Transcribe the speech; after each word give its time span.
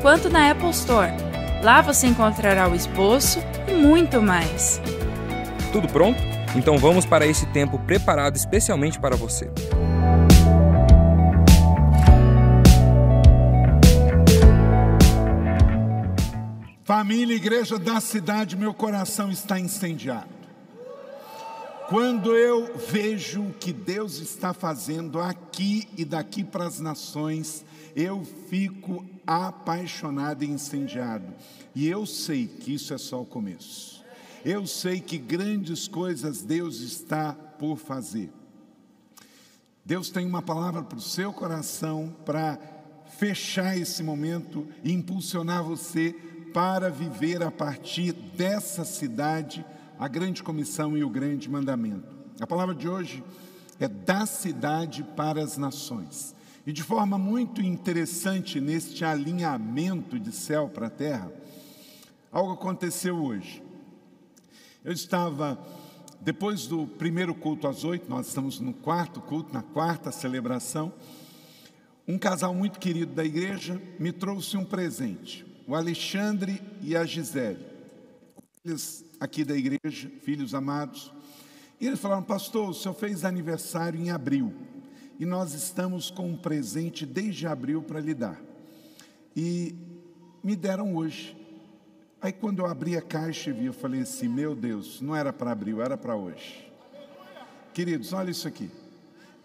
quanto 0.00 0.28
na 0.28 0.50
Apple 0.50 0.70
Store. 0.70 1.12
Lá 1.62 1.80
você 1.80 2.06
encontrará 2.06 2.68
o 2.68 2.74
esboço 2.74 3.40
e 3.66 3.72
muito 3.72 4.22
mais. 4.22 4.80
Tudo 5.72 5.88
pronto? 5.88 6.20
Então 6.54 6.78
vamos 6.78 7.04
para 7.04 7.26
esse 7.26 7.46
tempo 7.46 7.78
preparado 7.80 8.36
especialmente 8.36 8.98
para 8.98 9.16
você. 9.16 9.50
Família, 16.84 17.36
igreja 17.36 17.78
da 17.78 18.00
cidade, 18.00 18.56
meu 18.56 18.72
coração 18.72 19.30
está 19.30 19.60
incendiado. 19.60 20.38
Quando 21.88 22.34
eu 22.34 22.74
vejo 22.76 23.42
o 23.42 23.52
que 23.52 23.72
Deus 23.72 24.20
está 24.20 24.54
fazendo 24.54 25.20
aqui 25.20 25.86
e 25.96 26.04
daqui 26.04 26.42
para 26.42 26.66
as 26.66 26.80
nações, 26.80 27.64
eu 27.94 28.24
fico 28.48 29.04
apaixonado 29.26 30.44
e 30.44 30.48
incendiado. 30.48 31.32
E 31.74 31.86
eu 31.86 32.06
sei 32.06 32.46
que 32.46 32.74
isso 32.74 32.94
é 32.94 32.98
só 32.98 33.22
o 33.22 33.26
começo. 33.26 34.04
Eu 34.44 34.66
sei 34.66 35.00
que 35.00 35.18
grandes 35.18 35.88
coisas 35.88 36.42
Deus 36.42 36.80
está 36.80 37.32
por 37.32 37.76
fazer. 37.76 38.32
Deus 39.84 40.10
tem 40.10 40.26
uma 40.26 40.42
palavra 40.42 40.82
para 40.82 40.98
o 40.98 41.00
seu 41.00 41.32
coração 41.32 42.14
para 42.24 42.58
fechar 43.18 43.76
esse 43.76 44.02
momento 44.02 44.66
e 44.84 44.92
impulsionar 44.92 45.64
você 45.64 46.14
para 46.52 46.90
viver 46.90 47.42
a 47.42 47.50
partir 47.50 48.12
dessa 48.12 48.84
cidade 48.84 49.64
a 49.98 50.06
grande 50.06 50.42
comissão 50.42 50.96
e 50.96 51.02
o 51.02 51.10
grande 51.10 51.50
mandamento. 51.50 52.06
A 52.40 52.46
palavra 52.46 52.74
de 52.74 52.88
hoje 52.88 53.24
é 53.80 53.88
da 53.88 54.26
cidade 54.26 55.02
para 55.02 55.42
as 55.42 55.56
nações. 55.56 56.34
E 56.68 56.72
de 56.72 56.82
forma 56.82 57.16
muito 57.16 57.62
interessante 57.62 58.60
neste 58.60 59.02
alinhamento 59.02 60.18
de 60.18 60.30
céu 60.30 60.68
para 60.68 60.90
terra, 60.90 61.32
algo 62.30 62.52
aconteceu 62.52 63.16
hoje. 63.16 63.62
Eu 64.84 64.92
estava, 64.92 65.58
depois 66.20 66.66
do 66.66 66.86
primeiro 66.86 67.34
culto 67.34 67.66
às 67.66 67.84
oito, 67.84 68.10
nós 68.10 68.26
estamos 68.26 68.60
no 68.60 68.74
quarto 68.74 69.18
culto, 69.22 69.50
na 69.50 69.62
quarta 69.62 70.12
celebração, 70.12 70.92
um 72.06 72.18
casal 72.18 72.52
muito 72.52 72.78
querido 72.78 73.14
da 73.14 73.24
igreja 73.24 73.80
me 73.98 74.12
trouxe 74.12 74.54
um 74.58 74.64
presente, 74.66 75.46
o 75.66 75.74
Alexandre 75.74 76.60
e 76.82 76.94
a 76.94 77.06
Gisele. 77.06 77.64
Eles 78.62 79.06
aqui 79.18 79.42
da 79.42 79.56
igreja, 79.56 80.12
filhos 80.20 80.52
amados. 80.52 81.10
E 81.80 81.86
eles 81.86 81.98
falaram, 81.98 82.24
pastor, 82.24 82.68
o 82.68 82.74
senhor 82.74 82.92
fez 82.92 83.24
aniversário 83.24 83.98
em 83.98 84.10
abril. 84.10 84.52
E 85.18 85.26
nós 85.26 85.52
estamos 85.52 86.10
com 86.10 86.28
um 86.28 86.36
presente 86.36 87.04
desde 87.04 87.46
abril 87.46 87.82
para 87.82 88.00
lhe 88.00 88.14
dar. 88.14 88.40
E 89.34 89.74
me 90.42 90.54
deram 90.54 90.94
hoje. 90.94 91.36
Aí 92.20 92.32
quando 92.32 92.60
eu 92.60 92.66
abri 92.66 92.96
a 92.96 93.02
caixa 93.02 93.50
e 93.50 93.52
vi, 93.52 93.66
eu 93.66 93.72
falei 93.72 94.02
assim, 94.02 94.28
meu 94.28 94.54
Deus, 94.54 95.00
não 95.00 95.14
era 95.14 95.32
para 95.32 95.50
abril, 95.50 95.82
era 95.82 95.96
para 95.96 96.16
hoje. 96.16 96.70
Queridos, 97.74 98.12
olha 98.12 98.30
isso 98.30 98.46
aqui. 98.46 98.70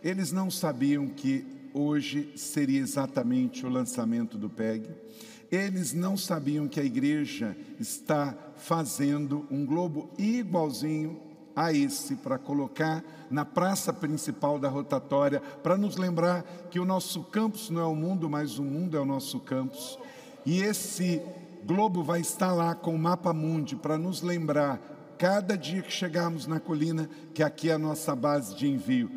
Eles 0.03 0.31
não 0.31 0.51
sabiam 0.51 1.07
que 1.07 1.45
hoje 1.73 2.31
seria 2.35 2.79
exatamente 2.79 3.65
o 3.65 3.69
lançamento 3.69 4.37
do 4.37 4.49
PEG. 4.49 4.89
Eles 5.51 5.93
não 5.93 6.17
sabiam 6.17 6.67
que 6.67 6.79
a 6.79 6.83
igreja 6.83 7.55
está 7.79 8.35
fazendo 8.57 9.47
um 9.49 9.65
globo 9.65 10.11
igualzinho 10.17 11.19
a 11.55 11.71
esse 11.71 12.15
para 12.15 12.37
colocar 12.37 13.03
na 13.29 13.45
praça 13.45 13.91
principal 13.91 14.59
da 14.59 14.69
rotatória, 14.69 15.41
para 15.61 15.77
nos 15.77 15.97
lembrar 15.97 16.43
que 16.69 16.79
o 16.79 16.85
nosso 16.85 17.23
campus 17.23 17.69
não 17.69 17.81
é 17.81 17.85
o 17.85 17.95
mundo, 17.95 18.29
mas 18.29 18.59
o 18.59 18.63
mundo 18.63 18.97
é 18.97 18.99
o 18.99 19.05
nosso 19.05 19.39
campus. 19.39 19.97
E 20.45 20.61
esse 20.61 21.21
globo 21.65 22.03
vai 22.03 22.21
estar 22.21 22.53
lá 22.53 22.75
com 22.75 22.93
o 22.93 22.99
mapa 22.99 23.33
mundi 23.33 23.75
para 23.75 23.97
nos 23.97 24.21
lembrar 24.21 24.79
cada 25.17 25.57
dia 25.57 25.81
que 25.81 25.91
chegarmos 25.91 26.47
na 26.47 26.59
colina 26.59 27.09
que 27.33 27.41
aqui 27.41 27.69
é 27.69 27.73
a 27.73 27.79
nossa 27.79 28.15
base 28.15 28.55
de 28.55 28.67
envio. 28.67 29.09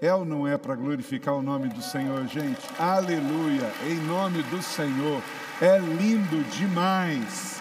É 0.00 0.14
ou 0.14 0.24
não 0.24 0.46
é 0.46 0.56
para 0.56 0.74
glorificar 0.74 1.34
o 1.34 1.42
nome 1.42 1.68
do 1.68 1.82
Senhor, 1.82 2.26
gente? 2.26 2.60
Aleluia! 2.78 3.70
Em 3.86 3.96
nome 4.06 4.42
do 4.44 4.62
Senhor. 4.62 5.22
É 5.60 5.78
lindo 5.78 6.42
demais. 6.56 7.59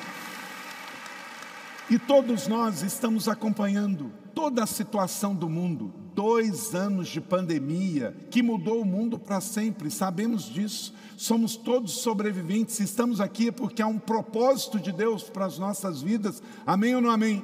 E 1.89 1.97
todos 1.97 2.47
nós 2.47 2.83
estamos 2.83 3.27
acompanhando 3.27 4.11
toda 4.35 4.63
a 4.63 4.67
situação 4.67 5.33
do 5.33 5.49
mundo. 5.49 5.91
Dois 6.13 6.75
anos 6.75 7.07
de 7.07 7.19
pandemia 7.19 8.15
que 8.29 8.43
mudou 8.43 8.81
o 8.81 8.85
mundo 8.85 9.17
para 9.17 9.41
sempre, 9.41 9.89
sabemos 9.89 10.43
disso. 10.43 10.93
Somos 11.17 11.55
todos 11.55 11.93
sobreviventes. 11.93 12.79
Estamos 12.79 13.19
aqui 13.19 13.51
porque 13.51 13.81
há 13.81 13.87
um 13.87 13.97
propósito 13.97 14.79
de 14.79 14.91
Deus 14.91 15.23
para 15.23 15.45
as 15.45 15.57
nossas 15.57 16.01
vidas. 16.01 16.43
Amém 16.65 16.93
ou 16.93 17.01
não 17.01 17.09
amém? 17.09 17.43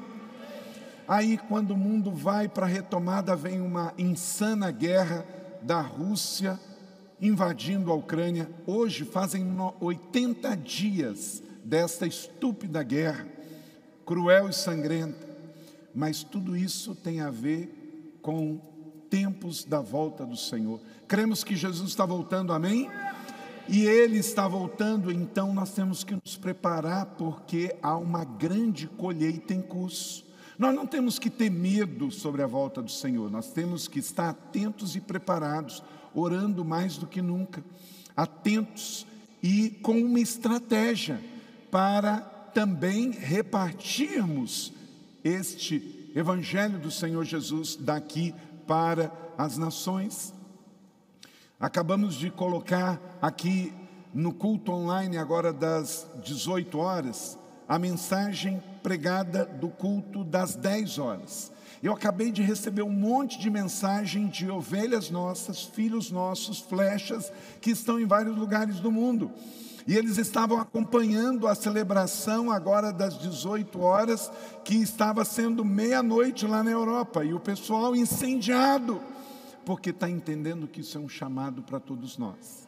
Aí, 1.07 1.37
quando 1.37 1.71
o 1.71 1.77
mundo 1.77 2.11
vai 2.11 2.47
para 2.47 2.65
a 2.65 2.69
retomada, 2.69 3.35
vem 3.35 3.59
uma 3.61 3.93
insana 3.97 4.69
guerra 4.69 5.25
da 5.61 5.81
Rússia 5.81 6.59
invadindo 7.19 7.91
a 7.91 7.95
Ucrânia. 7.95 8.49
Hoje 8.67 9.05
fazem 9.05 9.45
80 9.79 10.55
dias 10.57 11.41
desta 11.63 12.05
estúpida 12.05 12.83
guerra, 12.83 13.27
cruel 14.05 14.49
e 14.49 14.53
sangrenta. 14.53 15.27
Mas 15.93 16.23
tudo 16.23 16.55
isso 16.55 16.93
tem 16.93 17.21
a 17.21 17.31
ver 17.31 18.19
com 18.21 18.59
tempos 19.09 19.63
da 19.63 19.79
volta 19.79 20.25
do 20.25 20.35
Senhor. 20.35 20.79
Cremos 21.07 21.43
que 21.43 21.55
Jesus 21.55 21.89
está 21.89 22.05
voltando, 22.05 22.51
amém? 22.51 22.89
E 23.67 23.85
Ele 23.85 24.17
está 24.17 24.47
voltando, 24.47 25.11
então 25.11 25.53
nós 25.53 25.71
temos 25.71 26.03
que 26.03 26.13
nos 26.13 26.37
preparar, 26.37 27.05
porque 27.17 27.75
há 27.81 27.97
uma 27.97 28.23
grande 28.23 28.87
colheita 28.87 29.53
em 29.53 29.61
curso. 29.61 30.25
Nós 30.57 30.73
não 30.75 30.85
temos 30.85 31.17
que 31.17 31.29
ter 31.29 31.49
medo 31.49 32.11
sobre 32.11 32.43
a 32.43 32.47
volta 32.47 32.81
do 32.81 32.91
Senhor, 32.91 33.31
nós 33.31 33.51
temos 33.51 33.87
que 33.87 33.99
estar 33.99 34.29
atentos 34.29 34.95
e 34.95 35.01
preparados 35.01 35.83
orando 36.13 36.63
mais 36.63 36.97
do 36.97 37.07
que 37.07 37.21
nunca, 37.21 37.63
atentos 38.15 39.05
e 39.43 39.69
com 39.81 39.99
uma 39.99 40.19
estratégia 40.19 41.19
para 41.69 42.34
também 42.55 43.11
repartirmos 43.11 44.71
este 45.21 46.09
Evangelho 46.15 46.79
do 46.79 46.89
Senhor 46.89 47.25
Jesus 47.25 47.75
daqui 47.75 48.33
para 48.65 49.11
as 49.37 49.57
nações. 49.57 50.33
Acabamos 51.59 52.15
de 52.15 52.31
colocar 52.31 53.17
aqui 53.21 53.73
no 54.13 54.33
culto 54.33 54.71
online, 54.71 55.17
agora 55.17 55.51
das 55.51 56.07
18 56.23 56.77
horas, 56.77 57.37
a 57.67 57.77
mensagem 57.77 58.63
pregada 58.81 59.43
do 59.43 59.67
culto 59.67 60.23
das 60.23 60.55
10 60.55 60.97
horas. 60.97 61.51
Eu 61.83 61.91
acabei 61.91 62.31
de 62.31 62.41
receber 62.41 62.83
um 62.83 62.89
monte 62.89 63.37
de 63.37 63.49
mensagem 63.49 64.27
de 64.27 64.49
ovelhas 64.49 65.09
nossas, 65.09 65.63
filhos 65.63 66.09
nossos, 66.09 66.59
flechas, 66.59 67.33
que 67.59 67.71
estão 67.71 67.99
em 67.99 68.05
vários 68.05 68.37
lugares 68.37 68.79
do 68.79 68.89
mundo. 68.89 69.29
E 69.87 69.95
eles 69.95 70.17
estavam 70.17 70.59
acompanhando 70.59 71.47
a 71.47 71.53
celebração 71.53 72.49
agora 72.49 72.91
das 72.91 73.19
18 73.19 73.79
horas, 73.79 74.31
que 74.63 74.75
estava 74.75 75.23
sendo 75.23 75.63
meia-noite 75.63 76.47
lá 76.47 76.63
na 76.63 76.71
Europa. 76.71 77.23
E 77.23 77.33
o 77.33 77.39
pessoal 77.39 77.95
incendiado, 77.95 78.99
porque 79.63 79.91
está 79.91 80.09
entendendo 80.09 80.67
que 80.67 80.81
isso 80.81 80.97
é 80.97 81.01
um 81.01 81.09
chamado 81.09 81.61
para 81.61 81.79
todos 81.79 82.17
nós. 82.17 82.67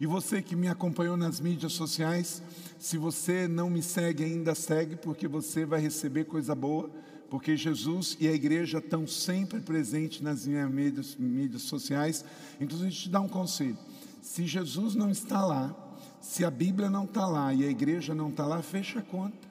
E 0.00 0.06
você 0.06 0.40
que 0.40 0.54
me 0.54 0.68
acompanhou 0.68 1.16
nas 1.16 1.40
mídias 1.40 1.72
sociais, 1.72 2.40
se 2.78 2.96
você 2.96 3.48
não 3.48 3.68
me 3.68 3.82
segue 3.82 4.22
ainda, 4.22 4.54
segue, 4.54 4.94
porque 4.94 5.26
você 5.26 5.66
vai 5.66 5.80
receber 5.80 6.24
coisa 6.24 6.54
boa 6.54 6.88
porque 7.30 7.56
Jesus 7.56 8.16
e 8.18 8.26
a 8.26 8.32
igreja 8.32 8.78
estão 8.78 9.06
sempre 9.06 9.60
presentes 9.60 10.22
nas 10.22 10.46
minhas 10.46 10.70
mídias, 10.70 11.16
mídias 11.16 11.62
sociais. 11.62 12.24
Inclusive, 12.58 12.90
te 12.90 13.08
dar 13.10 13.20
um 13.20 13.28
conselho: 13.28 13.76
se 14.22 14.46
Jesus 14.46 14.94
não 14.94 15.10
está 15.10 15.44
lá, 15.44 15.87
se 16.20 16.44
a 16.44 16.50
Bíblia 16.50 16.90
não 16.90 17.04
está 17.04 17.26
lá 17.26 17.52
e 17.52 17.64
a 17.64 17.68
igreja 17.68 18.14
não 18.14 18.28
está 18.28 18.44
lá, 18.46 18.62
fecha 18.62 18.98
a 18.98 19.02
conta. 19.02 19.48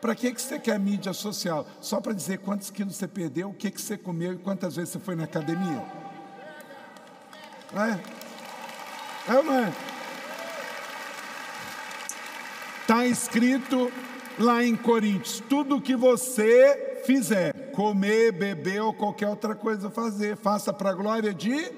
Para 0.00 0.14
que, 0.14 0.32
que 0.32 0.40
você 0.40 0.58
quer 0.58 0.78
mídia 0.78 1.12
social? 1.12 1.66
Só 1.80 2.00
para 2.00 2.14
dizer 2.14 2.38
quantos 2.38 2.70
quilos 2.70 2.96
você 2.96 3.06
perdeu, 3.06 3.50
o 3.50 3.54
que, 3.54 3.70
que 3.70 3.80
você 3.80 3.98
comeu 3.98 4.32
e 4.32 4.38
quantas 4.38 4.76
vezes 4.76 4.90
você 4.90 4.98
foi 4.98 5.14
na 5.14 5.24
academia? 5.24 5.84
É? 7.74 9.30
É 9.30 9.36
ou 9.36 9.44
não 9.44 9.54
é? 9.54 9.72
Está 12.80 13.06
escrito 13.06 13.92
lá 14.38 14.64
em 14.64 14.74
Coríntios: 14.74 15.40
tudo 15.48 15.80
que 15.80 15.94
você 15.94 17.02
fizer, 17.04 17.70
comer, 17.72 18.32
beber 18.32 18.80
ou 18.80 18.92
qualquer 18.92 19.28
outra 19.28 19.54
coisa 19.54 19.90
fazer, 19.90 20.36
faça 20.36 20.72
para 20.72 20.90
a 20.90 20.94
glória 20.94 21.32
de. 21.32 21.72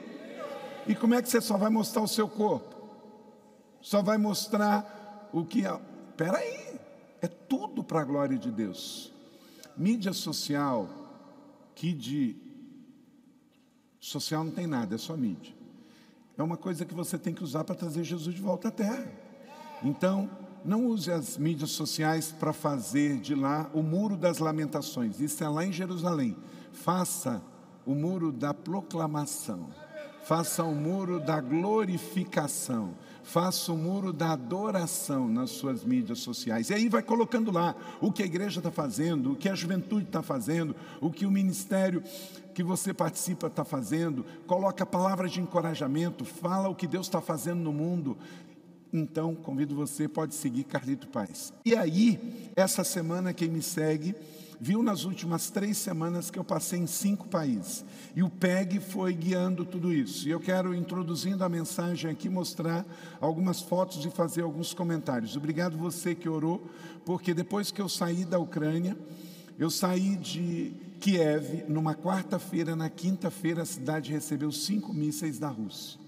E 0.86 0.94
como 0.94 1.14
é 1.14 1.22
que 1.22 1.28
você 1.28 1.40
só 1.40 1.56
vai 1.56 1.70
mostrar 1.70 2.02
o 2.02 2.08
seu 2.08 2.28
corpo? 2.28 2.71
Só 3.82 4.00
vai 4.00 4.16
mostrar 4.16 5.28
o 5.32 5.44
que. 5.44 5.64
Espera 6.10 6.38
aí, 6.38 6.80
é 7.20 7.26
tudo 7.28 7.84
para 7.84 8.00
a 8.00 8.04
glória 8.04 8.38
de 8.38 8.50
Deus. 8.50 9.12
Mídia 9.76 10.12
social, 10.12 10.88
que 11.74 11.92
de 11.92 12.36
social 13.98 14.44
não 14.44 14.52
tem 14.52 14.66
nada, 14.66 14.94
é 14.94 14.98
só 14.98 15.16
mídia. 15.16 15.54
É 16.36 16.42
uma 16.42 16.56
coisa 16.56 16.84
que 16.84 16.94
você 16.94 17.18
tem 17.18 17.34
que 17.34 17.44
usar 17.44 17.64
para 17.64 17.74
trazer 17.74 18.04
Jesus 18.04 18.34
de 18.34 18.40
volta 18.40 18.68
à 18.68 18.70
terra. 18.70 19.06
Então, 19.82 20.30
não 20.64 20.86
use 20.86 21.10
as 21.10 21.36
mídias 21.36 21.70
sociais 21.70 22.32
para 22.32 22.52
fazer 22.52 23.18
de 23.18 23.34
lá 23.34 23.70
o 23.74 23.82
muro 23.82 24.16
das 24.16 24.38
lamentações. 24.38 25.20
Isso 25.20 25.42
é 25.42 25.48
lá 25.48 25.64
em 25.64 25.72
Jerusalém. 25.72 26.36
Faça 26.72 27.42
o 27.84 27.94
muro 27.94 28.30
da 28.30 28.54
proclamação. 28.54 29.68
Faça 30.24 30.62
o 30.62 30.74
muro 30.74 31.18
da 31.18 31.40
glorificação. 31.40 32.94
Faça 33.22 33.72
o 33.72 33.76
muro 33.76 34.12
da 34.12 34.32
adoração 34.32 35.28
nas 35.28 35.50
suas 35.50 35.84
mídias 35.84 36.18
sociais. 36.18 36.70
E 36.70 36.74
aí 36.74 36.88
vai 36.88 37.02
colocando 37.02 37.50
lá 37.50 37.74
o 38.00 38.10
que 38.10 38.22
a 38.22 38.26
igreja 38.26 38.60
está 38.60 38.70
fazendo, 38.70 39.32
o 39.32 39.36
que 39.36 39.48
a 39.48 39.54
juventude 39.54 40.04
está 40.04 40.22
fazendo, 40.22 40.74
o 41.00 41.10
que 41.10 41.24
o 41.24 41.30
ministério 41.30 42.02
que 42.52 42.62
você 42.62 42.92
participa 42.92 43.46
está 43.46 43.64
fazendo. 43.64 44.24
Coloca 44.46 44.84
palavras 44.84 45.32
de 45.32 45.40
encorajamento, 45.40 46.24
fala 46.24 46.68
o 46.68 46.74
que 46.74 46.86
Deus 46.86 47.06
está 47.06 47.20
fazendo 47.20 47.60
no 47.60 47.72
mundo. 47.72 48.16
Então, 48.92 49.34
convido 49.34 49.74
você, 49.74 50.06
pode 50.06 50.34
seguir 50.34 50.64
Carlito 50.64 51.08
Paz. 51.08 51.52
E 51.64 51.74
aí, 51.74 52.50
essa 52.54 52.84
semana, 52.84 53.32
quem 53.32 53.48
me 53.48 53.62
segue, 53.62 54.14
viu 54.62 54.80
nas 54.80 55.02
últimas 55.02 55.50
três 55.50 55.76
semanas 55.76 56.30
que 56.30 56.38
eu 56.38 56.44
passei 56.44 56.78
em 56.78 56.86
cinco 56.86 57.26
países. 57.26 57.84
E 58.14 58.22
o 58.22 58.30
PEG 58.30 58.78
foi 58.78 59.12
guiando 59.12 59.64
tudo 59.64 59.92
isso. 59.92 60.28
E 60.28 60.30
eu 60.30 60.38
quero, 60.38 60.72
introduzindo 60.72 61.42
a 61.42 61.48
mensagem 61.48 62.08
aqui, 62.08 62.28
mostrar 62.28 62.86
algumas 63.20 63.60
fotos 63.60 64.04
e 64.04 64.10
fazer 64.10 64.42
alguns 64.42 64.72
comentários. 64.72 65.36
Obrigado 65.36 65.76
você 65.76 66.14
que 66.14 66.28
orou, 66.28 66.64
porque 67.04 67.34
depois 67.34 67.72
que 67.72 67.82
eu 67.82 67.88
saí 67.88 68.24
da 68.24 68.38
Ucrânia, 68.38 68.96
eu 69.58 69.68
saí 69.68 70.14
de 70.14 70.72
Kiev 71.00 71.64
numa 71.68 71.96
quarta-feira, 71.96 72.76
na 72.76 72.88
quinta-feira 72.88 73.62
a 73.62 73.66
cidade 73.66 74.12
recebeu 74.12 74.52
cinco 74.52 74.94
mísseis 74.94 75.40
da 75.40 75.48
Rússia. 75.48 75.98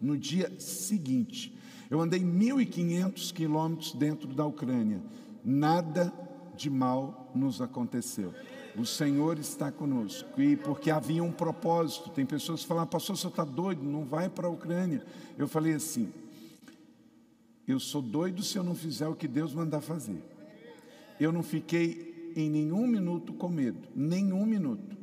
No 0.00 0.16
dia 0.16 0.50
seguinte, 0.58 1.54
eu 1.90 2.00
andei 2.00 2.20
1.500 2.20 3.34
quilômetros 3.34 3.92
dentro 3.92 4.28
da 4.28 4.46
Ucrânia. 4.46 5.02
Nada 5.44 6.10
de 6.58 6.68
mal 6.68 7.30
nos 7.34 7.62
aconteceu. 7.62 8.34
O 8.76 8.84
Senhor 8.84 9.38
está 9.38 9.72
conosco. 9.72 10.40
E 10.40 10.56
porque 10.56 10.90
havia 10.90 11.22
um 11.22 11.32
propósito. 11.32 12.10
Tem 12.10 12.26
pessoas 12.26 12.62
que 12.62 12.66
falam, 12.66 12.86
pastor, 12.86 13.16
você 13.16 13.28
está 13.28 13.44
doido, 13.44 13.82
não 13.82 14.04
vai 14.04 14.28
para 14.28 14.46
a 14.46 14.50
Ucrânia. 14.50 15.04
Eu 15.36 15.48
falei 15.48 15.74
assim, 15.74 16.12
eu 17.66 17.78
sou 17.78 18.02
doido 18.02 18.42
se 18.42 18.56
eu 18.56 18.64
não 18.64 18.74
fizer 18.74 19.08
o 19.08 19.14
que 19.14 19.28
Deus 19.28 19.54
mandar 19.54 19.80
fazer. 19.80 20.22
Eu 21.18 21.32
não 21.32 21.42
fiquei 21.42 22.32
em 22.36 22.50
nenhum 22.50 22.86
minuto 22.86 23.32
com 23.32 23.48
medo, 23.48 23.88
nenhum 23.94 24.44
minuto. 24.44 24.96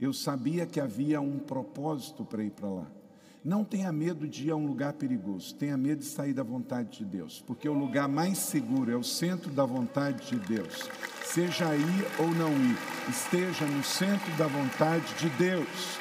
Eu 0.00 0.12
sabia 0.12 0.64
que 0.66 0.80
havia 0.80 1.20
um 1.20 1.38
propósito 1.38 2.24
para 2.24 2.42
ir 2.42 2.50
para 2.50 2.68
lá. 2.68 2.99
Não 3.42 3.64
tenha 3.64 3.90
medo 3.90 4.28
de 4.28 4.48
ir 4.48 4.50
a 4.50 4.56
um 4.56 4.66
lugar 4.66 4.92
perigoso, 4.92 5.54
tenha 5.54 5.74
medo 5.74 6.00
de 6.00 6.04
sair 6.04 6.34
da 6.34 6.42
vontade 6.42 6.98
de 6.98 7.04
Deus, 7.06 7.42
porque 7.46 7.66
o 7.66 7.72
lugar 7.72 8.06
mais 8.06 8.36
seguro 8.36 8.90
é 8.90 8.96
o 8.96 9.02
centro 9.02 9.50
da 9.50 9.64
vontade 9.64 10.28
de 10.28 10.36
Deus. 10.36 10.90
Seja 11.24 11.74
ir 11.74 12.06
ou 12.18 12.28
não 12.32 12.52
ir, 12.52 12.76
esteja 13.08 13.64
no 13.64 13.82
centro 13.82 14.30
da 14.36 14.46
vontade 14.46 15.06
de 15.14 15.30
Deus. 15.30 15.98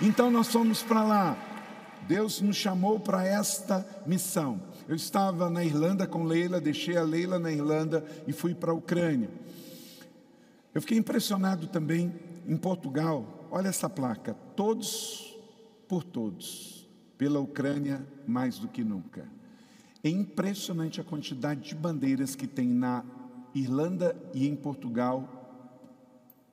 Então 0.00 0.30
nós 0.30 0.48
fomos 0.48 0.82
para 0.82 1.02
lá. 1.02 1.36
Deus 2.08 2.40
nos 2.40 2.56
chamou 2.56 2.98
para 2.98 3.26
esta 3.26 3.86
missão. 4.06 4.62
Eu 4.88 4.96
estava 4.96 5.50
na 5.50 5.62
Irlanda 5.62 6.06
com 6.06 6.24
Leila, 6.24 6.60
deixei 6.62 6.96
a 6.96 7.02
Leila 7.02 7.38
na 7.38 7.52
Irlanda 7.52 8.02
e 8.26 8.32
fui 8.32 8.54
para 8.54 8.70
a 8.70 8.74
Ucrânia. 8.74 9.28
Eu 10.74 10.80
fiquei 10.80 10.96
impressionado 10.96 11.66
também 11.66 12.12
em 12.48 12.56
Portugal. 12.56 13.48
Olha 13.50 13.68
essa 13.68 13.88
placa: 13.88 14.34
todos 14.56 15.29
por 15.90 16.04
todos, 16.04 16.88
pela 17.18 17.40
Ucrânia 17.40 18.06
mais 18.24 18.60
do 18.60 18.68
que 18.68 18.84
nunca. 18.84 19.26
É 20.04 20.08
impressionante 20.08 21.00
a 21.00 21.04
quantidade 21.04 21.62
de 21.62 21.74
bandeiras 21.74 22.36
que 22.36 22.46
tem 22.46 22.68
na 22.68 23.04
Irlanda 23.52 24.14
e 24.32 24.46
em 24.46 24.54
Portugal, 24.54 25.74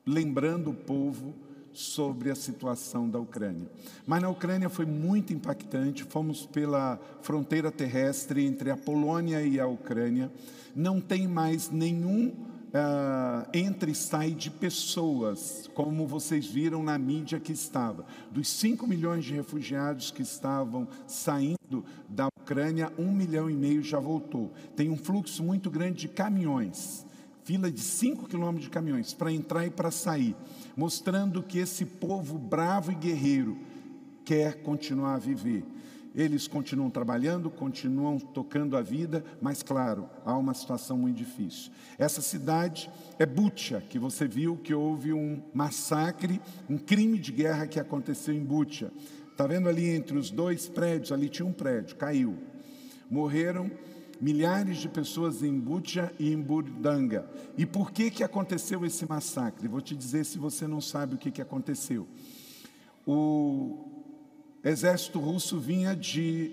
lembrando 0.04 0.72
o 0.72 0.74
povo 0.74 1.36
sobre 1.72 2.32
a 2.32 2.36
situação 2.36 3.08
da 3.08 3.20
Ucrânia. 3.20 3.70
Mas 4.08 4.24
na 4.24 4.30
Ucrânia 4.30 4.70
foi 4.70 4.88
muito 4.88 5.32
impactante. 5.32 6.04
Fomos 6.04 6.48
pela 6.48 7.00
fronteira 7.22 7.72
terrestre 7.72 8.44
entre 8.44 8.72
a 8.72 8.76
Polônia 8.76 9.44
e 9.44 9.60
a 9.60 9.68
Ucrânia. 9.68 10.32
Não 10.76 11.00
tem 11.00 11.28
mais 11.28 11.70
nenhum 11.70 12.34
uh, 12.68 13.48
entra 13.54 13.90
e 13.90 13.96
sai 13.96 14.32
de 14.32 14.50
pessoas, 14.50 15.70
como 15.74 16.08
vocês 16.08 16.46
viram 16.46 16.84
na 16.84 16.98
mídia 16.98 17.40
que 17.40 17.52
estava. 17.52 18.06
Dos 18.32 18.48
5 18.50 18.88
milhões 18.88 19.26
de 19.26 19.34
refugiados 19.34 20.12
que 20.12 20.22
estavam 20.22 20.88
saindo 21.06 21.86
da 22.10 22.28
Ucrânia, 22.42 22.92
um 22.98 23.12
milhão 23.12 23.50
e 23.50 23.54
meio 23.54 23.84
já 23.84 24.00
voltou. 24.00 24.52
Tem 24.76 24.90
um 24.90 24.98
fluxo 24.98 25.44
muito 25.44 25.70
grande 25.70 26.00
de 26.00 26.08
caminhões, 26.08 27.06
fila 27.44 27.72
de 27.72 27.82
5 27.82 28.28
quilômetros 28.28 28.66
de 28.66 28.70
caminhões, 28.70 29.14
para 29.14 29.32
entrar 29.32 29.66
e 29.66 29.70
para 29.70 29.92
sair, 29.92 30.36
mostrando 30.76 31.44
que 31.44 31.60
esse 31.60 31.86
povo 31.86 32.38
bravo 32.38 32.92
e 32.92 32.96
guerreiro 32.96 33.58
quer 34.24 34.62
continuar 34.62 35.16
a 35.16 35.20
viver. 35.20 35.64
Eles 36.18 36.48
continuam 36.48 36.90
trabalhando, 36.90 37.48
continuam 37.48 38.18
tocando 38.18 38.76
a 38.76 38.82
vida, 38.82 39.24
mas 39.40 39.62
claro, 39.62 40.10
há 40.26 40.36
uma 40.36 40.56
situação 40.56 40.98
muito 40.98 41.16
difícil. 41.16 41.72
Essa 41.96 42.24
cidade 42.24 42.90
é 43.20 43.26
Bucha, 43.26 43.84
que 43.88 44.00
você 44.00 44.28
viu 44.28 44.58
que 44.58 44.74
houve 44.74 45.14
um 45.14 45.44
massacre, 45.54 46.42
um 46.68 46.76
crime 46.76 47.20
de 47.20 47.32
guerra 47.32 47.68
que 47.68 47.80
aconteceu 47.80 48.34
em 48.34 48.44
Bucha. 48.44 48.92
Está 49.32 49.46
vendo 49.46 49.70
ali 49.70 49.90
entre 49.90 50.18
os 50.18 50.32
dois 50.32 50.68
prédios? 50.68 51.12
Ali 51.12 51.30
tinha 51.30 51.46
um 51.46 51.54
prédio, 51.54 51.96
caiu. 51.96 52.36
Morreram 53.12 53.70
milhares 54.20 54.78
de 54.78 54.90
pessoas 54.90 55.44
em 55.44 55.60
Bucha 55.60 56.12
e 56.18 56.34
em 56.34 56.42
Burdanga. 56.42 57.30
E 57.56 57.64
por 57.64 57.92
que, 57.92 58.10
que 58.10 58.24
aconteceu 58.24 58.84
esse 58.84 59.08
massacre? 59.08 59.68
Vou 59.68 59.82
te 59.82 59.96
dizer 59.96 60.26
se 60.26 60.40
você 60.40 60.66
não 60.66 60.82
sabe 60.82 61.14
o 61.14 61.18
que, 61.20 61.30
que 61.30 61.44
aconteceu. 61.44 62.08
O 63.06 63.97
exército 64.70 65.20
russo 65.20 65.60
vinha 65.60 65.96
de 65.96 66.52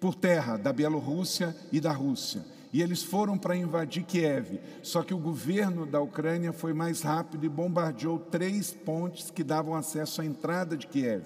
por 0.00 0.14
terra 0.14 0.56
da 0.56 0.72
Bielorrússia 0.72 1.56
e 1.72 1.80
da 1.80 1.92
Rússia. 1.92 2.44
E 2.72 2.82
eles 2.82 3.02
foram 3.02 3.38
para 3.38 3.56
invadir 3.56 4.04
Kiev. 4.04 4.60
Só 4.82 5.02
que 5.02 5.14
o 5.14 5.18
governo 5.18 5.86
da 5.86 6.00
Ucrânia 6.00 6.52
foi 6.52 6.74
mais 6.74 7.02
rápido 7.02 7.46
e 7.46 7.48
bombardeou 7.48 8.18
três 8.18 8.72
pontes 8.72 9.30
que 9.30 9.42
davam 9.42 9.74
acesso 9.74 10.20
à 10.20 10.26
entrada 10.26 10.76
de 10.76 10.86
Kiev. 10.86 11.24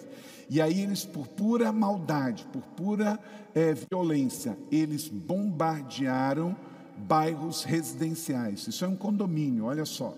E 0.49 0.61
aí 0.61 0.81
eles, 0.81 1.05
por 1.05 1.27
pura 1.27 1.73
maldade, 1.73 2.45
por 2.53 2.63
pura 2.63 3.19
é, 3.55 3.75
violência, 3.75 4.57
eles 4.71 5.09
bombardearam 5.09 6.57
bairros 6.97 7.65
residenciais. 7.65 8.67
Isso 8.69 8.85
é 8.85 8.89
um 8.89 8.97
condomínio, 8.97 9.65
olha 9.65 9.85
só. 9.85 10.15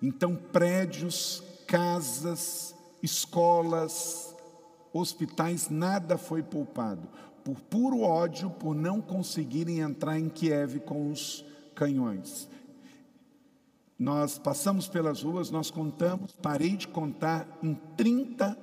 Então, 0.00 0.34
prédios, 0.34 1.42
casas, 1.66 2.74
escolas, 3.02 4.31
hospitais, 4.92 5.68
nada 5.68 6.18
foi 6.18 6.42
poupado, 6.42 7.08
por 7.44 7.60
puro 7.60 8.00
ódio, 8.00 8.50
por 8.50 8.74
não 8.74 9.00
conseguirem 9.00 9.80
entrar 9.80 10.18
em 10.18 10.28
Kiev 10.28 10.80
com 10.80 11.10
os 11.10 11.44
canhões. 11.74 12.48
Nós 13.98 14.38
passamos 14.38 14.88
pelas 14.88 15.22
ruas, 15.22 15.50
nós 15.50 15.70
contamos, 15.70 16.32
parei 16.42 16.76
de 16.76 16.88
contar 16.88 17.46
em 17.62 17.74
30 17.96 18.58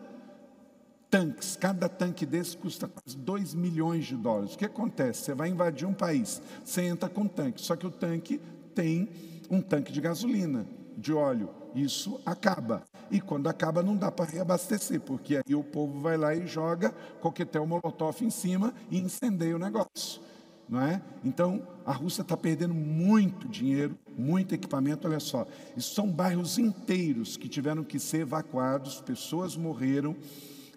tanques. 1.10 1.56
Cada 1.56 1.90
tanque 1.90 2.26
desse 2.26 2.58
custa 2.58 2.88
quase 2.88 3.18
2 3.18 3.54
milhões 3.54 4.06
de 4.06 4.16
dólares. 4.16 4.54
O 4.54 4.58
que 4.58 4.66
acontece? 4.66 5.24
Você 5.24 5.34
vai 5.34 5.50
invadir 5.50 5.88
um 5.88 5.94
país, 5.94 6.42
você 6.64 6.84
entra 6.84 7.10
com 7.10 7.28
tanque, 7.28 7.62
só 7.62 7.76
que 7.76 7.88
o 7.88 7.92
tanque 7.92 8.40
tem 8.76 9.10
um 9.50 9.62
tanque 9.62 9.92
de 9.92 10.02
gasolina, 10.02 10.66
de 10.98 11.14
óleo. 11.14 11.50
Isso 11.76 12.20
acaba. 12.26 12.84
E 13.12 13.20
quando 13.20 13.48
acaba, 13.48 13.82
não 13.82 13.96
dá 13.96 14.12
para 14.12 14.30
reabastecer, 14.30 15.02
porque 15.02 15.38
aí 15.38 15.56
o 15.56 15.64
povo 15.64 16.00
vai 16.00 16.18
lá 16.18 16.36
e 16.36 16.46
joga 16.48 16.94
coquetel 17.22 17.66
molotov 17.66 18.24
em 18.24 18.30
cima 18.30 18.74
e 18.90 19.00
incendeia 19.00 19.56
o 19.56 19.60
negócio. 19.60 20.22
Não 20.68 20.82
é? 20.82 21.02
Então, 21.26 21.68
a 21.84 21.92
Rússia 21.92 22.22
está 22.22 22.38
perdendo 22.38 22.76
muito 22.76 23.48
dinheiro, 23.48 23.98
muito 24.16 24.54
equipamento. 24.54 25.08
Olha 25.08 25.20
só, 25.20 25.48
isso 25.76 25.96
são 25.96 26.08
bairros 26.08 26.60
inteiros 26.60 27.36
que 27.36 27.50
tiveram 27.50 27.84
que 27.84 28.00
ser 28.00 28.20
evacuados, 28.20 29.02
pessoas 29.02 29.56
morreram 29.56 30.16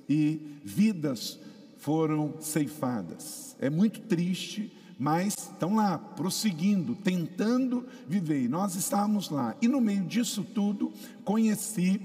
e 0.08 0.58
vidas 0.64 1.38
foram 1.76 2.34
ceifadas. 2.40 3.54
É 3.58 3.68
muito 3.68 4.00
triste, 4.00 4.72
mas 4.98 5.34
estão 5.34 5.76
lá, 5.76 5.98
prosseguindo, 5.98 6.94
tentando 6.94 7.86
viver. 8.06 8.44
E 8.44 8.48
nós 8.48 8.74
estávamos 8.74 9.30
lá. 9.30 9.54
E 9.60 9.68
no 9.68 9.80
meio 9.80 10.04
disso 10.04 10.44
tudo, 10.44 10.92
conheci 11.24 12.00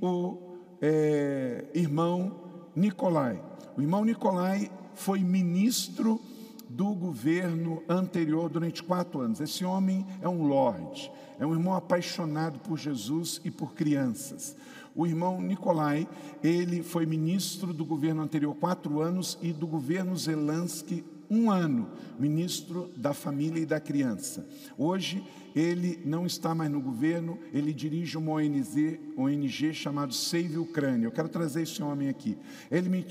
o 0.00 0.38
é, 0.80 1.64
irmão 1.74 2.34
Nicolai. 2.74 3.42
O 3.76 3.80
irmão 3.80 4.04
Nicolai 4.04 4.70
foi 4.94 5.20
ministro 5.20 6.20
do 6.68 6.94
governo 6.94 7.82
anterior 7.88 8.48
durante 8.48 8.82
quatro 8.82 9.20
anos. 9.20 9.40
Esse 9.40 9.64
homem 9.64 10.04
é 10.20 10.28
um 10.28 10.46
lorde, 10.46 11.10
é 11.38 11.46
um 11.46 11.52
irmão 11.52 11.74
apaixonado 11.74 12.58
por 12.58 12.78
Jesus 12.78 13.40
e 13.44 13.50
por 13.50 13.74
crianças. 13.74 14.56
O 14.94 15.06
irmão 15.06 15.40
Nicolai, 15.40 16.08
ele 16.42 16.82
foi 16.82 17.04
ministro 17.04 17.72
do 17.74 17.84
governo 17.84 18.22
anterior 18.22 18.54
quatro 18.54 19.00
anos 19.00 19.38
e 19.42 19.52
do 19.52 19.66
governo 19.66 20.16
Zelensky 20.16 21.04
um 21.30 21.50
ano, 21.50 21.90
ministro 22.18 22.90
da 22.96 23.12
família 23.12 23.60
e 23.60 23.66
da 23.66 23.80
criança. 23.80 24.46
Hoje 24.76 25.22
ele 25.54 26.00
não 26.04 26.26
está 26.26 26.54
mais 26.54 26.70
no 26.70 26.80
governo, 26.80 27.38
ele 27.52 27.72
dirige 27.72 28.18
uma 28.18 28.32
ONG, 28.32 29.00
ONG 29.16 29.72
chamado 29.72 30.12
Save 30.12 30.58
Ucrânia. 30.58 31.06
Eu 31.06 31.12
quero 31.12 31.28
trazer 31.28 31.62
esse 31.62 31.82
homem 31.82 32.08
aqui. 32.08 32.36
Ele 32.70 32.88
me 32.88 33.06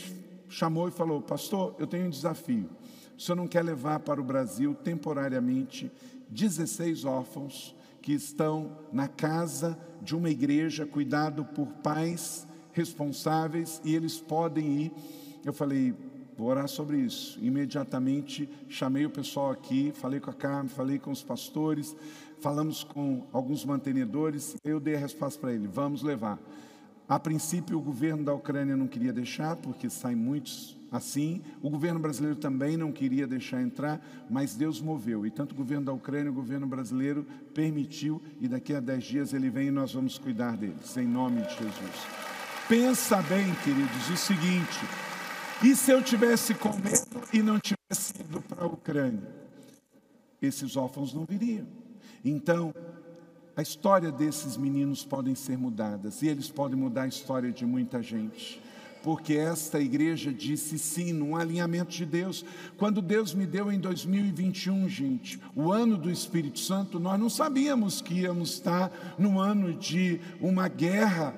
chamou 0.47 0.87
e 0.87 0.91
falou: 0.91 1.21
Pastor, 1.21 1.75
eu 1.79 1.87
tenho 1.87 2.05
um 2.05 2.09
desafio. 2.09 2.69
O 3.17 3.21
senhor 3.21 3.35
não 3.35 3.47
quer 3.47 3.63
levar 3.63 3.99
para 3.99 4.19
o 4.19 4.23
Brasil 4.23 4.75
temporariamente 4.75 5.91
16 6.29 7.05
órfãos 7.05 7.75
que 8.01 8.13
estão 8.13 8.77
na 8.91 9.07
casa 9.07 9.77
de 10.01 10.15
uma 10.15 10.29
igreja, 10.29 10.85
cuidado 10.85 11.43
por 11.43 11.65
pais 11.65 12.45
responsáveis 12.71 13.81
e 13.83 13.95
eles 13.95 14.19
podem 14.19 14.81
ir. 14.81 14.91
Eu 15.43 15.53
falei, 15.53 15.95
vou 16.37 16.47
orar 16.47 16.67
sobre 16.67 16.97
isso. 16.97 17.39
Imediatamente 17.41 18.49
chamei 18.69 19.05
o 19.05 19.09
pessoal 19.09 19.51
aqui, 19.51 19.91
falei 19.95 20.19
com 20.19 20.29
a 20.29 20.33
Carmen, 20.33 20.67
falei 20.67 20.99
com 20.99 21.11
os 21.11 21.23
pastores, 21.23 21.95
falamos 22.39 22.83
com 22.83 23.25
alguns 23.31 23.65
mantenedores. 23.65 24.55
Eu 24.63 24.79
dei 24.79 24.95
a 24.95 24.99
resposta 24.99 25.39
para 25.39 25.53
ele: 25.53 25.67
vamos 25.67 26.01
levar. 26.01 26.39
A 27.07 27.19
princípio, 27.19 27.77
o 27.77 27.81
governo 27.81 28.23
da 28.23 28.33
Ucrânia 28.33 28.75
não 28.75 28.87
queria 28.87 29.13
deixar, 29.13 29.55
porque 29.55 29.89
saem 29.89 30.15
muitos 30.15 30.75
assim. 30.91 31.41
O 31.61 31.69
governo 31.69 31.99
brasileiro 31.99 32.35
também 32.35 32.77
não 32.77 32.91
queria 32.91 33.27
deixar 33.27 33.61
entrar, 33.61 34.01
mas 34.29 34.55
Deus 34.55 34.81
moveu. 34.81 35.25
E 35.25 35.29
tanto 35.29 35.51
o 35.51 35.55
governo 35.55 35.85
da 35.85 35.93
Ucrânia, 35.93 36.31
o 36.31 36.35
governo 36.35 36.65
brasileiro 36.65 37.25
permitiu, 37.53 38.21
e 38.41 38.47
daqui 38.47 38.73
a 38.73 38.79
dez 38.79 39.03
dias 39.03 39.33
ele 39.33 39.49
vem 39.49 39.67
e 39.67 39.71
nós 39.71 39.93
vamos 39.93 40.17
cuidar 40.17 40.57
deles, 40.57 40.97
em 40.97 41.07
nome 41.07 41.41
de 41.43 41.49
Jesus. 41.49 42.07
Pensa 42.67 43.21
bem, 43.21 43.53
queridos, 43.63 44.09
o 44.09 44.17
seguinte: 44.17 44.79
e 45.65 45.75
se 45.75 45.89
eu 45.89 46.03
tivesse 46.03 46.53
com 46.53 46.69
medo 46.69 47.27
e 47.33 47.41
não 47.41 47.59
tivesse 47.59 48.13
ido 48.19 48.39
para 48.41 48.65
a 48.65 48.67
Ucrânia? 48.67 49.27
Esses 50.39 50.77
órfãos 50.77 51.11
não 51.11 51.25
viriam. 51.25 51.65
Então, 52.23 52.71
a 53.57 53.63
história 53.63 54.11
desses 54.11 54.57
meninos 54.57 55.03
podem 55.03 55.33
ser 55.33 55.57
mudadas 55.57 56.21
e 56.21 56.27
eles 56.27 56.49
podem 56.49 56.77
mudar 56.77 57.03
a 57.03 57.07
história 57.07 57.51
de 57.51 57.65
muita 57.65 58.03
gente. 58.03 58.61
Porque 59.01 59.33
esta 59.33 59.79
igreja 59.79 60.33
disse 60.33 60.77
sim, 60.77 61.13
num 61.13 61.35
alinhamento 61.35 61.91
de 61.91 62.05
Deus. 62.05 62.45
Quando 62.77 63.01
Deus 63.01 63.33
me 63.33 63.45
deu 63.47 63.71
em 63.71 63.79
2021, 63.79 64.87
gente, 64.87 65.39
o 65.55 65.71
ano 65.71 65.97
do 65.97 66.11
Espírito 66.11 66.59
Santo, 66.59 66.99
nós 66.99 67.19
não 67.19 67.29
sabíamos 67.29 68.01
que 68.01 68.21
íamos 68.21 68.53
estar 68.53 68.91
no 69.17 69.39
ano 69.39 69.73
de 69.73 70.19
uma 70.39 70.67
guerra 70.67 71.33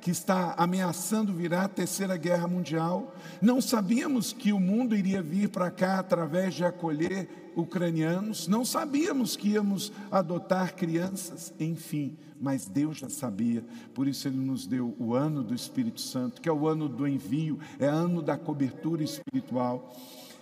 que 0.00 0.10
está 0.10 0.54
ameaçando 0.56 1.32
virar 1.32 1.64
a 1.64 1.68
terceira 1.68 2.16
guerra 2.16 2.48
mundial. 2.48 3.14
Não 3.40 3.60
sabíamos 3.60 4.32
que 4.32 4.52
o 4.52 4.60
mundo 4.60 4.96
iria 4.96 5.22
vir 5.22 5.48
para 5.48 5.70
cá 5.70 5.98
através 5.98 6.54
de 6.54 6.64
acolher 6.64 7.52
ucranianos, 7.54 8.48
não 8.48 8.64
sabíamos 8.64 9.36
que 9.36 9.50
íamos 9.50 9.92
adotar 10.10 10.74
crianças, 10.74 11.52
enfim, 11.58 12.16
mas 12.40 12.66
Deus 12.66 12.98
já 12.98 13.10
sabia, 13.10 13.64
por 13.92 14.06
isso 14.06 14.26
Ele 14.28 14.38
nos 14.38 14.66
deu 14.66 14.94
o 14.98 15.14
ano 15.14 15.42
do 15.42 15.54
Espírito 15.54 16.00
Santo, 16.00 16.40
que 16.40 16.48
é 16.48 16.52
o 16.52 16.66
ano 16.66 16.88
do 16.88 17.06
envio, 17.06 17.58
é 17.78 17.86
ano 17.86 18.22
da 18.22 18.36
cobertura 18.36 19.02
espiritual. 19.02 19.94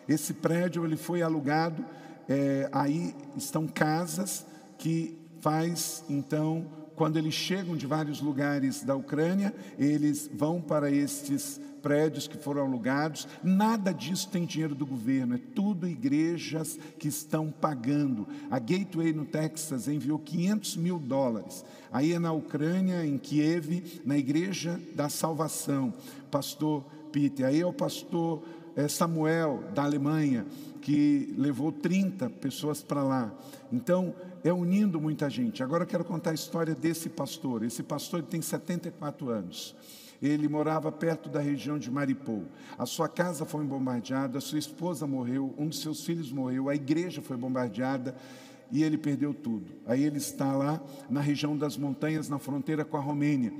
Esse 0.09 0.33
prédio 0.33 0.85
ele 0.85 0.97
foi 0.97 1.23
alugado, 1.23 1.85
é, 2.29 2.69
aí 2.73 3.15
estão 3.37 3.67
casas 3.67 4.47
que 4.79 5.19
faz 5.41 6.05
então 6.09 6.67
quando 6.99 7.17
eles 7.17 7.33
chegam 7.33 7.76
de 7.76 7.87
vários 7.87 8.21
lugares 8.21 8.83
da 8.83 8.97
Ucrânia, 8.97 9.55
eles 9.78 10.28
vão 10.35 10.61
para 10.61 10.90
estes 10.90 11.61
prédios 11.81 12.26
que 12.26 12.37
foram 12.37 12.62
alugados. 12.62 13.28
Nada 13.40 13.95
disso 13.95 14.28
tem 14.28 14.45
dinheiro 14.45 14.75
do 14.75 14.85
governo, 14.85 15.37
é 15.37 15.40
tudo 15.55 15.87
igrejas 15.87 16.76
que 16.99 17.07
estão 17.07 17.52
pagando. 17.52 18.26
A 18.50 18.59
Gateway 18.59 19.12
no 19.12 19.25
Texas 19.25 19.87
enviou 19.87 20.19
500 20.19 20.76
mil 20.76 20.99
dólares. 20.99 21.64
Aí 21.93 22.12
é 22.12 22.19
na 22.19 22.33
Ucrânia, 22.33 23.07
em 23.07 23.17
Kiev, 23.17 24.02
na 24.05 24.19
Igreja 24.19 24.81
da 24.97 25.09
Salvação, 25.09 25.95
pastor 26.33 26.85
Peter. 27.12 27.47
Aí 27.47 27.61
é 27.61 27.67
o 27.67 27.73
pastor 27.73 28.43
Samuel, 28.87 29.64
da 29.75 29.82
Alemanha, 29.82 30.47
que 30.80 31.35
levou 31.37 31.73
30 31.73 32.30
pessoas 32.30 32.82
para 32.82 33.02
lá. 33.02 33.32
Então, 33.73 34.14
é 34.44 34.52
unindo 34.52 35.00
muita 35.00 35.28
gente. 35.28 35.62
Agora 35.62 35.85
eu 35.85 35.88
quero 35.88 36.04
contar 36.04 36.30
a 36.30 36.35
história 36.35 36.75
desse 36.75 37.08
pastor. 37.08 37.64
Esse 37.64 37.82
pastor 37.82 38.23
tem 38.23 38.40
74 38.40 39.30
anos. 39.30 39.75
Ele 40.20 40.49
morava 40.49 40.90
perto 40.90 41.28
da 41.28 41.40
região 41.40 41.78
de 41.78 41.90
Maripou. 41.90 42.44
A 42.76 42.87
sua 42.87 43.08
casa 43.08 43.44
foi 43.44 43.64
bombardeada, 43.64 44.38
a 44.38 44.40
sua 44.40 44.58
esposa 44.58 45.06
morreu, 45.06 45.54
um 45.56 45.68
de 45.68 45.76
seus 45.76 46.04
filhos 46.04 46.32
morreu, 46.32 46.68
a 46.68 46.75
igreja 46.75 47.23
foi 47.23 47.37
bombardeada 47.37 48.16
e 48.70 48.82
ele 48.82 48.99
perdeu 48.99 49.32
tudo. 49.32 49.66
Aí 49.87 50.02
ele 50.02 50.18
está 50.18 50.52
lá 50.56 50.82
na 51.08 51.20
região 51.20 51.56
das 51.56 51.76
montanhas, 51.76 52.28
na 52.28 52.38
fronteira 52.38 52.85
com 52.85 52.97
a 52.97 53.00
Romênia. 53.00 53.52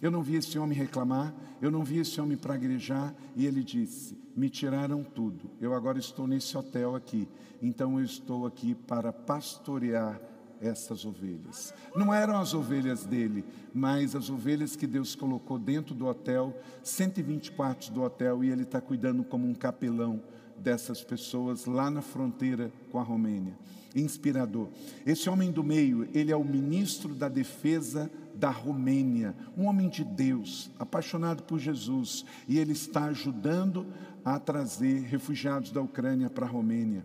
Eu 0.00 0.10
não 0.10 0.22
vi 0.22 0.36
esse 0.36 0.58
homem 0.58 0.76
reclamar, 0.76 1.34
eu 1.60 1.70
não 1.70 1.84
vi 1.84 1.98
esse 1.98 2.20
homem 2.20 2.36
praguejar, 2.36 3.14
e 3.34 3.46
ele 3.46 3.62
disse: 3.62 4.16
Me 4.36 4.50
tiraram 4.50 5.02
tudo, 5.02 5.50
eu 5.60 5.74
agora 5.74 5.98
estou 5.98 6.26
nesse 6.26 6.56
hotel 6.56 6.94
aqui, 6.94 7.28
então 7.62 7.98
eu 7.98 8.04
estou 8.04 8.46
aqui 8.46 8.74
para 8.74 9.12
pastorear 9.12 10.20
essas 10.60 11.04
ovelhas. 11.04 11.74
Não 11.94 12.12
eram 12.12 12.38
as 12.38 12.54
ovelhas 12.54 13.04
dele, 13.04 13.44
mas 13.74 14.14
as 14.14 14.30
ovelhas 14.30 14.76
que 14.76 14.86
Deus 14.86 15.14
colocou 15.14 15.58
dentro 15.58 15.94
do 15.94 16.06
hotel, 16.06 16.58
120 16.82 17.52
quartos 17.52 17.88
do 17.88 18.02
hotel, 18.02 18.42
e 18.42 18.50
ele 18.50 18.62
está 18.62 18.80
cuidando 18.80 19.24
como 19.24 19.46
um 19.46 19.54
capelão 19.54 20.22
dessas 20.58 21.02
pessoas 21.02 21.66
lá 21.66 21.90
na 21.90 22.00
fronteira 22.00 22.72
com 22.90 22.98
a 22.98 23.02
Romênia. 23.02 23.56
Inspirador. 23.94 24.68
Esse 25.06 25.28
homem 25.28 25.50
do 25.50 25.64
meio, 25.64 26.08
ele 26.12 26.32
é 26.32 26.36
o 26.36 26.44
ministro 26.44 27.14
da 27.14 27.28
defesa 27.28 28.10
da 28.38 28.50
Romênia, 28.50 29.34
um 29.56 29.66
homem 29.66 29.88
de 29.88 30.04
Deus, 30.04 30.70
apaixonado 30.78 31.42
por 31.42 31.58
Jesus, 31.58 32.24
e 32.46 32.58
ele 32.58 32.72
está 32.72 33.04
ajudando 33.04 33.86
a 34.24 34.38
trazer 34.38 35.02
refugiados 35.02 35.70
da 35.70 35.80
Ucrânia 35.80 36.28
para 36.28 36.46
a 36.46 36.48
Romênia. 36.48 37.04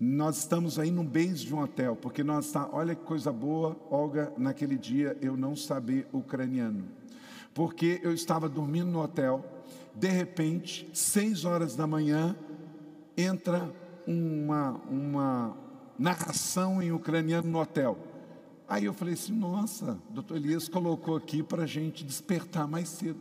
Nós 0.00 0.38
estamos 0.38 0.78
aí 0.78 0.90
no 0.90 1.04
base 1.04 1.46
de 1.46 1.54
um 1.54 1.60
hotel, 1.60 1.94
porque 1.94 2.24
nós 2.24 2.46
está, 2.46 2.68
olha 2.72 2.94
que 2.94 3.04
coisa 3.04 3.30
boa, 3.30 3.76
Olga, 3.88 4.32
naquele 4.36 4.76
dia 4.76 5.16
eu 5.20 5.36
não 5.36 5.54
sabia 5.54 6.06
ucraniano. 6.12 6.84
Porque 7.54 8.00
eu 8.02 8.12
estava 8.12 8.48
dormindo 8.48 8.90
no 8.90 9.00
hotel, 9.00 9.44
de 9.94 10.08
repente, 10.08 10.88
seis 10.92 11.44
horas 11.44 11.76
da 11.76 11.86
manhã, 11.86 12.34
entra 13.16 13.70
uma, 14.06 14.80
uma 14.90 15.56
narração 15.98 16.82
em 16.82 16.90
ucraniano 16.90 17.48
no 17.48 17.60
hotel. 17.60 18.11
Aí 18.72 18.86
eu 18.86 18.94
falei 18.94 19.12
assim: 19.12 19.34
nossa, 19.34 19.98
doutor 20.08 20.38
Elias 20.38 20.66
colocou 20.66 21.14
aqui 21.14 21.42
para 21.42 21.64
a 21.64 21.66
gente 21.66 22.02
despertar 22.02 22.66
mais 22.66 22.88
cedo. 22.88 23.20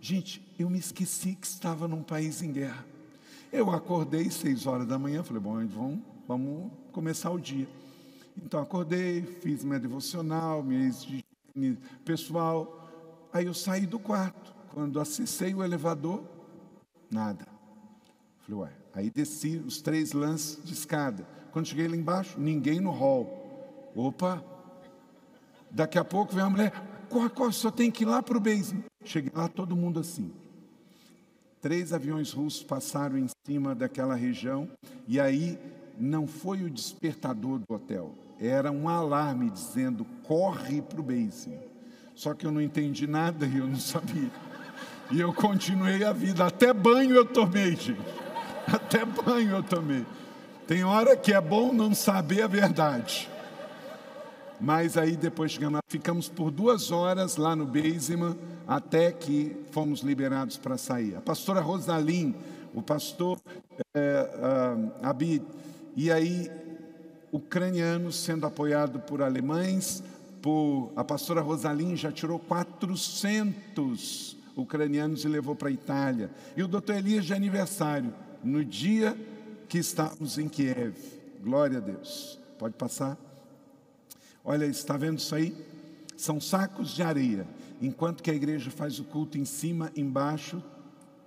Gente, 0.00 0.44
eu 0.58 0.68
me 0.68 0.80
esqueci 0.80 1.36
que 1.40 1.46
estava 1.46 1.86
num 1.86 2.02
país 2.02 2.42
em 2.42 2.50
guerra. 2.50 2.84
Eu 3.52 3.70
acordei 3.70 4.28
seis 4.28 4.66
horas 4.66 4.88
da 4.88 4.98
manhã, 4.98 5.22
falei: 5.22 5.40
bom, 5.40 5.64
vamos, 5.68 6.00
vamos 6.26 6.72
começar 6.90 7.30
o 7.30 7.38
dia. 7.38 7.68
Então 8.36 8.60
acordei, 8.60 9.22
fiz 9.40 9.62
minha 9.62 9.78
devocional, 9.78 10.64
minha 10.64 10.90
pessoal. 12.04 13.28
Aí 13.32 13.46
eu 13.46 13.54
saí 13.54 13.86
do 13.86 14.00
quarto. 14.00 14.52
Quando 14.74 14.98
acessei 14.98 15.54
o 15.54 15.62
elevador, 15.62 16.24
nada. 17.08 17.46
Falei, 18.40 18.62
ué. 18.62 18.72
Aí 18.92 19.10
desci 19.10 19.62
os 19.64 19.80
três 19.80 20.12
lances 20.12 20.58
de 20.64 20.72
escada. 20.72 21.24
Quando 21.52 21.66
cheguei 21.66 21.86
lá 21.86 21.94
embaixo, 21.94 22.40
ninguém 22.40 22.80
no 22.80 22.90
hall. 22.90 23.92
Opa, 23.94 24.57
Daqui 25.70 25.98
a 25.98 26.04
pouco 26.04 26.34
vem 26.34 26.44
a 26.44 26.50
mulher, 26.50 26.72
corre, 27.08 27.28
corre, 27.28 27.52
só 27.52 27.70
tem 27.70 27.90
que 27.90 28.04
ir 28.04 28.06
lá 28.06 28.22
para 28.22 28.36
o 28.36 28.40
basement. 28.40 28.84
Cheguei 29.04 29.32
lá, 29.34 29.48
todo 29.48 29.76
mundo 29.76 30.00
assim. 30.00 30.30
Três 31.60 31.92
aviões 31.92 32.32
russos 32.32 32.62
passaram 32.62 33.18
em 33.18 33.26
cima 33.46 33.74
daquela 33.74 34.14
região 34.14 34.68
e 35.06 35.18
aí 35.18 35.58
não 35.98 36.26
foi 36.26 36.62
o 36.62 36.70
despertador 36.70 37.58
do 37.58 37.74
hotel, 37.74 38.14
era 38.40 38.70
um 38.70 38.88
alarme 38.88 39.50
dizendo 39.50 40.06
corre 40.22 40.80
para 40.80 41.00
o 41.00 41.02
basement. 41.02 41.58
Só 42.14 42.34
que 42.34 42.46
eu 42.46 42.52
não 42.52 42.60
entendi 42.60 43.06
nada 43.06 43.46
e 43.46 43.58
eu 43.58 43.66
não 43.66 43.78
sabia. 43.78 44.30
E 45.10 45.20
eu 45.20 45.32
continuei 45.32 46.04
a 46.04 46.12
vida. 46.12 46.46
Até 46.46 46.72
banho 46.72 47.14
eu 47.14 47.24
tomei, 47.24 47.76
gente. 47.76 47.96
Até 48.66 49.04
banho 49.04 49.50
eu 49.52 49.62
tomei. 49.62 50.04
Tem 50.66 50.84
hora 50.84 51.16
que 51.16 51.32
é 51.32 51.40
bom 51.40 51.72
não 51.72 51.94
saber 51.94 52.42
a 52.42 52.46
verdade. 52.46 53.30
Mas 54.60 54.96
aí 54.96 55.16
depois 55.16 55.52
chegamos, 55.52 55.80
ficamos 55.88 56.28
por 56.28 56.50
duas 56.50 56.90
horas 56.90 57.36
lá 57.36 57.54
no 57.54 57.64
basement 57.64 58.36
até 58.66 59.12
que 59.12 59.56
fomos 59.70 60.00
liberados 60.00 60.56
para 60.56 60.76
sair. 60.76 61.14
A 61.16 61.20
pastora 61.20 61.60
Rosalim, 61.60 62.34
o 62.74 62.82
pastor 62.82 63.38
é, 63.94 64.28
uh, 64.34 64.92
Abid, 65.06 65.44
e 65.96 66.10
aí 66.10 66.50
ucranianos 67.32 68.16
sendo 68.16 68.46
apoiado 68.46 68.98
por 69.00 69.22
alemães, 69.22 70.02
por 70.42 70.92
a 70.96 71.04
pastora 71.04 71.40
Rosalim 71.40 71.96
já 71.96 72.10
tirou 72.10 72.38
400 72.38 74.36
ucranianos 74.56 75.24
e 75.24 75.28
levou 75.28 75.54
para 75.54 75.68
a 75.68 75.72
Itália. 75.72 76.30
E 76.56 76.62
o 76.62 76.68
doutor 76.68 76.96
Elias 76.96 77.24
de 77.24 77.32
aniversário, 77.32 78.12
no 78.42 78.64
dia 78.64 79.16
que 79.68 79.78
estávamos 79.78 80.38
em 80.38 80.48
Kiev. 80.48 80.96
Glória 81.42 81.78
a 81.78 81.80
Deus. 81.80 82.38
Pode 82.58 82.74
passar? 82.74 83.27
Olha, 84.50 84.64
está 84.64 84.96
vendo 84.96 85.18
isso 85.18 85.34
aí? 85.34 85.54
São 86.16 86.40
sacos 86.40 86.94
de 86.94 87.02
areia. 87.02 87.46
Enquanto 87.82 88.22
que 88.22 88.30
a 88.30 88.34
igreja 88.34 88.70
faz 88.70 88.98
o 88.98 89.04
culto 89.04 89.36
em 89.36 89.44
cima, 89.44 89.92
embaixo, 89.94 90.62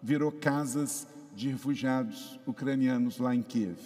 virou 0.01 0.31
casas 0.31 1.05
de 1.35 1.47
refugiados 1.49 2.39
ucranianos 2.47 3.19
lá 3.19 3.35
em 3.35 3.43
Kiev. 3.43 3.77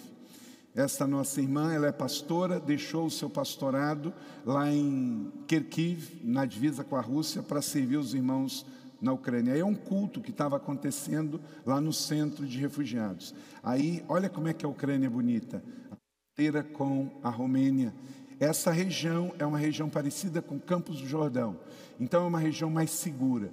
Esta 0.74 1.06
nossa 1.06 1.38
irmã, 1.42 1.70
ela 1.70 1.86
é 1.86 1.92
pastora, 1.92 2.58
deixou 2.58 3.04
o 3.04 3.10
seu 3.10 3.28
pastorado 3.28 4.10
lá 4.42 4.72
em 4.72 5.30
Kharkiv, 5.46 6.18
na 6.24 6.46
divisa 6.46 6.82
com 6.82 6.96
a 6.96 7.02
Rússia, 7.02 7.42
para 7.42 7.60
servir 7.60 7.98
os 7.98 8.14
irmãos 8.14 8.64
na 9.02 9.12
Ucrânia. 9.12 9.54
É 9.54 9.62
um 9.62 9.74
culto 9.74 10.22
que 10.22 10.30
estava 10.30 10.56
acontecendo 10.56 11.38
lá 11.66 11.78
no 11.78 11.92
centro 11.92 12.46
de 12.46 12.56
refugiados. 12.58 13.34
Aí, 13.62 14.02
olha 14.08 14.30
como 14.30 14.48
é 14.48 14.54
que 14.54 14.64
a 14.64 14.68
Ucrânia 14.70 15.08
é 15.08 15.10
bonita. 15.10 15.62
A 15.90 15.96
fronteira 16.34 16.62
com 16.62 17.10
a 17.22 17.28
Romênia. 17.28 17.92
Essa 18.38 18.70
região 18.70 19.32
é 19.38 19.46
uma 19.46 19.58
região 19.58 19.88
parecida 19.88 20.42
com 20.42 20.60
Campos 20.60 21.00
do 21.00 21.06
Jordão, 21.06 21.56
então 21.98 22.24
é 22.24 22.26
uma 22.26 22.38
região 22.38 22.68
mais 22.68 22.90
segura. 22.90 23.50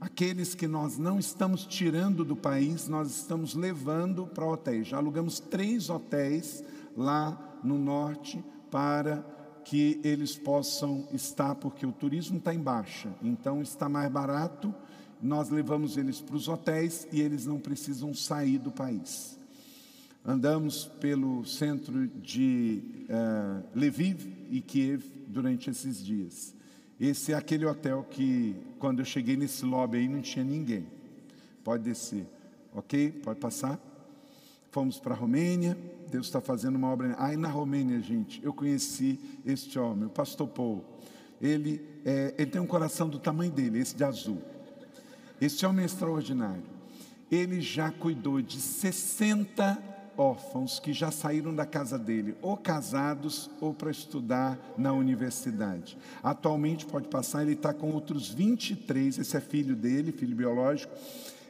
Aqueles 0.00 0.54
que 0.54 0.66
nós 0.66 0.98
não 0.98 1.18
estamos 1.18 1.64
tirando 1.64 2.24
do 2.24 2.34
país, 2.34 2.88
nós 2.88 3.10
estamos 3.10 3.54
levando 3.54 4.26
para 4.26 4.44
hotéis. 4.44 4.88
Já 4.88 4.96
alugamos 4.96 5.38
três 5.38 5.88
hotéis 5.88 6.64
lá 6.96 7.58
no 7.62 7.78
norte 7.78 8.44
para 8.70 9.24
que 9.64 10.00
eles 10.04 10.36
possam 10.36 11.08
estar, 11.12 11.54
porque 11.54 11.86
o 11.86 11.92
turismo 11.92 12.38
está 12.38 12.52
em 12.52 12.58
baixa, 12.58 13.14
então 13.22 13.62
está 13.62 13.88
mais 13.88 14.10
barato. 14.10 14.74
Nós 15.22 15.48
levamos 15.48 15.96
eles 15.96 16.20
para 16.20 16.36
os 16.36 16.48
hotéis 16.48 17.06
e 17.10 17.20
eles 17.20 17.46
não 17.46 17.58
precisam 17.58 18.12
sair 18.12 18.58
do 18.58 18.70
país. 18.70 19.38
Andamos 20.26 20.86
pelo 20.86 21.44
centro 21.44 22.06
de 22.06 22.82
uh, 23.10 23.78
Lviv 23.78 24.26
e 24.50 24.62
Kiev 24.62 25.04
durante 25.28 25.68
esses 25.68 26.02
dias. 26.02 26.54
Esse 26.98 27.32
é 27.32 27.34
aquele 27.34 27.66
hotel 27.66 28.06
que, 28.10 28.56
quando 28.78 29.00
eu 29.00 29.04
cheguei 29.04 29.36
nesse 29.36 29.66
lobby 29.66 29.98
aí, 29.98 30.08
não 30.08 30.22
tinha 30.22 30.42
ninguém. 30.42 30.86
Pode 31.62 31.82
descer, 31.82 32.26
ok? 32.72 33.12
Pode 33.22 33.38
passar. 33.38 33.78
Fomos 34.70 34.98
para 34.98 35.12
a 35.12 35.16
Romênia. 35.16 35.76
Deus 36.10 36.24
está 36.24 36.40
fazendo 36.40 36.76
uma 36.76 36.88
obra. 36.88 37.14
Aí 37.18 37.36
na 37.36 37.48
Romênia, 37.48 38.00
gente, 38.00 38.42
eu 38.42 38.54
conheci 38.54 39.20
este 39.44 39.78
homem, 39.78 40.06
o 40.06 40.10
pastor 40.10 40.48
Paul. 40.48 40.82
Ele, 41.38 41.82
é, 42.02 42.34
ele 42.38 42.50
tem 42.50 42.62
um 42.62 42.66
coração 42.66 43.10
do 43.10 43.18
tamanho 43.18 43.52
dele, 43.52 43.78
esse 43.78 43.94
de 43.94 44.04
azul. 44.04 44.40
Esse 45.38 45.66
homem 45.66 45.82
é 45.82 45.86
extraordinário. 45.86 46.62
Ele 47.30 47.60
já 47.60 47.90
cuidou 47.90 48.40
de 48.40 48.58
60 48.58 49.93
órfãos 50.16 50.78
que 50.78 50.92
já 50.92 51.10
saíram 51.10 51.54
da 51.54 51.66
casa 51.66 51.98
dele, 51.98 52.36
ou 52.40 52.56
casados 52.56 53.50
ou 53.60 53.74
para 53.74 53.90
estudar 53.90 54.58
na 54.76 54.92
universidade. 54.92 55.96
Atualmente, 56.22 56.86
pode 56.86 57.08
passar, 57.08 57.42
ele 57.42 57.52
está 57.52 57.72
com 57.72 57.90
outros 57.90 58.28
23, 58.28 59.18
esse 59.18 59.36
é 59.36 59.40
filho 59.40 59.74
dele, 59.74 60.12
filho 60.12 60.36
biológico 60.36 60.92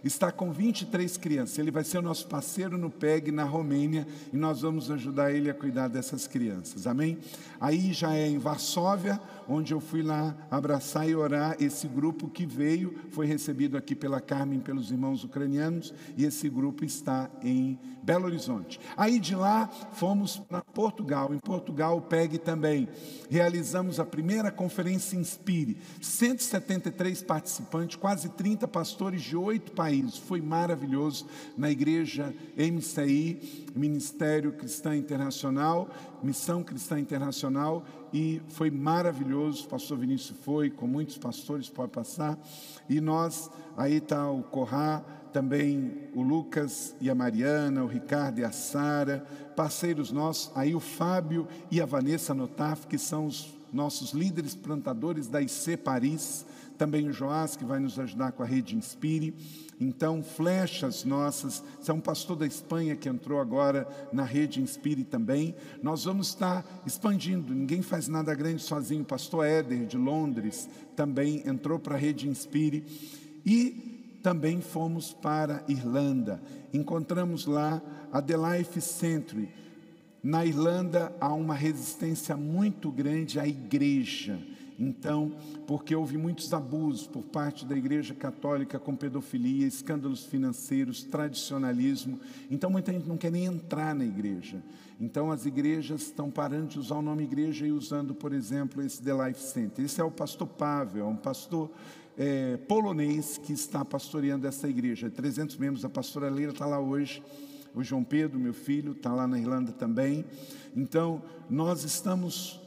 está 0.05 0.31
com 0.31 0.53
23 0.53 1.17
crianças. 1.17 1.59
Ele 1.59 1.71
vai 1.71 1.83
ser 1.83 1.99
o 1.99 2.03
nosso 2.03 2.27
parceiro 2.27 2.77
no 2.77 2.91
PEG 2.91 3.33
na 3.33 3.45
Romênia 3.45 4.07
e 4.33 4.37
nós 4.37 4.61
vamos 4.61 4.91
ajudar 4.91 5.33
ele 5.33 5.51
a 5.51 5.55
cuidar 5.55 5.89
dessas 5.89 6.27
crianças. 6.27 6.87
Amém? 6.87 7.19
Aí 7.61 7.93
já 7.93 8.15
é 8.15 8.29
em 8.29 8.39
Varsóvia, 8.39 9.21
onde 9.49 9.73
eu 9.73 9.81
fui 9.81 10.03
lá 10.03 10.35
abraçar 10.51 11.09
e 11.09 11.15
orar 11.15 11.57
esse 11.61 11.87
grupo 11.87 12.29
que 12.29 12.47
veio, 12.47 12.95
foi 13.11 13.27
recebido 13.27 13.77
aqui 13.77 13.95
pela 13.95 14.21
Carmen, 14.21 14.61
pelos 14.61 14.91
irmãos 14.91 15.25
ucranianos, 15.25 15.95
e 16.17 16.25
esse 16.25 16.49
grupo 16.49 16.85
está 16.85 17.31
em 17.43 17.79
Belo 18.03 18.27
Horizonte. 18.27 18.79
Aí 18.97 19.19
de 19.19 19.35
lá 19.35 19.67
fomos 19.93 20.37
para 20.37 20.61
Portugal. 20.61 21.33
Em 21.35 21.39
Portugal, 21.39 21.97
o 21.97 22.03
PEG 22.03 22.39
também. 22.39 22.89
Realizamos 23.31 23.99
a 23.99 24.05
primeira 24.05 24.51
conferência 24.51 25.17
Inspire. 25.17 25.79
173 26.03 27.23
participantes, 27.23 27.97
quase 27.97 28.29
30 28.29 28.69
pastores 28.69 29.23
de 29.23 29.37
oito 29.37 29.73
países. 29.73 30.19
Foi 30.19 30.43
maravilhoso 30.43 31.27
na 31.57 31.71
igreja 31.71 32.35
MCI, 32.57 33.65
Ministério 33.75 34.53
Cristã 34.53 34.95
Internacional, 34.95 35.89
Missão 36.23 36.63
Cristã 36.63 37.01
Internacional, 37.01 37.85
e 38.15 38.41
foi 38.47 38.71
maravilhoso. 38.71 39.65
O 39.65 39.69
pastor 39.69 39.99
Vinícius 39.99 40.39
foi, 40.45 40.71
com 40.71 40.87
muitos 40.87 41.19
pastores, 41.19 41.69
pode 41.69 41.91
passar. 41.91 42.39
E 42.89 43.01
nós, 43.01 43.51
aí 43.77 43.97
está 43.97 44.31
o 44.31 44.45
Corrá, 44.45 45.01
também 45.33 46.09
o 46.15 46.23
Lucas 46.23 46.95
e 47.01 47.11
a 47.11 47.15
Mariana, 47.15 47.83
o 47.83 47.89
Ricardo 47.89 48.39
e 48.39 48.45
a 48.45 48.53
Sara, 48.53 49.27
parceiros 49.57 50.13
nossos, 50.13 50.53
aí 50.55 50.77
o 50.77 50.81
Fábio 50.81 51.49
e 51.73 51.81
a 51.81 51.87
Vanessa 51.87 52.33
Notaf, 52.33 52.87
que 52.87 52.99
são 52.99 53.27
os 53.27 53.53
nossos 53.73 54.13
líderes 54.13 54.55
plantadores 54.55 55.27
da 55.27 55.43
IC 55.43 55.77
Paris, 55.79 56.47
também 56.77 57.09
o 57.09 57.13
Joás, 57.13 57.57
que 57.57 57.65
vai 57.65 57.79
nos 57.79 57.99
ajudar 57.99 58.33
com 58.33 58.43
a 58.43 58.47
rede 58.47 58.77
Inspire. 58.77 59.35
Então, 59.81 60.23
flechas 60.23 61.05
nossas, 61.05 61.63
é 61.87 61.93
um 61.93 62.01
pastor 62.01 62.37
da 62.37 62.47
Espanha 62.47 62.97
que 62.97 63.09
entrou 63.09 63.41
agora 63.41 63.89
na 64.13 64.25
rede 64.25 64.61
Inspire 64.61 65.05
também. 65.05 65.55
Nós 65.83 66.05
vamos 66.05 66.29
estar 66.29 66.65
expandindo, 66.87 67.55
ninguém 67.55 67.83
faz 67.83 68.09
nada 68.09 68.35
grande 68.35 68.63
sozinho. 68.63 69.03
O 69.03 69.07
pastor 69.07 69.45
Éder, 69.47 69.87
de 69.87 69.97
Londres, 69.97 70.69
também 70.97 71.43
entrou 71.47 71.79
para 71.79 71.95
a 71.95 71.99
rede 71.99 72.29
Inspire. 72.29 72.85
E 73.45 74.19
também 74.23 74.61
fomos 74.61 75.13
para 75.13 75.63
Irlanda. 75.69 76.41
Encontramos 76.73 77.47
lá 77.47 77.83
a 78.11 78.23
The 78.23 78.37
Life 78.37 78.81
Century. 78.81 79.49
Na 80.23 80.47
Irlanda 80.47 81.15
há 81.21 81.35
uma 81.35 81.55
resistência 81.55 82.35
muito 82.35 82.91
grande 82.91 83.39
à 83.39 83.47
igreja. 83.47 84.41
Então, 84.79 85.33
porque 85.67 85.95
houve 85.95 86.17
muitos 86.17 86.53
abusos 86.53 87.07
por 87.07 87.23
parte 87.23 87.65
da 87.65 87.77
Igreja 87.77 88.15
Católica 88.15 88.79
com 88.79 88.97
pedofilia, 88.97 89.67
escândalos 89.67 90.25
financeiros, 90.25 91.05
tradicionalismo. 91.05 92.19
Então, 92.51 92.71
muita 92.71 92.93
gente 92.93 93.07
não 93.07 93.17
quer 93.17 93.31
nem 93.31 93.45
entrar 93.45 93.95
na 93.95 94.05
igreja. 94.05 94.63
Então, 95.01 95.31
as 95.31 95.47
igrejas 95.47 96.03
estão 96.03 96.31
parando 96.31 96.69
de 96.69 96.79
usar 96.79 96.97
o 96.97 97.03
nome 97.03 97.23
igreja 97.25 97.67
e 97.67 97.73
usando, 97.73 98.15
por 98.15 98.33
exemplo, 98.33 98.83
esse 98.83 99.03
The 99.03 99.13
Life 99.27 99.41
Center. 99.41 99.85
Esse 99.85 100.01
é 100.01 100.05
o 100.05 100.11
pastor 100.11 100.47
Pavel, 100.49 101.05
é 101.05 101.09
um 101.09 101.17
pastor 101.17 101.71
é, 102.17 102.57
polonês 102.57 103.39
que 103.39 103.53
está 103.53 103.85
pastoreando 103.85 104.47
essa 104.47 104.69
igreja. 104.69 105.11
300 105.11 105.57
membros, 105.57 105.85
a 105.85 105.89
pastora 105.89 106.29
Leila 106.29 106.53
está 106.53 106.67
lá 106.67 106.81
hoje. 106.81 107.23
O 107.75 107.83
João 107.83 108.05
Pedro, 108.05 108.39
meu 108.39 108.55
filho, 108.55 108.93
está 108.93 109.13
lá 109.13 109.27
na 109.27 109.39
Irlanda 109.39 109.73
também. 109.73 110.25
Então, 110.77 111.23
nós 111.51 111.85
estamos 111.85 112.61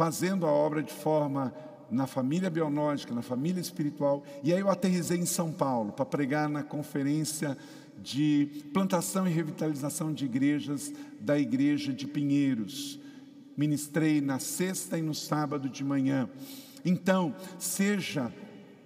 fazendo 0.00 0.46
a 0.46 0.50
obra 0.50 0.82
de 0.82 0.94
forma 0.94 1.52
na 1.90 2.06
família 2.06 2.48
biológica, 2.48 3.14
na 3.14 3.20
família 3.20 3.60
espiritual. 3.60 4.24
E 4.42 4.50
aí 4.50 4.58
eu 4.58 4.70
aterrisei 4.70 5.18
em 5.18 5.26
São 5.26 5.52
Paulo 5.52 5.92
para 5.92 6.06
pregar 6.06 6.48
na 6.48 6.62
conferência 6.62 7.54
de 7.98 8.64
plantação 8.72 9.28
e 9.28 9.30
revitalização 9.30 10.10
de 10.10 10.24
igrejas 10.24 10.90
da 11.20 11.38
igreja 11.38 11.92
de 11.92 12.06
Pinheiros. 12.06 12.98
Ministrei 13.54 14.22
na 14.22 14.38
sexta 14.38 14.96
e 14.96 15.02
no 15.02 15.14
sábado 15.14 15.68
de 15.68 15.84
manhã. 15.84 16.30
Então, 16.82 17.34
seja 17.58 18.32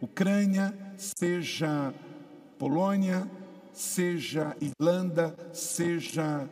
Ucrânia, 0.00 0.76
seja 0.96 1.94
Polônia, 2.58 3.30
seja 3.72 4.56
Irlanda, 4.60 5.32
seja 5.52 6.50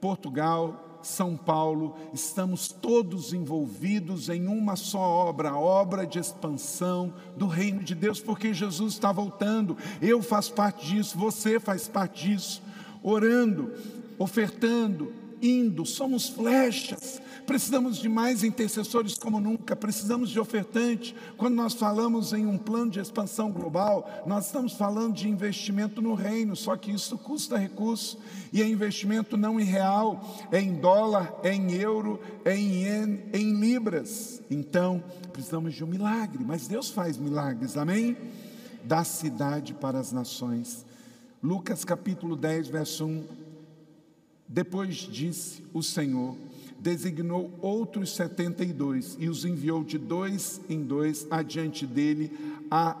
Portugal, 0.00 0.89
São 1.02 1.36
Paulo, 1.36 1.96
estamos 2.12 2.68
todos 2.68 3.32
envolvidos 3.32 4.28
em 4.28 4.46
uma 4.46 4.76
só 4.76 5.00
obra, 5.00 5.50
a 5.50 5.58
obra 5.58 6.06
de 6.06 6.18
expansão 6.18 7.12
do 7.36 7.46
reino 7.46 7.82
de 7.82 7.94
Deus, 7.94 8.20
porque 8.20 8.54
Jesus 8.54 8.94
está 8.94 9.12
voltando. 9.12 9.76
Eu 10.00 10.22
faço 10.22 10.52
parte 10.52 10.86
disso, 10.86 11.18
você 11.18 11.58
faz 11.58 11.88
parte 11.88 12.28
disso, 12.28 12.62
orando, 13.02 13.72
ofertando, 14.18 15.12
indo, 15.42 15.84
somos 15.86 16.28
flechas. 16.28 17.20
Precisamos 17.46 17.98
de 17.98 18.08
mais 18.08 18.44
intercessores 18.44 19.18
como 19.18 19.40
nunca, 19.40 19.74
precisamos 19.74 20.30
de 20.30 20.38
ofertante. 20.38 21.14
Quando 21.36 21.54
nós 21.54 21.74
falamos 21.74 22.32
em 22.32 22.46
um 22.46 22.56
plano 22.56 22.90
de 22.90 23.00
expansão 23.00 23.50
global, 23.50 24.22
nós 24.26 24.46
estamos 24.46 24.74
falando 24.74 25.14
de 25.14 25.28
investimento 25.28 26.00
no 26.00 26.14
reino, 26.14 26.54
só 26.54 26.76
que 26.76 26.92
isso 26.92 27.18
custa 27.18 27.56
recurso, 27.56 28.18
e 28.52 28.62
é 28.62 28.68
investimento 28.68 29.36
não 29.36 29.58
em 29.58 29.64
real, 29.64 30.24
é 30.52 30.60
em 30.60 30.74
dólar, 30.74 31.34
é 31.42 31.52
em 31.52 31.72
euro, 31.72 32.20
é 32.44 32.56
em 32.56 32.84
ien, 32.84 33.20
é 33.32 33.38
em 33.38 33.52
libras. 33.58 34.40
Então, 34.50 35.02
precisamos 35.32 35.74
de 35.74 35.82
um 35.82 35.88
milagre, 35.88 36.44
mas 36.44 36.68
Deus 36.68 36.90
faz 36.90 37.16
milagres, 37.16 37.76
amém? 37.76 38.16
Da 38.84 39.02
cidade 39.02 39.74
para 39.74 39.98
as 39.98 40.12
nações. 40.12 40.84
Lucas 41.42 41.84
capítulo 41.84 42.36
10, 42.36 42.68
verso 42.68 43.06
1. 43.06 43.39
Depois 44.52 44.96
disse 44.96 45.62
o 45.72 45.80
Senhor: 45.80 46.36
designou 46.80 47.56
outros 47.62 48.16
setenta 48.16 48.64
e 48.64 48.72
dois 48.72 49.16
e 49.20 49.28
os 49.28 49.44
enviou 49.44 49.84
de 49.84 49.96
dois 49.96 50.60
em 50.68 50.82
dois 50.82 51.24
adiante 51.30 51.86
dele 51.86 52.32
a 52.68 52.94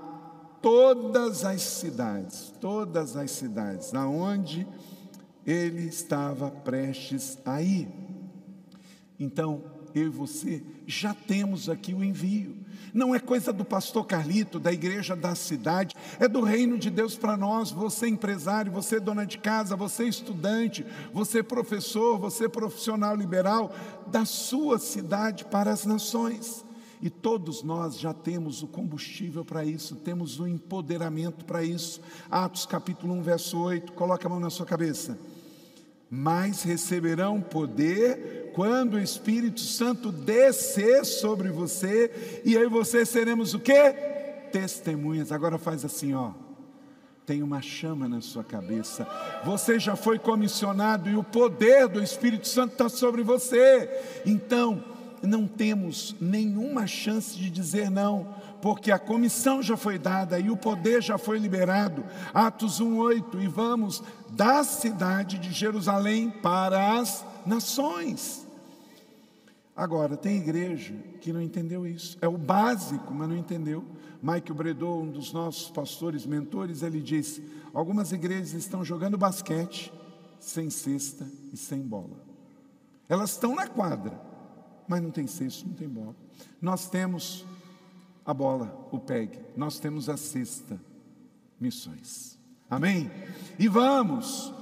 todas 0.62 1.44
as 1.44 1.60
cidades, 1.60 2.52
todas 2.60 3.16
as 3.16 3.32
cidades, 3.32 3.92
aonde 3.94 4.64
ele 5.44 5.88
estava 5.88 6.52
prestes 6.52 7.36
a 7.44 7.60
ir. 7.60 7.88
Então, 9.18 9.64
eu 9.92 10.06
e 10.06 10.10
você 10.10 10.62
já 10.86 11.12
temos 11.12 11.68
aqui 11.68 11.92
o 11.92 12.04
envio. 12.04 12.54
Não 12.92 13.14
é 13.14 13.18
coisa 13.18 13.52
do 13.52 13.64
pastor 13.64 14.06
Carlito, 14.06 14.58
da 14.58 14.72
igreja 14.72 15.14
da 15.14 15.34
cidade, 15.34 15.96
é 16.18 16.26
do 16.26 16.42
reino 16.42 16.78
de 16.78 16.90
Deus 16.90 17.16
para 17.16 17.36
nós. 17.36 17.70
Você 17.70 18.08
empresário, 18.08 18.72
você 18.72 18.98
dona 18.98 19.24
de 19.24 19.38
casa, 19.38 19.76
você 19.76 20.04
estudante, 20.04 20.84
você 21.12 21.42
professor, 21.42 22.18
você 22.18 22.48
profissional 22.48 23.14
liberal, 23.14 23.72
da 24.06 24.24
sua 24.24 24.78
cidade 24.78 25.44
para 25.44 25.70
as 25.70 25.84
nações. 25.84 26.64
E 27.02 27.08
todos 27.08 27.62
nós 27.62 27.98
já 27.98 28.12
temos 28.12 28.62
o 28.62 28.66
combustível 28.66 29.42
para 29.42 29.64
isso, 29.64 29.96
temos 29.96 30.38
o 30.38 30.46
empoderamento 30.46 31.46
para 31.46 31.64
isso. 31.64 32.00
Atos 32.30 32.66
capítulo 32.66 33.14
1, 33.14 33.22
verso 33.22 33.58
8, 33.58 33.92
coloca 33.92 34.26
a 34.26 34.30
mão 34.30 34.38
na 34.38 34.50
sua 34.50 34.66
cabeça. 34.66 35.18
Mas 36.10 36.64
receberão 36.64 37.40
poder 37.40 38.50
quando 38.52 38.94
o 38.94 39.00
Espírito 39.00 39.60
Santo 39.60 40.10
descer 40.10 41.04
sobre 41.04 41.50
você, 41.50 42.42
e 42.44 42.58
aí 42.58 42.66
você 42.66 43.06
seremos 43.06 43.54
o 43.54 43.60
quê? 43.60 43.94
Testemunhas. 44.50 45.30
Agora 45.30 45.56
faz 45.56 45.84
assim, 45.84 46.12
ó. 46.14 46.32
Tem 47.24 47.44
uma 47.44 47.62
chama 47.62 48.08
na 48.08 48.20
sua 48.20 48.42
cabeça. 48.42 49.06
Você 49.44 49.78
já 49.78 49.94
foi 49.94 50.18
comissionado 50.18 51.08
e 51.08 51.14
o 51.14 51.22
poder 51.22 51.86
do 51.86 52.02
Espírito 52.02 52.48
Santo 52.48 52.72
está 52.72 52.88
sobre 52.88 53.22
você. 53.22 53.88
Então, 54.26 54.82
não 55.22 55.46
temos 55.46 56.16
nenhuma 56.20 56.88
chance 56.88 57.36
de 57.36 57.50
dizer 57.50 57.88
não, 57.88 58.34
porque 58.60 58.90
a 58.90 58.98
comissão 58.98 59.62
já 59.62 59.76
foi 59.76 59.98
dada 59.98 60.38
e 60.38 60.50
o 60.50 60.56
poder 60.56 61.02
já 61.02 61.16
foi 61.16 61.38
liberado. 61.38 62.04
Atos 62.32 62.80
1:8 62.80 63.40
e 63.40 63.48
vamos 63.48 64.02
da 64.30 64.62
cidade 64.64 65.38
de 65.38 65.52
Jerusalém 65.52 66.30
para 66.30 66.98
as 66.98 67.24
nações. 67.46 68.46
Agora, 69.74 70.16
tem 70.16 70.36
igreja 70.36 70.94
que 71.20 71.32
não 71.32 71.40
entendeu 71.40 71.86
isso. 71.86 72.18
É 72.20 72.28
o 72.28 72.36
básico, 72.36 73.14
mas 73.14 73.28
não 73.28 73.36
entendeu. 73.36 73.84
Mike 74.22 74.52
Bredou, 74.52 75.02
um 75.02 75.10
dos 75.10 75.32
nossos 75.32 75.70
pastores, 75.70 76.26
mentores, 76.26 76.82
ele 76.82 77.00
disse: 77.00 77.42
algumas 77.72 78.12
igrejas 78.12 78.52
estão 78.52 78.84
jogando 78.84 79.16
basquete 79.16 79.92
sem 80.38 80.68
cesta 80.68 81.26
e 81.52 81.56
sem 81.56 81.80
bola. 81.80 82.22
Elas 83.08 83.30
estão 83.30 83.54
na 83.54 83.66
quadra, 83.66 84.20
mas 84.86 85.02
não 85.02 85.10
tem 85.10 85.26
cesta, 85.26 85.66
não 85.66 85.74
tem 85.74 85.88
bola. 85.88 86.14
Nós 86.60 86.88
temos 86.88 87.46
a 88.30 88.34
bola, 88.34 88.88
o 88.92 88.98
PEG, 88.98 89.40
nós 89.56 89.80
temos 89.80 90.08
a 90.08 90.16
cesta, 90.16 90.80
missões. 91.58 92.38
Amém? 92.70 93.10
E 93.58 93.66
vamos 93.66 94.52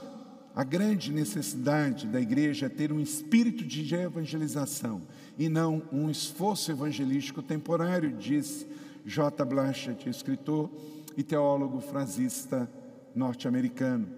a 0.54 0.64
grande 0.64 1.12
necessidade 1.12 2.07
da 2.07 2.18
igreja 2.18 2.64
é 2.66 2.68
ter 2.68 2.90
um 2.90 2.98
espírito 2.98 3.62
de 3.62 3.94
evangelização 3.94 5.02
e 5.38 5.50
não 5.50 5.83
um 5.92 6.11
esforço 6.11 6.72
evangelístico 6.72 7.42
temporário, 7.42 8.16
diz 8.16 8.66
J. 9.04 9.44
Blanchett, 9.44 10.09
escritor 10.09 10.70
e 11.14 11.22
teólogo 11.22 11.81
frasista 11.81 12.68
norte-americano. 13.14 14.09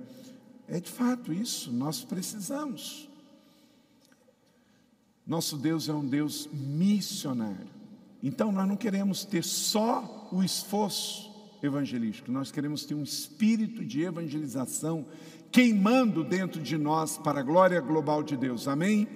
É 0.68 0.78
de 0.78 0.90
fato 0.90 1.32
isso, 1.32 1.72
nós 1.72 2.04
precisamos. 2.04 3.10
Nosso 5.26 5.58
Deus 5.58 5.88
é 5.88 5.92
um 5.92 6.06
Deus 6.06 6.48
missionário. 6.52 7.79
Então 8.22 8.52
nós 8.52 8.68
não 8.68 8.76
queremos 8.76 9.24
ter 9.24 9.42
só 9.42 10.28
o 10.32 10.42
esforço 10.42 11.30
evangelístico, 11.62 12.30
nós 12.32 12.50
queremos 12.50 12.84
ter 12.84 12.94
um 12.94 13.02
espírito 13.02 13.84
de 13.84 14.02
evangelização 14.02 15.06
queimando 15.50 16.22
dentro 16.24 16.60
de 16.60 16.78
nós 16.78 17.18
para 17.18 17.40
a 17.40 17.42
glória 17.42 17.80
global 17.80 18.22
de 18.22 18.36
Deus. 18.36 18.68
Amém? 18.68 19.06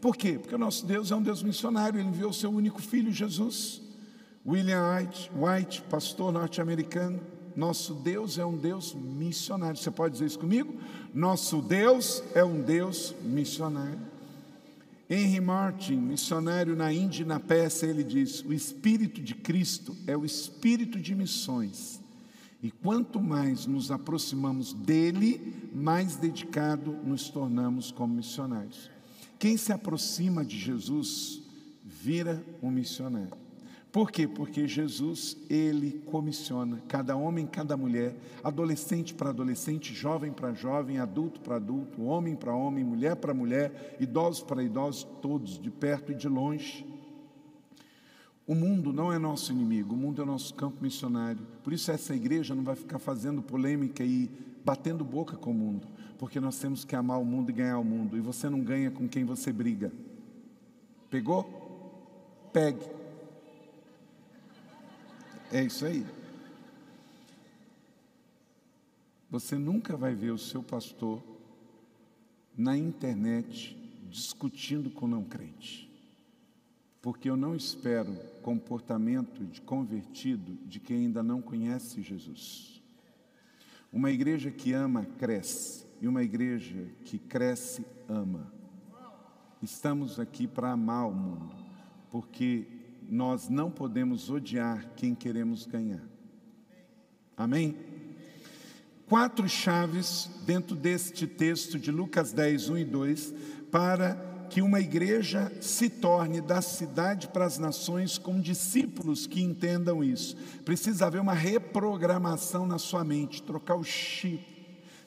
Por 0.00 0.16
quê? 0.16 0.38
Porque 0.38 0.54
o 0.54 0.58
nosso 0.58 0.86
Deus 0.86 1.10
é 1.10 1.16
um 1.16 1.22
Deus 1.22 1.42
missionário, 1.42 2.00
ele 2.00 2.08
enviou 2.08 2.30
o 2.30 2.34
seu 2.34 2.50
único 2.50 2.80
filho, 2.80 3.12
Jesus. 3.12 3.82
William 4.46 4.96
White, 4.96 5.30
White 5.36 5.82
pastor 5.82 6.32
norte-americano. 6.32 7.20
Nosso 7.54 7.94
Deus 7.94 8.38
é 8.38 8.46
um 8.46 8.56
Deus 8.56 8.94
missionário. 8.94 9.76
Você 9.76 9.90
pode 9.90 10.12
dizer 10.14 10.26
isso 10.26 10.38
comigo? 10.38 10.74
Nosso 11.12 11.60
Deus 11.60 12.22
é 12.34 12.42
um 12.42 12.62
Deus 12.62 13.14
missionário. 13.22 13.98
Henry 15.10 15.40
Martin, 15.40 15.96
missionário 15.96 16.76
na 16.76 16.92
Índia 16.92 17.22
e 17.22 17.26
na 17.26 17.40
Pérsia, 17.40 17.86
ele 17.86 18.04
diz: 18.04 18.44
o 18.44 18.52
Espírito 18.52 19.20
de 19.20 19.34
Cristo 19.34 19.96
é 20.06 20.16
o 20.16 20.24
Espírito 20.24 21.00
de 21.00 21.16
missões 21.16 22.00
e 22.62 22.70
quanto 22.70 23.20
mais 23.20 23.66
nos 23.66 23.90
aproximamos 23.90 24.72
dele, 24.72 25.70
mais 25.74 26.14
dedicado 26.14 26.92
nos 27.04 27.28
tornamos 27.28 27.90
como 27.90 28.14
missionários. 28.14 28.90
Quem 29.38 29.56
se 29.56 29.72
aproxima 29.72 30.44
de 30.44 30.58
Jesus 30.58 31.42
vira 31.82 32.44
um 32.62 32.70
missionário. 32.70 33.39
Por 33.92 34.12
quê? 34.12 34.28
Porque 34.28 34.68
Jesus, 34.68 35.36
ele 35.48 36.00
comissiona 36.06 36.80
cada 36.86 37.16
homem, 37.16 37.44
cada 37.44 37.76
mulher, 37.76 38.14
adolescente 38.42 39.12
para 39.12 39.30
adolescente, 39.30 39.92
jovem 39.92 40.30
para 40.30 40.52
jovem, 40.52 40.98
adulto 40.98 41.40
para 41.40 41.56
adulto, 41.56 42.04
homem 42.04 42.36
para 42.36 42.54
homem, 42.54 42.84
mulher 42.84 43.16
para 43.16 43.34
mulher, 43.34 43.96
idosos 43.98 44.42
para 44.44 44.62
idosos, 44.62 45.04
todos, 45.20 45.58
de 45.58 45.70
perto 45.70 46.12
e 46.12 46.14
de 46.14 46.28
longe. 46.28 46.86
O 48.46 48.54
mundo 48.54 48.92
não 48.92 49.12
é 49.12 49.18
nosso 49.18 49.50
inimigo, 49.50 49.94
o 49.94 49.96
mundo 49.96 50.22
é 50.22 50.24
nosso 50.24 50.54
campo 50.54 50.76
missionário. 50.80 51.44
Por 51.64 51.72
isso, 51.72 51.90
essa 51.90 52.14
igreja 52.14 52.54
não 52.54 52.62
vai 52.62 52.76
ficar 52.76 53.00
fazendo 53.00 53.42
polêmica 53.42 54.04
e 54.04 54.30
batendo 54.64 55.04
boca 55.04 55.36
com 55.36 55.50
o 55.50 55.54
mundo, 55.54 55.88
porque 56.16 56.38
nós 56.38 56.56
temos 56.60 56.84
que 56.84 56.94
amar 56.94 57.20
o 57.20 57.24
mundo 57.24 57.50
e 57.50 57.52
ganhar 57.52 57.78
o 57.78 57.84
mundo, 57.84 58.16
e 58.16 58.20
você 58.20 58.48
não 58.48 58.60
ganha 58.60 58.90
com 58.90 59.08
quem 59.08 59.24
você 59.24 59.52
briga. 59.52 59.90
Pegou? 61.10 62.50
Pegue. 62.52 62.99
É 65.52 65.62
isso 65.62 65.84
aí. 65.84 66.06
Você 69.30 69.56
nunca 69.56 69.96
vai 69.96 70.14
ver 70.14 70.30
o 70.30 70.38
seu 70.38 70.62
pastor 70.62 71.22
na 72.56 72.76
internet 72.76 73.76
discutindo 74.10 74.90
com 74.90 75.06
não 75.06 75.24
crente 75.24 75.90
porque 77.02 77.30
eu 77.30 77.36
não 77.36 77.54
espero 77.54 78.14
comportamento 78.42 79.44
de 79.44 79.60
convertido 79.60 80.58
de 80.66 80.78
quem 80.78 81.06
ainda 81.06 81.22
não 81.22 81.40
conhece 81.40 82.02
Jesus. 82.02 82.82
Uma 83.92 84.10
igreja 84.10 84.50
que 84.50 84.72
ama, 84.72 85.04
cresce, 85.18 85.86
e 86.00 86.06
uma 86.06 86.22
igreja 86.22 86.86
que 87.04 87.18
cresce, 87.18 87.84
ama. 88.08 88.52
Estamos 89.62 90.20
aqui 90.20 90.46
para 90.46 90.72
amar 90.72 91.08
o 91.08 91.14
mundo, 91.14 91.54
porque 92.10 92.66
nós 93.10 93.48
não 93.48 93.70
podemos 93.70 94.30
odiar 94.30 94.92
quem 94.96 95.14
queremos 95.14 95.66
ganhar. 95.66 96.02
Amém? 97.36 97.76
Quatro 99.08 99.48
chaves 99.48 100.30
dentro 100.46 100.76
deste 100.76 101.26
texto 101.26 101.76
de 101.76 101.90
Lucas 101.90 102.32
10, 102.32 102.68
1 102.68 102.78
e 102.78 102.84
2 102.84 103.34
para 103.72 104.14
que 104.48 104.62
uma 104.62 104.80
igreja 104.80 105.50
se 105.60 105.88
torne 105.88 106.40
da 106.40 106.62
cidade 106.62 107.28
para 107.28 107.44
as 107.44 107.58
nações 107.58 108.18
com 108.18 108.40
discípulos 108.40 109.26
que 109.26 109.42
entendam 109.42 110.02
isso. 110.04 110.36
Precisa 110.64 111.06
haver 111.06 111.20
uma 111.20 111.34
reprogramação 111.34 112.66
na 112.66 112.78
sua 112.78 113.02
mente, 113.02 113.42
trocar 113.42 113.74
o 113.74 113.84
chip. 113.84 114.44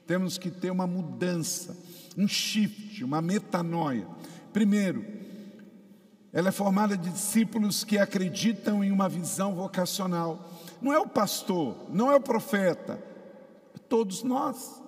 Temos 0.06 0.38
que 0.38 0.52
ter 0.52 0.72
uma 0.72 0.88
mudança, 0.88 1.78
um 2.18 2.28
shift, 2.28 3.04
uma 3.04 3.22
metanoia. 3.22 4.08
Primeiro, 4.52 5.23
ela 6.34 6.50
é 6.50 6.52
formada 6.52 6.98
de 6.98 7.12
discípulos 7.12 7.84
que 7.84 7.98
acreditam 7.98 8.84
em 8.84 8.92
uma 8.92 9.08
visão 9.08 9.54
vocacional. 9.54 10.50
Não 10.82 10.92
é 10.92 11.00
o 11.00 11.08
pastor, 11.08 11.78
não 11.90 12.12
é 12.12 12.16
o 12.16 12.22
profeta, 12.22 13.00
é 13.76 13.78
todos 13.88 14.24
nós. 14.24 14.82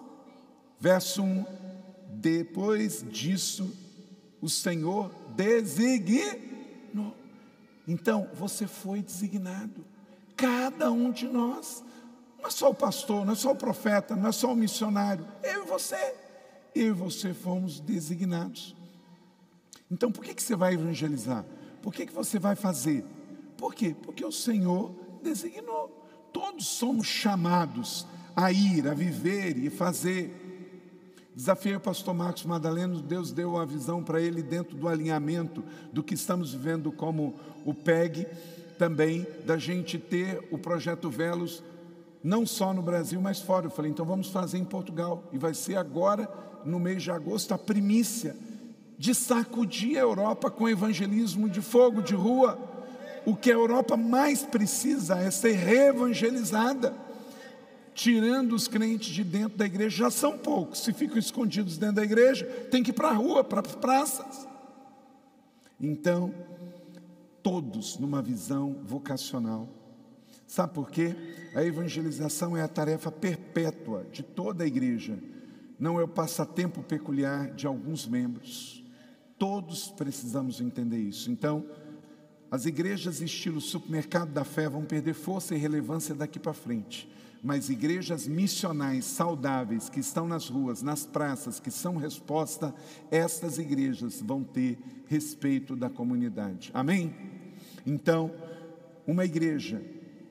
Verso 0.79 1.21
1 1.21 1.45
depois 2.09 3.05
disso, 3.07 3.71
o 4.41 4.49
Senhor 4.49 5.11
designou. 5.35 7.15
Então, 7.87 8.27
você 8.33 8.65
foi 8.65 9.01
designado. 9.01 9.85
Cada 10.35 10.91
um 10.91 11.11
de 11.11 11.27
nós. 11.27 11.83
Não 12.39 12.47
é 12.47 12.51
só 12.51 12.69
o 12.69 12.75
pastor, 12.75 13.25
não 13.25 13.33
é 13.33 13.35
só 13.35 13.51
o 13.51 13.55
profeta, 13.55 14.15
não 14.15 14.29
é 14.29 14.31
só 14.31 14.51
o 14.51 14.55
missionário. 14.55 15.27
Eu 15.43 15.63
e 15.63 15.67
você. 15.67 16.15
Eu 16.73 16.87
e 16.87 16.91
você 16.91 17.33
fomos 17.33 17.79
designados. 17.79 18.74
Então, 19.89 20.11
por 20.11 20.23
que, 20.23 20.33
que 20.33 20.41
você 20.41 20.55
vai 20.55 20.73
evangelizar? 20.73 21.45
Por 21.81 21.93
que, 21.93 22.05
que 22.05 22.13
você 22.13 22.39
vai 22.39 22.55
fazer? 22.55 23.05
Por 23.57 23.73
quê? 23.73 23.95
Porque 24.03 24.25
o 24.25 24.31
Senhor 24.31 24.91
designou. 25.21 26.03
Todos 26.33 26.67
somos 26.67 27.07
chamados 27.07 28.05
a 28.35 28.51
ir, 28.51 28.87
a 28.87 28.93
viver 28.93 29.57
e 29.57 29.69
fazer. 29.69 30.41
Desafiei 31.35 31.75
o 31.75 31.79
pastor 31.79 32.13
Marcos 32.13 32.45
Madaleno, 32.45 33.01
Deus 33.01 33.31
deu 33.31 33.57
a 33.57 33.65
visão 33.65 34.03
para 34.03 34.21
ele 34.21 34.41
dentro 34.41 34.75
do 34.75 34.87
alinhamento 34.87 35.63
do 35.91 36.01
que 36.01 36.13
estamos 36.13 36.53
vivendo 36.53 36.91
como 36.91 37.35
o 37.65 37.73
PEG, 37.73 38.25
também 38.79 39.25
da 39.45 39.57
gente 39.57 39.97
ter 39.97 40.47
o 40.51 40.57
projeto 40.57 41.09
Velos, 41.09 41.61
não 42.23 42.45
só 42.45 42.73
no 42.73 42.81
Brasil, 42.81 43.21
mas 43.21 43.39
fora. 43.39 43.67
Eu 43.67 43.71
falei, 43.71 43.91
então 43.91 44.05
vamos 44.05 44.29
fazer 44.29 44.57
em 44.57 44.65
Portugal. 44.65 45.23
E 45.31 45.37
vai 45.37 45.53
ser 45.53 45.75
agora, 45.75 46.27
no 46.65 46.79
mês 46.79 47.03
de 47.03 47.11
agosto, 47.11 47.53
a 47.53 47.57
primícia 47.57 48.35
de 48.97 49.13
sacudir 49.13 49.97
a 49.97 50.01
Europa 50.01 50.49
com 50.49 50.69
evangelismo 50.69 51.49
de 51.49 51.61
fogo, 51.61 52.01
de 52.01 52.15
rua. 52.15 52.57
O 53.25 53.35
que 53.35 53.51
a 53.51 53.55
Europa 53.55 53.97
mais 53.97 54.43
precisa 54.43 55.17
é 55.17 55.31
ser 55.31 55.53
reevangelizada. 55.53 56.93
Tirando 57.93 58.53
os 58.53 58.67
crentes 58.67 59.13
de 59.13 59.23
dentro 59.23 59.57
da 59.57 59.65
igreja, 59.65 59.97
já 59.97 60.11
são 60.11 60.37
poucos. 60.37 60.83
Se 60.83 60.93
ficam 60.93 61.17
escondidos 61.17 61.77
dentro 61.77 61.95
da 61.95 62.03
igreja, 62.03 62.45
tem 62.69 62.83
que 62.83 62.91
ir 62.91 62.93
para 62.93 63.09
a 63.09 63.13
rua, 63.13 63.43
para 63.43 63.61
as 63.61 63.75
praças. 63.75 64.47
Então, 65.79 66.33
todos 67.41 67.97
numa 67.97 68.21
visão 68.21 68.77
vocacional. 68.83 69.69
Sabe 70.47 70.73
por 70.73 70.89
quê? 70.89 71.15
A 71.55 71.63
evangelização 71.63 72.55
é 72.55 72.61
a 72.61 72.67
tarefa 72.67 73.11
perpétua 73.11 74.05
de 74.11 74.23
toda 74.23 74.63
a 74.63 74.67
igreja, 74.67 75.17
não 75.79 75.99
é 75.99 76.03
o 76.03 76.07
passatempo 76.07 76.83
peculiar 76.83 77.51
de 77.51 77.65
alguns 77.65 78.07
membros. 78.07 78.84
Todos 79.37 79.89
precisamos 79.89 80.61
entender 80.61 80.99
isso. 80.99 81.29
Então, 81.29 81.65
as 82.49 82.65
igrejas 82.65 83.21
estilo 83.21 83.59
supermercado 83.59 84.31
da 84.31 84.43
fé 84.43 84.69
vão 84.69 84.85
perder 84.85 85.13
força 85.13 85.55
e 85.55 85.57
relevância 85.57 86.15
daqui 86.15 86.39
para 86.39 86.53
frente. 86.53 87.09
Mas 87.43 87.69
igrejas 87.69 88.27
missionais 88.27 89.05
saudáveis 89.05 89.89
que 89.89 89.99
estão 89.99 90.27
nas 90.27 90.47
ruas, 90.47 90.81
nas 90.81 91.05
praças, 91.05 91.59
que 91.59 91.69
são 91.69 91.97
resposta, 91.97 92.73
estas 93.11 93.57
igrejas 93.57 94.21
vão 94.21 94.43
ter 94.43 94.79
respeito 95.05 95.75
da 95.75 95.89
comunidade. 95.89 96.71
Amém? 96.73 97.13
Então, 97.85 98.31
uma 99.05 99.25
igreja 99.25 99.81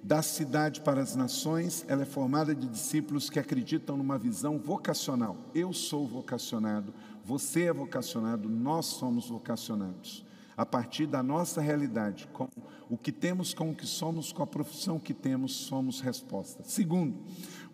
da 0.03 0.21
cidade 0.21 0.83
para 0.83 1.01
as 1.01 1.17
nações, 1.17 1.85
ela 1.89 2.03
é 2.03 2.05
formada 2.07 2.55
de 2.55 2.67
discípulos 2.67 3.31
que 3.31 3.39
acreditam 3.39 3.97
numa 3.97 4.19
visão 4.19 4.59
vocacional. 4.59 5.37
Eu 5.55 5.73
sou 5.73 6.07
vocacionado, 6.07 6.93
você 7.25 7.65
é 7.65 7.73
vocacionado, 7.73 8.49
nós 8.49 8.87
somos 8.87 9.29
vocacionados. 9.29 10.25
A 10.57 10.65
partir 10.65 11.07
da 11.07 11.23
nossa 11.23 11.61
realidade, 11.61 12.29
com 12.33 12.49
o 12.89 12.97
que 12.97 13.11
temos, 13.11 13.53
com 13.53 13.71
o 13.71 13.75
que 13.75 13.87
somos, 13.87 14.31
com 14.31 14.43
a 14.43 14.47
profissão 14.47 15.01
que 15.01 15.13
temos, 15.13 15.53
somos 15.53 16.01
resposta. 16.01 16.63
Segundo, 16.65 17.17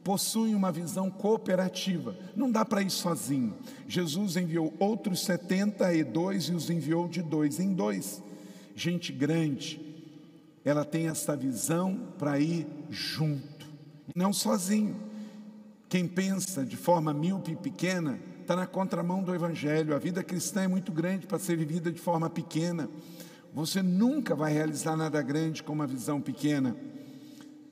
possuem 0.03 0.55
uma 0.55 0.73
visão 0.73 1.11
cooperativa. 1.11 2.17
Não 2.35 2.51
dá 2.51 2.65
para 2.65 2.81
ir 2.81 2.91
sozinho. 2.91 3.55
Jesus 3.87 4.37
enviou 4.37 4.73
outros 4.79 5.25
72 5.25 6.45
e 6.45 6.55
os 6.55 6.71
enviou 6.71 7.07
de 7.07 7.21
dois 7.21 7.61
em 7.61 7.75
dois. 7.75 8.23
Gente 8.75 9.13
grande, 9.13 9.79
ela 10.65 10.85
tem 10.85 11.09
essa 11.09 11.37
visão 11.37 12.15
para 12.19 12.39
ir 12.39 12.67
junto, 12.89 13.67
não 14.15 14.33
sozinho. 14.33 14.97
Quem 15.89 16.07
pensa 16.07 16.65
de 16.65 16.77
forma 16.77 17.13
míope 17.13 17.53
e 17.53 17.57
pequena 17.57 18.19
está 18.51 18.57
na 18.57 18.67
contramão 18.67 19.23
do 19.23 19.33
Evangelho. 19.33 19.95
A 19.95 19.99
vida 20.01 20.25
cristã 20.25 20.63
é 20.63 20.67
muito 20.67 20.91
grande 20.91 21.25
para 21.25 21.39
ser 21.39 21.57
vivida 21.57 21.93
de 21.93 22.01
forma 22.01 22.29
pequena. 22.29 22.91
Você 23.55 23.81
nunca 23.81 24.35
vai 24.35 24.53
realizar 24.53 24.97
nada 24.97 25.23
grande 25.23 25.63
com 25.63 25.73
uma 25.73 25.87
visão 25.87 26.21
pequena. 26.21 26.77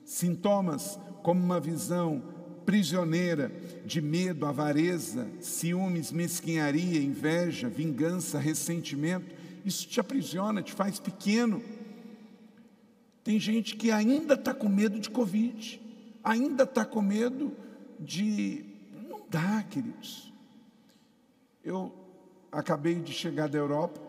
Sintomas 0.05 0.97
como 1.21 1.43
uma 1.43 1.59
visão 1.59 2.23
prisioneira 2.65 3.51
de 3.85 3.99
medo, 3.99 4.45
avareza, 4.45 5.27
ciúmes, 5.41 6.13
mesquinharia, 6.13 7.01
inveja, 7.01 7.67
vingança, 7.67 8.39
ressentimento, 8.39 9.35
isso 9.65 9.85
te 9.85 9.99
aprisiona, 9.99 10.63
te 10.63 10.71
faz 10.71 10.97
pequeno. 10.97 11.61
Tem 13.21 13.37
gente 13.37 13.75
que 13.75 13.91
ainda 13.91 14.35
está 14.35 14.53
com 14.53 14.69
medo 14.69 14.97
de 14.97 15.09
Covid, 15.09 15.81
ainda 16.23 16.63
está 16.63 16.85
com 16.85 17.01
medo 17.01 17.51
de. 17.99 18.63
Não 19.09 19.23
dá, 19.29 19.61
queridos. 19.63 20.28
Eu 21.69 21.93
acabei 22.51 22.95
de 22.95 23.13
chegar 23.13 23.47
da 23.47 23.55
Europa 23.55 24.01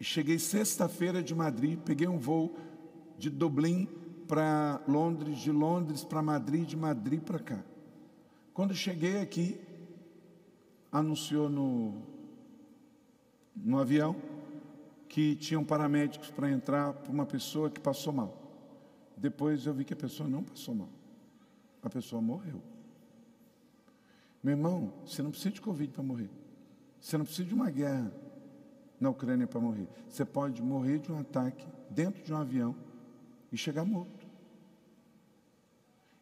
e 0.00 0.02
cheguei 0.02 0.40
sexta-feira 0.40 1.22
de 1.22 1.32
Madrid, 1.32 1.78
peguei 1.78 2.08
um 2.08 2.18
voo 2.18 2.56
de 3.16 3.30
Dublin 3.30 3.86
para 4.26 4.82
Londres, 4.88 5.38
de 5.38 5.52
Londres 5.52 6.02
para 6.02 6.20
Madrid, 6.20 6.66
de 6.66 6.76
Madrid 6.76 7.20
para 7.20 7.38
cá. 7.38 7.64
Quando 8.52 8.74
cheguei 8.74 9.20
aqui, 9.20 9.56
anunciou 10.90 11.48
no, 11.48 12.02
no 13.54 13.78
avião 13.78 14.16
que 15.08 15.36
tinham 15.36 15.64
paramédicos 15.64 16.28
para 16.32 16.50
entrar 16.50 16.92
para 16.92 17.12
uma 17.12 17.24
pessoa 17.24 17.70
que 17.70 17.78
passou 17.78 18.12
mal. 18.12 18.36
Depois 19.16 19.64
eu 19.64 19.72
vi 19.72 19.84
que 19.84 19.92
a 19.92 19.96
pessoa 19.96 20.28
não 20.28 20.42
passou 20.42 20.74
mal. 20.74 20.88
A 21.84 21.88
pessoa 21.88 22.20
morreu. 22.20 22.60
Meu 24.42 24.54
irmão, 24.54 24.92
você 25.06 25.22
não 25.22 25.30
precisa 25.30 25.52
de 25.52 25.60
Covid 25.60 25.92
para 25.92 26.02
morrer. 26.02 26.28
Você 27.00 27.16
não 27.16 27.24
precisa 27.24 27.48
de 27.48 27.54
uma 27.54 27.70
guerra 27.70 28.12
na 29.00 29.10
Ucrânia 29.10 29.46
para 29.46 29.60
morrer. 29.60 29.88
Você 30.08 30.24
pode 30.24 30.62
morrer 30.62 30.98
de 30.98 31.12
um 31.12 31.18
ataque 31.18 31.66
dentro 31.90 32.22
de 32.22 32.32
um 32.32 32.36
avião 32.36 32.74
e 33.52 33.56
chegar 33.56 33.84
morto. 33.84 34.26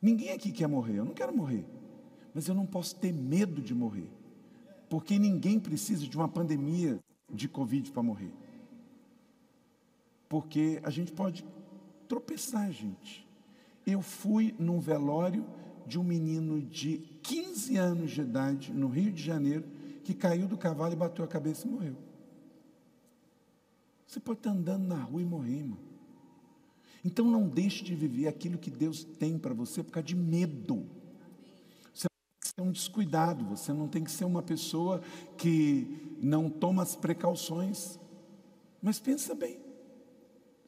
Ninguém 0.00 0.30
aqui 0.30 0.52
quer 0.52 0.68
morrer, 0.68 0.98
eu 0.98 1.04
não 1.04 1.14
quero 1.14 1.34
morrer. 1.34 1.64
Mas 2.34 2.48
eu 2.48 2.54
não 2.54 2.66
posso 2.66 2.94
ter 2.96 3.12
medo 3.12 3.62
de 3.62 3.74
morrer. 3.74 4.10
Porque 4.88 5.18
ninguém 5.18 5.58
precisa 5.58 6.06
de 6.06 6.16
uma 6.16 6.28
pandemia 6.28 6.98
de 7.32 7.48
Covid 7.48 7.90
para 7.90 8.02
morrer. 8.02 8.32
Porque 10.28 10.80
a 10.82 10.90
gente 10.90 11.12
pode 11.12 11.44
tropeçar, 12.08 12.70
gente. 12.70 13.26
Eu 13.86 14.02
fui 14.02 14.54
num 14.58 14.78
velório 14.78 15.44
de 15.86 15.98
um 15.98 16.04
menino 16.04 16.60
de 16.60 16.98
15 17.22 17.76
anos 17.76 18.10
de 18.10 18.20
idade, 18.20 18.72
no 18.72 18.88
Rio 18.88 19.12
de 19.12 19.22
Janeiro, 19.22 19.64
que 20.06 20.14
caiu 20.14 20.46
do 20.46 20.56
cavalo 20.56 20.92
e 20.92 20.96
bateu 20.96 21.24
a 21.24 21.28
cabeça 21.28 21.66
e 21.66 21.70
morreu. 21.70 21.96
Você 24.06 24.20
pode 24.20 24.38
estar 24.38 24.50
andando 24.50 24.86
na 24.86 25.02
rua 25.02 25.20
e 25.20 25.24
morrer, 25.24 25.56
irmão. 25.56 25.78
Então 27.04 27.28
não 27.28 27.48
deixe 27.48 27.82
de 27.82 27.92
viver 27.92 28.28
aquilo 28.28 28.56
que 28.56 28.70
Deus 28.70 29.02
tem 29.02 29.36
para 29.36 29.52
você 29.52 29.82
por 29.82 29.90
causa 29.90 30.06
de 30.06 30.14
medo. 30.14 30.86
Você 31.92 32.06
não 32.06 32.30
tem 32.30 32.38
que 32.40 32.48
ser 32.48 32.60
um 32.60 32.70
descuidado, 32.70 33.44
você 33.44 33.72
não 33.72 33.88
tem 33.88 34.04
que 34.04 34.10
ser 34.12 34.24
uma 34.24 34.44
pessoa 34.44 35.02
que 35.36 36.16
não 36.22 36.48
toma 36.48 36.84
as 36.84 36.94
precauções. 36.94 37.98
Mas 38.80 39.00
pensa 39.00 39.34
bem, 39.34 39.58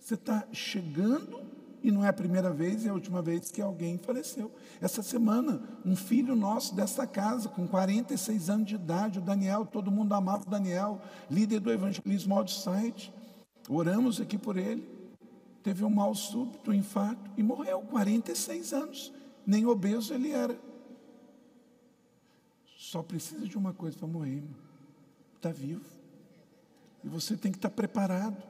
você 0.01 0.15
está 0.15 0.49
chegando 0.53 1.41
e 1.83 1.91
não 1.91 2.05
é 2.05 2.09
a 2.09 2.13
primeira 2.13 2.51
vez 2.53 2.85
e 2.85 2.89
a 2.89 2.93
última 2.93 3.23
vez 3.23 3.51
que 3.51 3.63
alguém 3.63 3.99
faleceu. 3.99 4.51
Essa 4.81 5.03
semana, 5.03 5.63
um 5.85 5.95
filho 5.95 6.35
nosso 6.35 6.75
dessa 6.75 7.07
casa, 7.07 7.49
com 7.49 7.67
46 7.67 8.51
anos 8.51 8.67
de 8.67 8.75
idade, 8.75 9.19
o 9.19 9.23
Daniel, 9.23 9.65
todo 9.65 9.91
mundo 9.91 10.13
amava 10.15 10.45
o 10.45 10.51
Daniel, 10.51 11.01
líder 11.31 11.61
do 11.61 11.71
evangelismo 11.71 12.35
outside. 12.35 13.13
Oramos 13.69 14.21
aqui 14.21 14.39
por 14.39 14.57
ele. 14.57 14.89
Teve 15.63 15.85
um 15.85 15.91
mal 15.91 16.15
súbito, 16.15 16.71
um 16.71 16.75
infarto 16.75 17.31
e 17.37 17.43
morreu, 17.43 17.83
46 17.83 18.73
anos. 18.73 19.13
Nem 19.47 19.67
obeso 19.67 20.15
ele 20.15 20.31
era. 20.31 20.59
Só 22.77 23.03
precisa 23.03 23.47
de 23.47 23.57
uma 23.59 23.73
coisa 23.73 23.99
para 23.99 24.09
morrer, 24.09 24.43
Está 25.37 25.51
vivo. 25.51 25.85
E 27.05 27.09
você 27.09 27.37
tem 27.37 27.53
que 27.53 27.59
estar 27.59 27.69
tá 27.69 27.75
preparado 27.75 28.48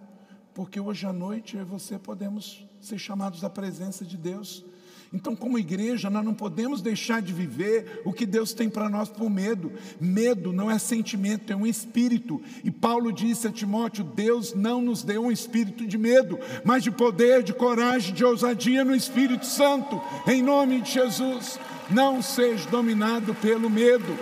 porque 0.59 0.81
hoje 0.81 1.07
à 1.07 1.13
noite 1.13 1.55
eu 1.55 1.63
e 1.63 1.65
você 1.65 1.97
podemos 2.01 2.67
ser 2.81 2.99
chamados 2.99 3.45
à 3.45 3.49
presença 3.49 4.05
de 4.05 4.17
Deus. 4.17 4.65
Então, 5.13 5.37
como 5.37 5.57
igreja, 5.57 6.11
nós 6.11 6.25
não 6.25 6.35
podemos 6.35 6.83
deixar 6.83 7.23
de 7.23 7.33
viver 7.33 8.03
o 8.05 8.13
que 8.13 8.27
Deus 8.27 8.53
tem 8.53 8.69
para 8.69 8.89
nós 8.89 9.09
por 9.09 9.31
medo. 9.31 9.71
Medo 10.01 10.53
não 10.53 10.69
é 10.69 10.77
sentimento, 10.77 11.53
é 11.53 11.55
um 11.55 11.65
espírito. 11.65 12.43
E 12.65 12.73
Paulo 12.73 13.13
disse 13.13 13.47
a 13.47 13.53
Timóteo: 13.53 14.03
Deus 14.03 14.53
não 14.53 14.83
nos 14.83 15.05
deu 15.05 15.23
um 15.23 15.31
espírito 15.31 15.87
de 15.87 15.97
medo, 15.97 16.37
mas 16.65 16.83
de 16.83 16.91
poder, 16.91 17.45
de 17.45 17.55
coragem, 17.55 18.13
de 18.13 18.25
ousadia 18.25 18.85
no 18.85 18.97
Espírito 18.97 19.47
Santo. 19.47 20.03
Em 20.27 20.43
nome 20.43 20.81
de 20.81 20.91
Jesus, 20.91 21.57
não 21.89 22.21
seja 22.21 22.69
dominado 22.69 23.33
pelo 23.37 23.71
medo. 23.71 24.19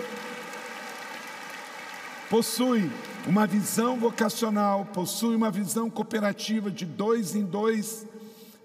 possui 2.29 2.91
uma 3.27 3.45
visão 3.45 3.99
vocacional, 3.99 4.85
possui 4.85 5.35
uma 5.35 5.51
visão 5.51 5.89
cooperativa 5.89 6.71
de 6.71 6.85
dois 6.85 7.35
em 7.35 7.43
dois, 7.43 8.07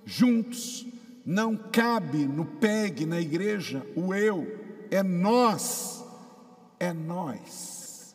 juntos. 0.07 0.87
Não 1.27 1.57
cabe 1.57 2.27
no 2.27 2.44
PEG, 2.44 3.05
na 3.05 3.20
igreja, 3.20 3.85
o 3.96 4.14
eu, 4.14 4.61
é 4.90 5.03
nós, 5.03 6.05
é 6.79 6.92
nós. 6.92 8.14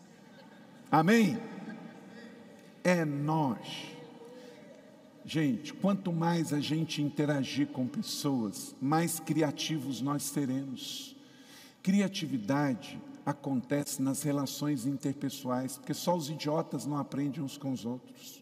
Amém? 0.90 1.38
É 2.84 3.04
nós. 3.04 3.98
Gente, 5.26 5.74
quanto 5.74 6.14
mais 6.14 6.54
a 6.54 6.62
gente 6.62 7.02
interagir 7.02 7.68
com 7.68 7.86
pessoas, 7.86 8.74
mais 8.82 9.20
criativos 9.20 10.02
nós 10.02 10.24
seremos. 10.24 11.14
Criatividade 11.84 12.98
acontece 13.28 14.02
nas 14.02 14.24
relações 14.24 14.86
interpessoais, 14.86 15.78
porque 15.78 15.94
só 15.94 16.16
os 16.16 16.30
idiotas 16.30 16.86
não 16.86 16.98
aprendem 16.98 17.44
uns 17.44 17.58
com 17.58 17.74
os 17.74 17.86
outros. 17.86 18.42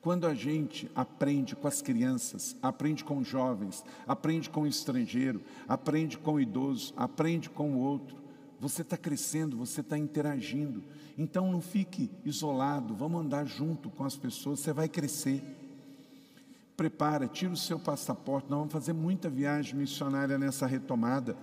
Quando 0.00 0.24
a 0.24 0.34
gente 0.34 0.88
aprende 0.94 1.56
com 1.56 1.66
as 1.66 1.82
crianças, 1.82 2.54
aprende 2.62 3.02
com 3.02 3.18
os 3.18 3.26
jovens, 3.26 3.84
aprende 4.06 4.48
com 4.48 4.62
o 4.62 4.66
estrangeiro, 4.68 5.42
aprende 5.66 6.16
com 6.16 6.34
o 6.34 6.40
idoso, 6.40 6.94
aprende 6.96 7.50
com 7.50 7.72
o 7.72 7.78
outro, 7.78 8.16
você 8.60 8.82
está 8.82 8.96
crescendo, 8.96 9.56
você 9.56 9.80
está 9.80 9.98
interagindo. 9.98 10.84
Então 11.18 11.50
não 11.50 11.60
fique 11.60 12.08
isolado, 12.24 12.94
vamos 12.94 13.20
andar 13.20 13.44
junto 13.46 13.90
com 13.90 14.04
as 14.04 14.14
pessoas, 14.14 14.60
você 14.60 14.72
vai 14.72 14.88
crescer. 14.88 15.42
Prepara, 16.76 17.26
tira 17.26 17.52
o 17.52 17.56
seu 17.56 17.80
passaporte, 17.80 18.48
nós 18.48 18.60
vamos 18.60 18.72
fazer 18.72 18.92
muita 18.92 19.28
viagem 19.28 19.74
missionária 19.74 20.38
nessa 20.38 20.68
retomada. 20.68 21.36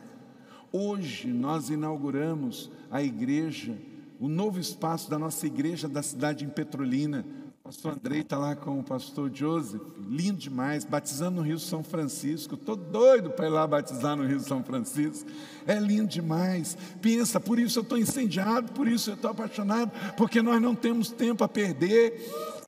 Hoje 0.74 1.28
nós 1.28 1.70
inauguramos 1.70 2.72
a 2.90 3.04
igreja, 3.04 3.78
o 4.18 4.30
novo 4.30 4.58
espaço 4.58 5.10
da 5.10 5.20
nossa 5.20 5.46
igreja 5.46 5.90
da 5.90 6.02
cidade 6.02 6.46
em 6.46 6.50
Petrolina. 6.50 7.26
O 7.60 7.64
pastor 7.64 7.94
Andrei 7.94 8.22
está 8.22 8.38
lá 8.38 8.56
com 8.56 8.80
o 8.80 8.84
pastor 8.84 9.30
Joseph, 9.34 9.82
lindo 10.10 10.40
demais, 10.40 10.86
batizando 10.86 11.42
no 11.42 11.46
Rio 11.46 11.60
São 11.60 11.84
Francisco. 11.84 12.56
Estou 12.56 12.78
doido 12.78 13.32
para 13.32 13.48
ir 13.48 13.50
lá 13.50 13.68
batizar 13.68 14.16
no 14.16 14.26
Rio 14.26 14.40
São 14.40 14.64
Francisco. 14.64 15.30
É 15.68 15.78
lindo 15.78 16.08
demais. 16.08 16.78
Pensa, 17.02 17.38
por 17.38 17.60
isso 17.60 17.80
eu 17.80 17.84
estou 17.84 17.98
incendiado, 17.98 18.72
por 18.72 18.88
isso 18.88 19.10
eu 19.10 19.16
estou 19.16 19.32
apaixonado, 19.32 19.92
porque 20.16 20.42
nós 20.42 20.62
não 20.62 20.74
temos 20.74 21.12
tempo 21.12 21.44
a 21.44 21.50
perder. 21.50 22.14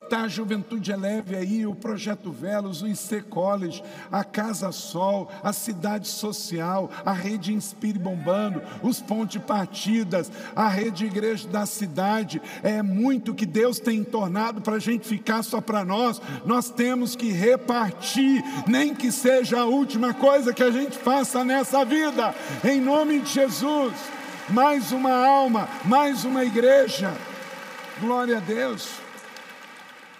Está 0.04 0.24
a 0.24 0.28
Juventude 0.28 0.92
Eleve 0.92 1.34
aí, 1.34 1.66
o 1.66 1.74
Projeto 1.74 2.30
Velos, 2.30 2.82
o 2.82 2.86
IC 2.86 3.22
College, 3.22 3.82
a 4.12 4.22
Casa 4.22 4.70
Sol, 4.70 5.30
a 5.42 5.50
Cidade 5.50 6.06
Social, 6.06 6.90
a 7.06 7.12
Rede 7.12 7.54
Inspire 7.54 7.98
Bombando, 7.98 8.62
os 8.82 9.00
Ponte 9.00 9.40
Partidas, 9.40 10.30
a 10.54 10.68
Rede 10.68 11.06
Igreja 11.06 11.48
da 11.48 11.64
Cidade. 11.64 12.40
É 12.62 12.82
muito 12.82 13.34
que 13.34 13.46
Deus 13.46 13.80
tem 13.80 14.04
tornado 14.04 14.60
para 14.60 14.74
a 14.74 14.78
gente 14.78 15.08
ficar 15.08 15.42
só 15.42 15.58
para 15.58 15.86
nós. 15.86 16.20
Nós 16.44 16.68
temos 16.68 17.16
que 17.16 17.32
repartir, 17.32 18.44
nem 18.66 18.94
que 18.94 19.10
seja 19.10 19.60
a 19.60 19.64
última 19.64 20.12
coisa 20.12 20.52
que 20.52 20.62
a 20.62 20.70
gente 20.70 20.98
faça 20.98 21.42
nessa 21.42 21.82
vida, 21.82 22.34
em 22.62 22.78
nome 22.78 23.20
de 23.20 23.30
Jesus. 23.30 23.94
Mais 24.50 24.92
uma 24.92 25.12
alma, 25.12 25.66
mais 25.86 26.26
uma 26.26 26.44
igreja. 26.44 27.10
Glória 27.98 28.36
a 28.36 28.40
Deus. 28.40 29.03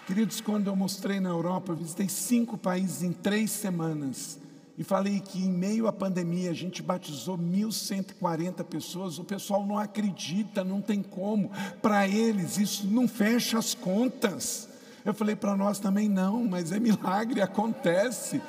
Queridos, 0.05 0.39
quando 0.39 0.67
eu 0.67 0.75
mostrei 0.75 1.19
na 1.19 1.29
Europa, 1.29 1.71
eu 1.71 1.75
visitei 1.75 2.07
cinco 2.07 2.59
países 2.59 3.01
em 3.01 3.11
três 3.11 3.49
semanas 3.49 4.37
e 4.77 4.83
falei 4.83 5.19
que 5.19 5.43
em 5.43 5.49
meio 5.49 5.87
à 5.87 5.93
pandemia 5.93 6.51
a 6.51 6.53
gente 6.53 6.83
batizou 6.83 7.35
1.140 7.39 8.63
pessoas. 8.65 9.17
O 9.17 9.23
pessoal 9.23 9.65
não 9.65 9.79
acredita, 9.79 10.63
não 10.63 10.79
tem 10.79 11.01
como. 11.01 11.49
Para 11.81 12.07
eles, 12.07 12.59
isso 12.59 12.85
não 12.85 13.07
fecha 13.07 13.57
as 13.57 13.73
contas. 13.73 14.69
Eu 15.03 15.13
falei 15.13 15.35
para 15.35 15.55
nós 15.55 15.79
também 15.79 16.07
não, 16.07 16.45
mas 16.45 16.71
é 16.71 16.79
milagre, 16.79 17.41
acontece. 17.41 18.39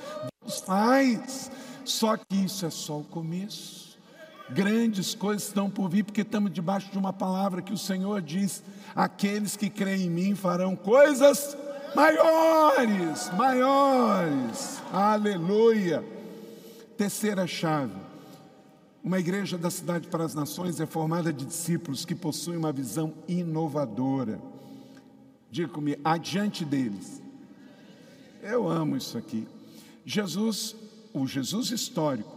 Deus 0.42 0.60
faz. 0.60 1.50
Só 1.86 2.18
que 2.18 2.36
isso 2.36 2.66
é 2.66 2.70
só 2.70 2.98
o 2.98 3.04
começo. 3.04 3.85
Grandes 4.50 5.14
coisas 5.14 5.48
estão 5.48 5.68
por 5.68 5.88
vir, 5.88 6.04
porque 6.04 6.20
estamos 6.20 6.52
debaixo 6.52 6.90
de 6.90 6.98
uma 6.98 7.12
palavra 7.12 7.62
que 7.62 7.72
o 7.72 7.78
Senhor 7.78 8.22
diz: 8.22 8.62
aqueles 8.94 9.56
que 9.56 9.68
creem 9.68 10.06
em 10.06 10.10
mim 10.10 10.34
farão 10.34 10.76
coisas 10.76 11.56
maiores, 11.94 13.30
maiores. 13.36 14.82
Aleluia. 14.92 16.04
Terceira 16.96 17.46
chave. 17.46 18.06
Uma 19.02 19.18
igreja 19.18 19.56
da 19.56 19.70
cidade 19.70 20.08
para 20.08 20.24
as 20.24 20.34
nações 20.34 20.80
é 20.80 20.86
formada 20.86 21.32
de 21.32 21.44
discípulos 21.44 22.04
que 22.04 22.14
possuem 22.14 22.58
uma 22.58 22.72
visão 22.72 23.14
inovadora. 23.28 24.40
Diga 25.50 25.68
comigo, 25.68 26.00
adiante 26.04 26.64
deles. 26.64 27.22
Eu 28.42 28.68
amo 28.68 28.96
isso 28.96 29.16
aqui. 29.16 29.46
Jesus, 30.04 30.74
o 31.12 31.26
Jesus 31.26 31.70
histórico, 31.70 32.36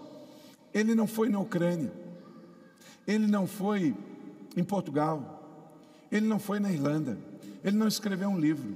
ele 0.74 0.94
não 0.96 1.08
foi 1.08 1.30
na 1.30 1.40
Ucrânia, 1.40 1.92
ele 3.10 3.26
não 3.26 3.48
foi 3.48 3.96
em 4.56 4.64
Portugal, 4.64 5.44
ele 6.12 6.28
não 6.28 6.38
foi 6.38 6.60
na 6.60 6.72
Irlanda, 6.72 7.18
ele 7.64 7.76
não 7.76 7.88
escreveu 7.88 8.30
um 8.30 8.40
livro, 8.40 8.76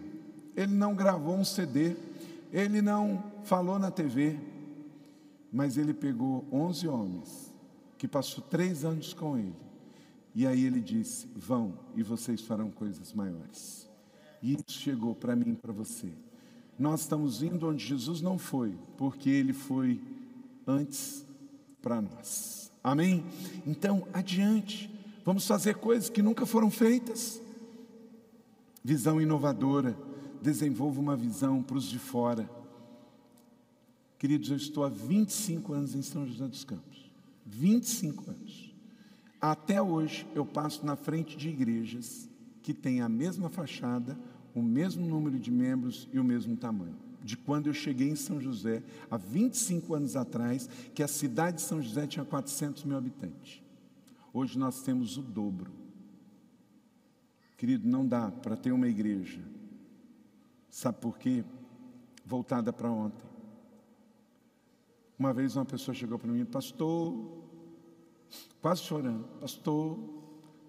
ele 0.56 0.74
não 0.74 0.96
gravou 0.96 1.36
um 1.36 1.46
CD, 1.46 1.96
ele 2.52 2.82
não 2.82 3.24
falou 3.44 3.78
na 3.78 3.92
TV, 3.92 4.40
mas 5.52 5.78
ele 5.78 5.94
pegou 5.94 6.44
11 6.52 6.88
homens 6.88 7.54
que 7.96 8.08
passou 8.08 8.44
três 8.44 8.84
anos 8.84 9.14
com 9.14 9.38
ele. 9.38 9.56
E 10.34 10.48
aí 10.48 10.66
ele 10.66 10.82
disse: 10.82 11.28
Vão 11.36 11.78
e 11.96 12.02
vocês 12.02 12.42
farão 12.42 12.72
coisas 12.72 13.14
maiores. 13.14 13.88
E 14.42 14.54
isso 14.54 14.80
chegou 14.80 15.14
para 15.14 15.36
mim 15.36 15.52
e 15.52 15.56
para 15.56 15.72
você. 15.72 16.12
Nós 16.78 17.02
estamos 17.02 17.44
indo 17.44 17.70
onde 17.70 17.86
Jesus 17.86 18.20
não 18.20 18.40
foi, 18.40 18.74
porque 18.98 19.30
ele 19.30 19.54
foi 19.54 20.02
antes 20.66 21.24
para 21.84 22.02
nós. 22.02 22.63
Amém? 22.84 23.24
Então, 23.66 24.06
adiante. 24.12 24.90
Vamos 25.24 25.48
fazer 25.48 25.76
coisas 25.76 26.10
que 26.10 26.22
nunca 26.22 26.46
foram 26.46 26.70
feitas. 26.70 27.42
Visão 28.84 29.22
inovadora. 29.22 29.98
Desenvolva 30.42 31.00
uma 31.00 31.16
visão 31.16 31.64
para 31.64 31.78
os 31.78 31.86
de 31.86 31.98
fora. 31.98 32.50
Queridos, 34.20 34.50
eu 34.50 34.58
estou 34.58 34.84
há 34.84 34.90
25 34.90 35.74
anos 35.74 35.96
em 35.96 36.02
São 36.02 36.28
José 36.28 36.48
dos 36.48 36.66
Campos. 36.66 37.10
25 37.46 38.30
anos. 38.30 38.74
Até 39.40 39.82
hoje 39.82 40.28
eu 40.36 40.46
passo 40.46 40.86
na 40.86 40.96
frente 40.96 41.38
de 41.38 41.50
igrejas 41.50 42.30
que 42.62 42.74
têm 42.74 43.02
a 43.02 43.10
mesma 43.10 43.50
fachada, 43.50 44.18
o 44.54 44.62
mesmo 44.62 45.06
número 45.06 45.40
de 45.40 45.52
membros 45.52 46.08
e 46.12 46.20
o 46.20 46.24
mesmo 46.24 46.56
tamanho 46.56 47.03
de 47.24 47.38
quando 47.38 47.68
eu 47.68 47.74
cheguei 47.74 48.10
em 48.10 48.16
São 48.16 48.40
José, 48.42 48.84
há 49.10 49.18
25 49.18 49.96
anos 49.96 50.16
atrás, 50.16 50.70
que 50.94 51.02
a 51.02 51.08
cidade 51.08 51.58
de 51.58 51.64
São 51.64 51.82
José 51.82 52.06
tinha 52.06 52.26
400 52.26 52.84
mil 52.84 52.98
habitantes. 52.98 53.62
Hoje 54.34 54.58
nós 54.60 54.82
temos 54.82 55.18
o 55.18 55.22
dobro. 55.22 55.72
Querido, 57.58 57.88
não 57.88 58.06
dá 58.06 58.30
para 58.30 58.58
ter 58.58 58.72
uma 58.72 58.88
igreja, 58.88 59.40
sabe 60.70 60.98
por 61.00 61.18
quê? 61.18 61.46
Voltada 62.26 62.74
para 62.74 62.92
ontem. 62.92 63.26
Uma 65.18 65.34
vez 65.34 65.56
uma 65.56 65.64
pessoa 65.64 65.96
chegou 65.96 66.20
para 66.20 66.32
mim, 66.32 66.44
pastor, 66.44 67.44
quase 68.62 68.82
chorando, 68.82 69.26
pastor, 69.40 69.98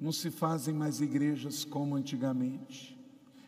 não 0.00 0.12
se 0.12 0.30
fazem 0.30 0.74
mais 0.74 1.00
igrejas 1.00 1.64
como 1.64 1.96
antigamente. 1.96 2.96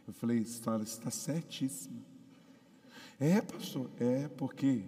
Eu 0.08 0.12
falei, 0.12 0.38
história 0.38 0.82
está 0.82 1.10
certíssima. 1.10 2.15
É, 3.18 3.40
pastor, 3.40 3.90
é 3.98 4.28
porque 4.36 4.84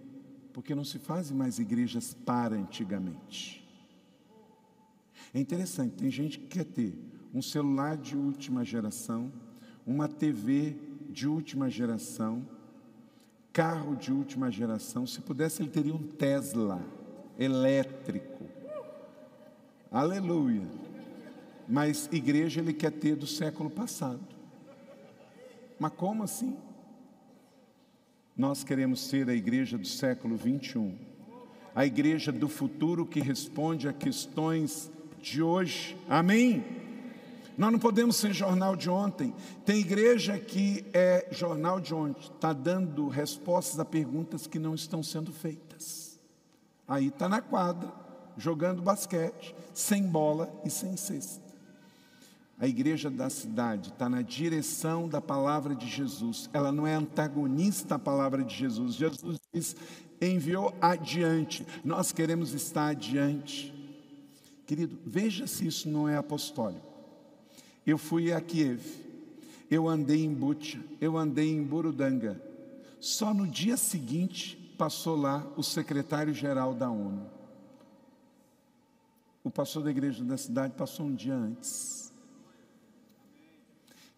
porque 0.59 0.75
não 0.75 0.85
se 0.85 0.99
fazem 0.99 1.37
mais 1.37 1.61
igrejas 1.61 2.15
para 2.15 2.57
antigamente. 2.57 3.65
É 5.33 5.39
interessante, 5.39 5.95
tem 5.95 6.11
gente 6.11 6.37
que 6.37 6.47
quer 6.49 6.65
ter 6.65 6.99
um 7.33 7.41
celular 7.41 7.97
de 7.97 8.17
última 8.17 8.65
geração, 8.65 9.33
uma 9.87 10.09
TV 10.09 10.75
de 11.11 11.29
última 11.29 11.71
geração, 11.71 12.45
carro 13.53 13.95
de 13.95 14.13
última 14.13 14.51
geração. 14.51 15.07
Se 15.07 15.21
pudesse, 15.21 15.63
ele 15.63 15.71
teria 15.71 15.95
um 15.95 16.03
Tesla 16.03 16.85
elétrico. 17.39 18.45
Aleluia. 19.93 20.67
Mas 21.69 22.09
igreja 22.11 22.61
ele 22.61 22.73
quer 22.73 22.91
ter 22.91 23.15
do 23.15 23.29
século 23.29 23.71
passado. 23.71 24.27
Mas 25.79 25.93
como 25.93 26.25
assim? 26.25 26.57
Nós 28.39 28.63
queremos 28.63 29.01
ser 29.01 29.29
a 29.29 29.35
igreja 29.35 29.77
do 29.77 29.89
século 29.89 30.37
21, 30.37 30.97
a 31.75 31.85
igreja 31.85 32.31
do 32.31 32.49
futuro 32.49 33.05
que 33.05 33.19
responde 33.19 33.89
a 33.89 33.93
questões 33.93 34.89
de 35.21 35.43
hoje. 35.43 35.97
Amém? 36.09 36.65
Nós 37.57 37.73
não 37.73 37.81
podemos 37.81 38.15
ser 38.15 38.33
jornal 38.33 38.77
de 38.77 38.89
ontem. 38.89 39.35
Tem 39.67 39.81
igreja 39.81 40.39
que 40.39 40.87
é 40.93 41.27
jornal 41.33 41.81
de 41.81 41.93
ontem, 41.93 42.31
está 42.33 42.53
dando 42.53 43.09
respostas 43.09 43.81
a 43.81 43.85
perguntas 43.85 44.47
que 44.47 44.61
não 44.61 44.73
estão 44.73 45.03
sendo 45.03 45.33
feitas. 45.33 46.17
Aí 46.87 47.09
está 47.09 47.29
na 47.29 47.43
quadra, 47.43 47.93
jogando 48.37 48.81
basquete, 48.81 49.53
sem 49.75 50.05
bola 50.05 50.49
e 50.65 50.71
sem 50.71 50.97
cesta. 50.97 51.48
A 52.61 52.67
igreja 52.67 53.09
da 53.09 53.31
cidade 53.31 53.91
está 53.91 54.09
na 54.09 54.21
direção 54.21 55.09
da 55.09 55.21
palavra 55.21 55.77
de 55.77 55.87
Jesus, 55.87 56.51
ela 56.53 56.73
não 56.73 56.87
é 56.87 56.95
antagonista 56.95 57.95
à 57.95 57.99
palavra 57.99 58.43
de 58.43 58.55
Jesus. 58.55 58.97
Jesus 58.97 59.39
diz: 59.53 59.77
enviou 60.21 60.75
adiante, 60.81 61.65
nós 61.85 62.11
queremos 62.11 62.55
estar 62.55 62.89
adiante. 62.89 63.73
Querido, 64.67 64.99
veja 65.07 65.47
se 65.47 65.67
isso 65.67 65.89
não 65.89 66.09
é 66.09 66.17
apostólico. 66.17 66.87
Eu 67.87 67.97
fui 67.97 68.33
a 68.33 68.41
Kiev, 68.41 68.83
eu 69.71 69.89
andei 69.89 70.25
em 70.25 70.35
Bucha, 70.35 70.81
eu 71.01 71.17
andei 71.17 71.51
em 71.51 71.63
Burudanga. 71.63 72.43
Só 73.01 73.33
no 73.33 73.47
dia 73.47 73.77
seguinte 73.77 74.57
passou 74.77 75.17
lá 75.17 75.47
o 75.57 75.63
secretário-geral 75.63 76.75
da 76.75 76.91
ONU. 76.91 77.25
O 79.45 79.51
pastor 79.51 79.85
da 79.85 79.91
igreja 79.91 80.25
da 80.25 80.37
cidade 80.37 80.75
passou 80.75 81.07
um 81.07 81.15
dia 81.15 81.35
antes. 81.35 81.98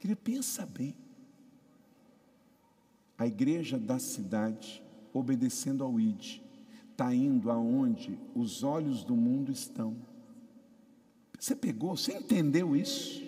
Queria 0.01 0.17
pensar 0.17 0.65
bem. 0.65 0.97
A 3.19 3.27
igreja 3.27 3.79
da 3.79 3.99
cidade, 3.99 4.83
obedecendo 5.13 5.85
ao 5.85 6.01
ID, 6.01 6.41
está 6.91 7.15
indo 7.15 7.51
aonde 7.51 8.19
os 8.35 8.63
olhos 8.63 9.05
do 9.05 9.15
mundo 9.15 9.53
estão. 9.53 9.95
Você 11.39 11.55
pegou, 11.55 11.97
você 11.97 12.15
entendeu 12.15 12.75
isso? 12.75 13.23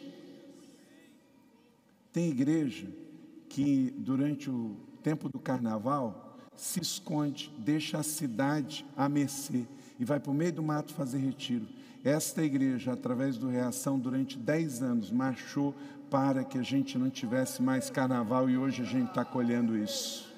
Tem 2.10 2.30
igreja 2.30 2.90
que 3.50 3.90
durante 3.98 4.48
o 4.48 4.74
tempo 5.02 5.28
do 5.28 5.38
carnaval 5.38 6.38
se 6.56 6.80
esconde, 6.80 7.52
deixa 7.58 7.98
a 7.98 8.02
cidade 8.02 8.86
a 8.96 9.10
mercê 9.10 9.66
e 10.00 10.04
vai 10.06 10.18
para 10.18 10.30
o 10.30 10.34
meio 10.34 10.52
do 10.52 10.62
mato 10.62 10.94
fazer 10.94 11.18
retiro. 11.18 11.66
Esta 12.04 12.42
igreja, 12.42 12.92
através 12.92 13.36
do 13.36 13.48
Reação, 13.48 13.98
durante 13.98 14.38
dez 14.38 14.82
anos, 14.82 15.10
marchou 15.10 15.74
para 16.12 16.44
que 16.44 16.58
a 16.58 16.62
gente 16.62 16.98
não 16.98 17.08
tivesse 17.08 17.62
mais 17.62 17.88
carnaval 17.88 18.50
e 18.50 18.58
hoje 18.58 18.82
a 18.82 18.84
gente 18.84 19.08
está 19.08 19.24
colhendo 19.24 19.74
isso. 19.74 20.30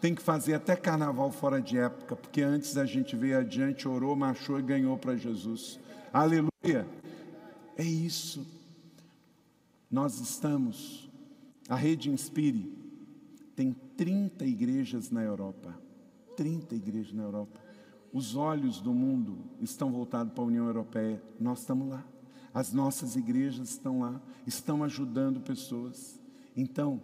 Tem 0.00 0.14
que 0.14 0.22
fazer 0.22 0.54
até 0.54 0.74
carnaval 0.74 1.30
fora 1.30 1.60
de 1.60 1.76
época, 1.76 2.16
porque 2.16 2.40
antes 2.40 2.74
a 2.78 2.86
gente 2.86 3.14
veio 3.14 3.38
adiante, 3.38 3.86
orou, 3.86 4.16
marchou 4.16 4.58
e 4.58 4.62
ganhou 4.62 4.96
para 4.96 5.14
Jesus. 5.14 5.78
Aleluia! 6.10 6.88
É 7.76 7.84
isso. 7.84 8.46
Nós 9.90 10.20
estamos, 10.20 11.10
a 11.68 11.76
Rede 11.76 12.08
Inspire 12.08 12.72
tem 13.54 13.76
30 13.94 14.46
igrejas 14.46 15.10
na 15.10 15.22
Europa. 15.22 15.78
30 16.34 16.74
igrejas 16.74 17.12
na 17.12 17.24
Europa. 17.24 17.60
Os 18.10 18.34
olhos 18.34 18.80
do 18.80 18.94
mundo 18.94 19.36
estão 19.60 19.92
voltados 19.92 20.32
para 20.32 20.42
a 20.42 20.46
União 20.46 20.64
Europeia. 20.64 21.22
Nós 21.38 21.60
estamos 21.60 21.90
lá. 21.90 22.02
As 22.58 22.72
nossas 22.72 23.14
igrejas 23.14 23.70
estão 23.70 24.00
lá, 24.00 24.20
estão 24.44 24.82
ajudando 24.82 25.40
pessoas. 25.40 26.18
Então, 26.56 27.00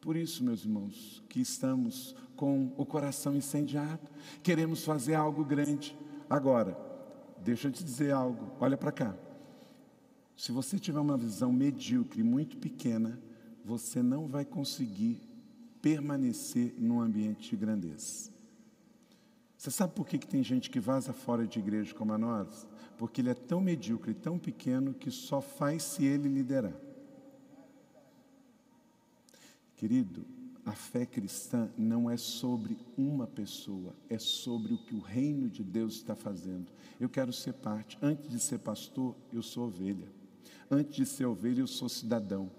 por 0.00 0.16
isso, 0.16 0.42
meus 0.42 0.64
irmãos, 0.64 1.22
que 1.28 1.42
estamos 1.42 2.16
com 2.36 2.72
o 2.78 2.86
coração 2.86 3.36
incendiado, 3.36 4.08
queremos 4.42 4.82
fazer 4.82 5.14
algo 5.14 5.44
grande. 5.44 5.94
Agora, 6.30 6.74
deixa 7.44 7.68
eu 7.68 7.72
te 7.72 7.84
dizer 7.84 8.12
algo, 8.12 8.50
olha 8.58 8.78
para 8.78 8.90
cá. 8.90 9.14
Se 10.34 10.52
você 10.52 10.78
tiver 10.78 11.00
uma 11.00 11.18
visão 11.18 11.52
medíocre, 11.52 12.22
muito 12.22 12.56
pequena, 12.56 13.20
você 13.62 14.02
não 14.02 14.26
vai 14.26 14.46
conseguir 14.46 15.20
permanecer 15.82 16.74
num 16.78 16.98
ambiente 16.98 17.50
de 17.50 17.56
grandeza. 17.56 18.30
Você 19.58 19.70
sabe 19.70 19.92
por 19.92 20.06
que, 20.06 20.16
que 20.16 20.26
tem 20.26 20.42
gente 20.42 20.70
que 20.70 20.80
vaza 20.80 21.12
fora 21.12 21.46
de 21.46 21.58
igreja 21.58 21.94
como 21.94 22.14
a 22.14 22.16
nós? 22.16 22.69
Porque 23.00 23.22
ele 23.22 23.30
é 23.30 23.34
tão 23.34 23.62
medíocre, 23.62 24.12
tão 24.12 24.38
pequeno, 24.38 24.92
que 24.92 25.10
só 25.10 25.40
faz 25.40 25.82
se 25.82 26.04
ele 26.04 26.28
liderar. 26.28 26.74
Querido, 29.74 30.22
a 30.66 30.72
fé 30.72 31.06
cristã 31.06 31.70
não 31.78 32.10
é 32.10 32.18
sobre 32.18 32.76
uma 32.98 33.26
pessoa, 33.26 33.94
é 34.10 34.18
sobre 34.18 34.74
o 34.74 34.76
que 34.76 34.94
o 34.94 35.00
reino 35.00 35.48
de 35.48 35.64
Deus 35.64 35.94
está 35.94 36.14
fazendo. 36.14 36.66
Eu 37.00 37.08
quero 37.08 37.32
ser 37.32 37.54
parte. 37.54 37.96
Antes 38.02 38.30
de 38.30 38.38
ser 38.38 38.58
pastor, 38.58 39.16
eu 39.32 39.42
sou 39.42 39.68
ovelha. 39.68 40.12
Antes 40.70 40.94
de 40.94 41.06
ser 41.06 41.24
ovelha, 41.24 41.60
eu 41.60 41.66
sou 41.66 41.88
cidadão. 41.88 42.50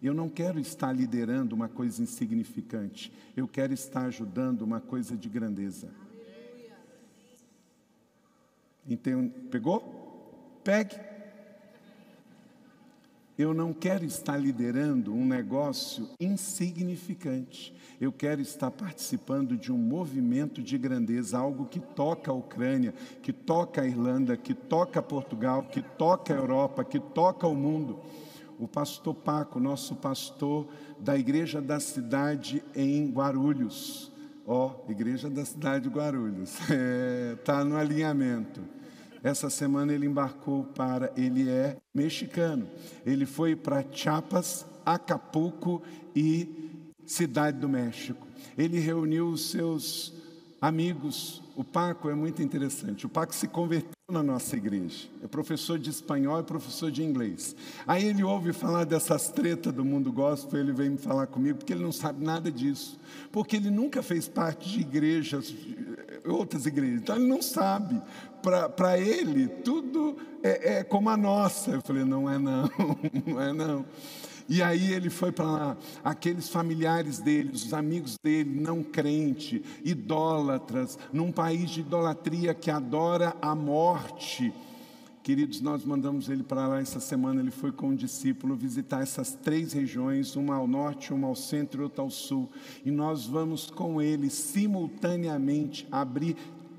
Eu 0.00 0.14
não 0.14 0.28
quero 0.28 0.60
estar 0.60 0.92
liderando 0.92 1.56
uma 1.56 1.68
coisa 1.68 2.00
insignificante, 2.00 3.12
eu 3.36 3.48
quero 3.48 3.74
estar 3.74 4.02
ajudando 4.02 4.62
uma 4.62 4.80
coisa 4.80 5.16
de 5.16 5.28
grandeza. 5.28 5.90
Entende? 8.88 9.30
Pegou? 9.50 10.60
Pegue. 10.64 10.96
Eu 13.38 13.54
não 13.54 13.72
quero 13.72 14.04
estar 14.04 14.36
liderando 14.36 15.14
um 15.14 15.24
negócio 15.24 16.08
insignificante. 16.18 17.72
Eu 18.00 18.10
quero 18.10 18.40
estar 18.40 18.68
participando 18.70 19.56
de 19.56 19.70
um 19.70 19.78
movimento 19.78 20.60
de 20.60 20.76
grandeza, 20.76 21.38
algo 21.38 21.66
que 21.66 21.78
toca 21.78 22.32
a 22.32 22.34
Ucrânia, 22.34 22.92
que 23.22 23.32
toca 23.32 23.82
a 23.82 23.86
Irlanda, 23.86 24.36
que 24.36 24.54
toca 24.54 25.00
Portugal, 25.00 25.62
que 25.64 25.80
toca 25.80 26.34
a 26.34 26.36
Europa, 26.36 26.82
que 26.82 26.98
toca 26.98 27.46
o 27.46 27.54
mundo. 27.54 28.00
O 28.58 28.66
pastor 28.66 29.14
Paco, 29.14 29.60
nosso 29.60 29.94
pastor 29.94 30.66
da 30.98 31.16
igreja 31.16 31.60
da 31.60 31.78
cidade 31.78 32.60
em 32.74 33.08
Guarulhos, 33.08 34.10
ó, 34.44 34.74
oh, 34.84 34.90
igreja 34.90 35.30
da 35.30 35.44
cidade 35.44 35.88
de 35.88 35.94
Guarulhos, 35.94 36.58
está 36.60 36.66
é, 36.74 37.36
tá 37.36 37.64
no 37.64 37.76
alinhamento. 37.76 38.77
Essa 39.22 39.50
semana 39.50 39.92
ele 39.92 40.06
embarcou 40.06 40.64
para, 40.64 41.12
ele 41.16 41.48
é 41.48 41.76
mexicano. 41.94 42.68
Ele 43.04 43.26
foi 43.26 43.56
para 43.56 43.84
Chiapas, 43.90 44.66
Acapulco 44.84 45.82
e 46.14 46.84
Cidade 47.04 47.58
do 47.58 47.68
México. 47.68 48.26
Ele 48.56 48.78
reuniu 48.78 49.28
os 49.28 49.50
seus 49.50 50.12
amigos. 50.60 51.42
O 51.56 51.64
Paco 51.64 52.08
é 52.08 52.14
muito 52.14 52.42
interessante. 52.42 53.06
O 53.06 53.08
Paco 53.08 53.34
se 53.34 53.48
converteu 53.48 53.90
na 54.10 54.22
nossa 54.22 54.56
igreja. 54.56 55.08
É 55.22 55.26
professor 55.26 55.78
de 55.78 55.90
espanhol 55.90 56.40
e 56.40 56.42
professor 56.42 56.90
de 56.90 57.02
inglês. 57.02 57.56
Aí 57.86 58.06
ele 58.06 58.22
ouve 58.22 58.52
falar 58.52 58.84
dessas 58.84 59.28
tretas 59.28 59.72
do 59.72 59.84
mundo 59.84 60.12
gospel, 60.12 60.60
ele 60.60 60.72
vem 60.72 60.96
falar 60.96 61.26
comigo 61.26 61.58
porque 61.58 61.72
ele 61.72 61.82
não 61.82 61.92
sabe 61.92 62.24
nada 62.24 62.50
disso. 62.50 62.98
Porque 63.32 63.56
ele 63.56 63.70
nunca 63.70 64.02
fez 64.02 64.28
parte 64.28 64.68
de 64.68 64.80
igrejas 64.80 65.54
outras 66.26 66.66
igrejas. 66.66 67.00
Então 67.00 67.16
ele 67.16 67.26
não 67.26 67.42
sabe. 67.42 68.00
Para 68.42 68.98
ele, 68.98 69.48
tudo 69.48 70.16
é, 70.42 70.78
é, 70.78 70.84
como 70.84 71.10
a 71.10 71.16
nossa. 71.16 71.72
Eu 71.72 71.82
falei, 71.82 72.04
não 72.04 72.30
é 72.30 72.38
não, 72.38 72.70
não 73.26 73.40
é 73.40 73.52
não. 73.52 73.84
E 74.48 74.62
aí 74.62 74.92
ele 74.92 75.10
foi 75.10 75.30
para 75.30 75.44
lá, 75.44 75.76
aqueles 76.02 76.48
familiares 76.48 77.18
dele, 77.18 77.50
os 77.52 77.74
amigos 77.74 78.16
dele, 78.22 78.58
não 78.58 78.82
crente, 78.82 79.62
idólatras, 79.84 80.98
num 81.12 81.30
país 81.30 81.70
de 81.70 81.80
idolatria 81.80 82.54
que 82.54 82.70
adora 82.70 83.36
a 83.42 83.54
morte 83.54 84.50
Queridos, 85.28 85.60
nós 85.60 85.84
mandamos 85.84 86.30
ele 86.30 86.42
para 86.42 86.66
lá 86.66 86.80
essa 86.80 87.00
semana. 87.00 87.42
Ele 87.42 87.50
foi 87.50 87.70
com 87.70 87.88
um 87.88 87.94
discípulo 87.94 88.56
visitar 88.56 89.02
essas 89.02 89.34
três 89.34 89.74
regiões, 89.74 90.36
uma 90.36 90.56
ao 90.56 90.66
norte, 90.66 91.12
uma 91.12 91.28
ao 91.28 91.36
centro 91.36 91.82
e 91.82 91.84
outra 91.84 92.00
ao 92.00 92.08
sul. 92.08 92.48
E 92.82 92.90
nós 92.90 93.26
vamos 93.26 93.68
com 93.68 94.00
ele 94.00 94.30
simultaneamente 94.30 95.86
abrir 95.92 96.34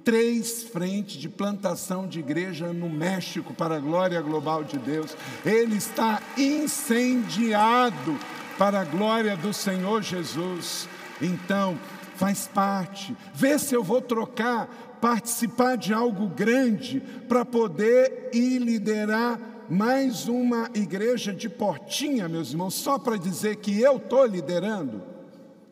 três 0.10 0.64
frentes 0.64 1.18
de 1.18 1.30
plantação 1.30 2.08
de 2.08 2.18
igreja 2.18 2.74
no 2.74 2.90
México 2.90 3.54
para 3.54 3.76
a 3.76 3.80
glória 3.80 4.20
global 4.20 4.64
de 4.64 4.80
Deus. 4.80 5.16
Ele 5.46 5.78
está 5.78 6.20
incendiado 6.36 8.18
para 8.58 8.82
a 8.82 8.84
glória 8.84 9.38
do 9.38 9.54
Senhor 9.54 10.02
Jesus. 10.02 10.90
Então, 11.22 11.78
faz 12.16 12.48
parte. 12.48 13.16
Vê 13.36 13.60
se 13.60 13.76
eu 13.76 13.84
vou 13.84 14.02
trocar 14.02 14.98
participar 15.00 15.78
de 15.78 15.94
algo 15.94 16.28
grande 16.28 17.02
para 17.28 17.46
poder 17.46 18.32
ir 18.34 18.58
liderar 18.58 19.40
mais 19.70 20.28
uma 20.28 20.72
igreja 20.74 21.32
de 21.32 21.48
portinha, 21.48 22.28
meus 22.28 22.50
irmãos, 22.50 22.74
só 22.74 22.98
para 22.98 23.16
dizer 23.16 23.58
que 23.58 23.80
eu 23.80 23.98
estou 23.98 24.26
liderando. 24.26 25.04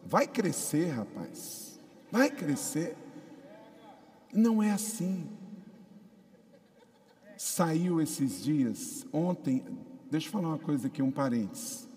Vai 0.06 0.28
crescer, 0.28 0.92
rapaz, 0.92 1.80
vai 2.12 2.30
crescer. 2.30 3.07
Não 4.34 4.62
é 4.62 4.72
assim. 4.72 5.28
Saiu 7.38 8.02
esses 8.02 8.44
dias, 8.44 9.06
ontem, 9.14 9.64
deixa 10.10 10.28
eu 10.28 10.32
falar 10.32 10.50
uma 10.50 10.58
coisa 10.58 10.88
aqui, 10.88 11.02
um 11.02 11.12
parênteses. 11.12 11.88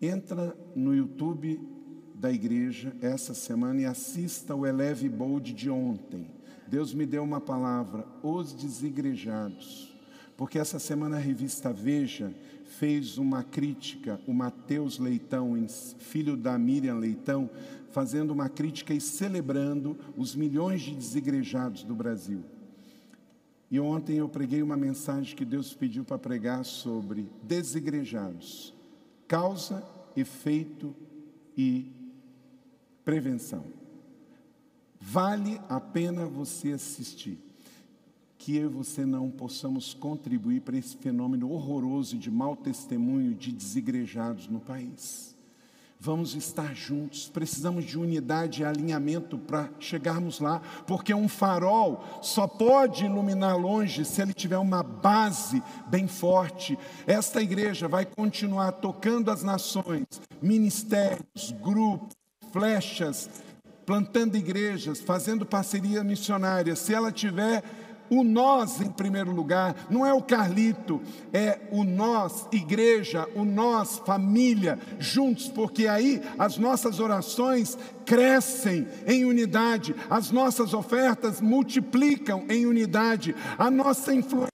Entra 0.00 0.56
no 0.74 0.94
YouTube 0.94 1.60
da 2.14 2.32
igreja 2.32 2.96
essa 3.02 3.34
semana 3.34 3.82
e 3.82 3.84
assista 3.84 4.54
o 4.54 4.66
Eleve 4.66 5.08
Bold 5.08 5.52
de 5.52 5.68
ontem. 5.68 6.30
Deus 6.66 6.94
me 6.94 7.04
deu 7.04 7.22
uma 7.22 7.40
palavra, 7.40 8.06
os 8.22 8.54
desigrejados. 8.54 9.94
Porque 10.36 10.58
essa 10.58 10.78
semana 10.78 11.16
a 11.16 11.20
revista 11.20 11.72
Veja 11.72 12.34
fez 12.64 13.18
uma 13.18 13.42
crítica, 13.44 14.20
o 14.26 14.32
Mateus 14.32 14.98
Leitão, 14.98 15.54
filho 15.98 16.36
da 16.36 16.58
Miriam 16.58 16.96
Leitão, 16.96 17.48
fazendo 17.94 18.32
uma 18.32 18.48
crítica 18.48 18.92
e 18.92 19.00
celebrando 19.00 19.96
os 20.16 20.34
milhões 20.34 20.82
de 20.82 20.92
desigrejados 20.92 21.84
do 21.84 21.94
Brasil. 21.94 22.42
E 23.70 23.78
ontem 23.78 24.16
eu 24.16 24.28
preguei 24.28 24.62
uma 24.62 24.76
mensagem 24.76 25.36
que 25.36 25.44
Deus 25.44 25.72
pediu 25.72 26.04
para 26.04 26.18
pregar 26.18 26.64
sobre 26.64 27.30
desigrejados, 27.44 28.74
causa, 29.28 29.86
efeito 30.16 30.92
e 31.56 31.92
prevenção. 33.04 33.64
Vale 35.00 35.60
a 35.68 35.78
pena 35.78 36.26
você 36.26 36.72
assistir. 36.72 37.38
Que 38.36 38.56
eu 38.56 38.68
e 38.68 38.72
você 38.72 39.06
não 39.06 39.30
possamos 39.30 39.94
contribuir 39.94 40.60
para 40.62 40.76
esse 40.76 40.96
fenômeno 40.96 41.50
horroroso 41.50 42.18
de 42.18 42.30
mau 42.30 42.56
testemunho 42.56 43.34
de 43.34 43.52
desigrejados 43.52 44.48
no 44.48 44.60
país. 44.60 45.33
Vamos 46.04 46.34
estar 46.34 46.74
juntos, 46.74 47.30
precisamos 47.32 47.82
de 47.86 47.98
unidade 47.98 48.60
e 48.60 48.64
alinhamento 48.66 49.38
para 49.38 49.70
chegarmos 49.80 50.38
lá, 50.38 50.60
porque 50.86 51.14
um 51.14 51.26
farol 51.26 52.04
só 52.20 52.46
pode 52.46 53.06
iluminar 53.06 53.56
longe 53.56 54.04
se 54.04 54.20
ele 54.20 54.34
tiver 54.34 54.58
uma 54.58 54.82
base 54.82 55.62
bem 55.86 56.06
forte. 56.06 56.78
Esta 57.06 57.40
igreja 57.40 57.88
vai 57.88 58.04
continuar 58.04 58.72
tocando 58.72 59.30
as 59.30 59.42
nações, 59.42 60.04
ministérios, 60.42 61.54
grupos, 61.62 62.14
flechas, 62.52 63.30
plantando 63.86 64.36
igrejas, 64.36 65.00
fazendo 65.00 65.46
parceria 65.46 66.04
missionária, 66.04 66.76
se 66.76 66.92
ela 66.92 67.10
tiver 67.10 67.62
o 68.14 68.24
nós 68.24 68.80
em 68.80 68.90
primeiro 68.90 69.32
lugar, 69.32 69.74
não 69.90 70.04
é 70.06 70.12
o 70.12 70.22
Carlito, 70.22 71.00
é 71.32 71.58
o 71.70 71.84
nós, 71.84 72.46
igreja, 72.52 73.28
o 73.34 73.44
nós, 73.44 74.00
família, 74.04 74.78
juntos, 74.98 75.48
porque 75.48 75.86
aí 75.86 76.22
as 76.38 76.56
nossas 76.56 77.00
orações 77.00 77.76
crescem 78.04 78.86
em 79.06 79.24
unidade, 79.24 79.94
as 80.08 80.30
nossas 80.30 80.74
ofertas 80.74 81.40
multiplicam 81.40 82.44
em 82.48 82.66
unidade, 82.66 83.34
a 83.58 83.70
nossa 83.70 84.14
influência 84.14 84.50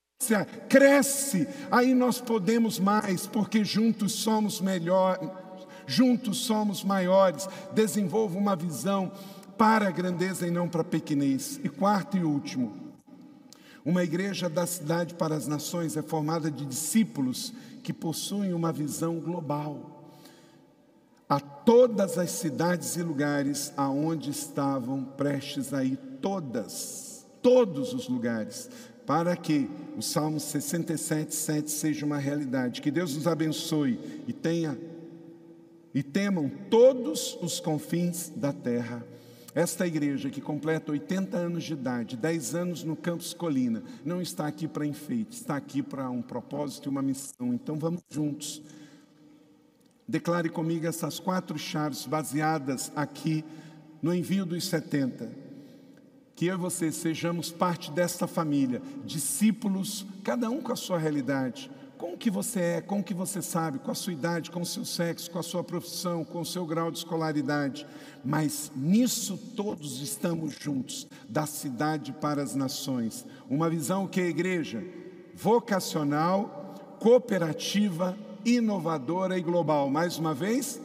cresce, 0.68 1.48
aí 1.70 1.94
nós 1.94 2.20
podemos 2.20 2.78
mais, 2.78 3.26
porque 3.26 3.64
juntos 3.64 4.12
somos 4.12 4.60
melhores, 4.60 5.28
juntos 5.86 6.38
somos 6.38 6.84
maiores. 6.84 7.48
Desenvolva 7.72 8.38
uma 8.38 8.54
visão 8.54 9.10
para 9.58 9.88
a 9.88 9.90
grandeza 9.90 10.46
e 10.46 10.50
não 10.50 10.68
para 10.68 10.82
a 10.82 10.84
pequenez. 10.84 11.60
E 11.62 11.68
quarto 11.68 12.16
e 12.16 12.24
último, 12.24 12.89
uma 13.84 14.04
igreja 14.04 14.48
da 14.48 14.66
cidade 14.66 15.14
para 15.14 15.34
as 15.34 15.46
nações 15.46 15.96
é 15.96 16.02
formada 16.02 16.50
de 16.50 16.66
discípulos 16.66 17.52
que 17.82 17.92
possuem 17.92 18.52
uma 18.52 18.72
visão 18.72 19.18
global. 19.18 20.14
A 21.28 21.40
todas 21.40 22.18
as 22.18 22.30
cidades 22.30 22.96
e 22.96 23.02
lugares 23.02 23.72
aonde 23.76 24.30
estavam 24.30 25.04
prestes 25.04 25.72
a 25.72 25.84
ir, 25.84 25.96
todas, 26.20 27.26
todos 27.40 27.94
os 27.94 28.08
lugares, 28.08 28.68
para 29.06 29.36
que 29.36 29.68
o 29.96 30.02
Salmo 30.02 30.38
67, 30.38 31.34
7 31.34 31.70
seja 31.70 32.04
uma 32.04 32.18
realidade. 32.18 32.82
Que 32.82 32.90
Deus 32.90 33.14
nos 33.14 33.26
abençoe 33.26 34.24
e 34.26 34.32
tenha 34.32 34.78
e 35.94 36.02
temam 36.02 36.50
todos 36.68 37.36
os 37.40 37.58
confins 37.58 38.30
da 38.34 38.52
terra. 38.52 39.04
Esta 39.54 39.84
igreja 39.86 40.30
que 40.30 40.40
completa 40.40 40.92
80 40.92 41.36
anos 41.36 41.64
de 41.64 41.72
idade, 41.72 42.16
10 42.16 42.54
anos 42.54 42.84
no 42.84 42.94
Campus 42.94 43.34
Colina, 43.34 43.82
não 44.04 44.22
está 44.22 44.46
aqui 44.46 44.68
para 44.68 44.86
enfeite, 44.86 45.36
está 45.36 45.56
aqui 45.56 45.82
para 45.82 46.08
um 46.08 46.22
propósito 46.22 46.88
e 46.88 46.90
uma 46.90 47.02
missão. 47.02 47.52
Então 47.52 47.76
vamos 47.76 48.00
juntos. 48.08 48.62
Declare 50.06 50.48
comigo 50.48 50.86
essas 50.86 51.18
quatro 51.18 51.58
chaves 51.58 52.06
baseadas 52.06 52.92
aqui 52.94 53.44
no 54.00 54.14
envio 54.14 54.46
dos 54.46 54.66
70. 54.66 55.30
Que 56.36 56.46
eu 56.46 56.54
e 56.54 56.58
você 56.58 56.92
sejamos 56.92 57.50
parte 57.50 57.90
desta 57.90 58.26
família, 58.26 58.80
discípulos, 59.04 60.06
cada 60.22 60.48
um 60.48 60.62
com 60.62 60.72
a 60.72 60.76
sua 60.76 60.98
realidade 60.98 61.70
com 62.00 62.14
o 62.14 62.16
que 62.16 62.30
você 62.30 62.60
é, 62.60 62.80
com 62.80 63.00
o 63.00 63.04
que 63.04 63.12
você 63.12 63.42
sabe, 63.42 63.78
com 63.78 63.90
a 63.90 63.94
sua 63.94 64.14
idade, 64.14 64.50
com 64.50 64.62
o 64.62 64.66
seu 64.66 64.86
sexo, 64.86 65.30
com 65.30 65.38
a 65.38 65.42
sua 65.42 65.62
profissão, 65.62 66.24
com 66.24 66.40
o 66.40 66.46
seu 66.46 66.64
grau 66.64 66.90
de 66.90 66.96
escolaridade. 66.96 67.86
Mas 68.24 68.72
nisso 68.74 69.36
todos 69.54 70.00
estamos 70.00 70.54
juntos, 70.58 71.06
da 71.28 71.44
cidade 71.44 72.10
para 72.14 72.42
as 72.42 72.54
nações. 72.54 73.26
Uma 73.50 73.68
visão 73.68 74.06
que 74.06 74.18
é 74.18 74.28
igreja 74.28 74.82
vocacional, 75.34 76.96
cooperativa, 76.98 78.16
inovadora 78.46 79.36
e 79.36 79.42
global. 79.42 79.90
Mais 79.90 80.16
uma 80.16 80.32
vez, 80.32 80.80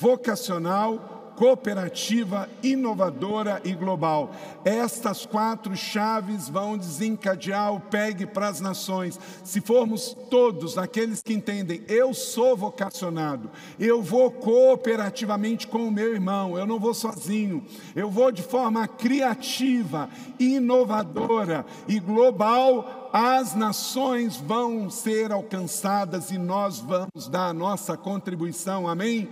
vocacional, 0.00 1.13
cooperativa, 1.36 2.48
inovadora 2.62 3.60
e 3.64 3.72
global. 3.72 4.34
Estas 4.64 5.26
quatro 5.26 5.76
chaves 5.76 6.48
vão 6.48 6.78
desencadear 6.78 7.72
o 7.72 7.80
PEG 7.80 8.26
para 8.26 8.48
as 8.48 8.60
nações. 8.60 9.18
Se 9.42 9.60
formos 9.60 10.16
todos 10.30 10.78
aqueles 10.78 11.22
que 11.22 11.32
entendem, 11.32 11.82
eu 11.88 12.14
sou 12.14 12.56
vocacionado, 12.56 13.50
eu 13.78 14.02
vou 14.02 14.30
cooperativamente 14.30 15.66
com 15.66 15.88
o 15.88 15.92
meu 15.92 16.14
irmão, 16.14 16.58
eu 16.58 16.66
não 16.66 16.78
vou 16.78 16.94
sozinho, 16.94 17.64
eu 17.94 18.10
vou 18.10 18.30
de 18.30 18.42
forma 18.42 18.86
criativa, 18.86 20.08
inovadora 20.38 21.64
e 21.88 21.98
global 21.98 23.04
as 23.16 23.54
nações 23.54 24.38
vão 24.38 24.90
ser 24.90 25.30
alcançadas 25.30 26.32
e 26.32 26.36
nós 26.36 26.80
vamos 26.80 27.28
dar 27.28 27.46
a 27.46 27.54
nossa 27.54 27.96
contribuição, 27.96 28.88
amém? 28.88 29.28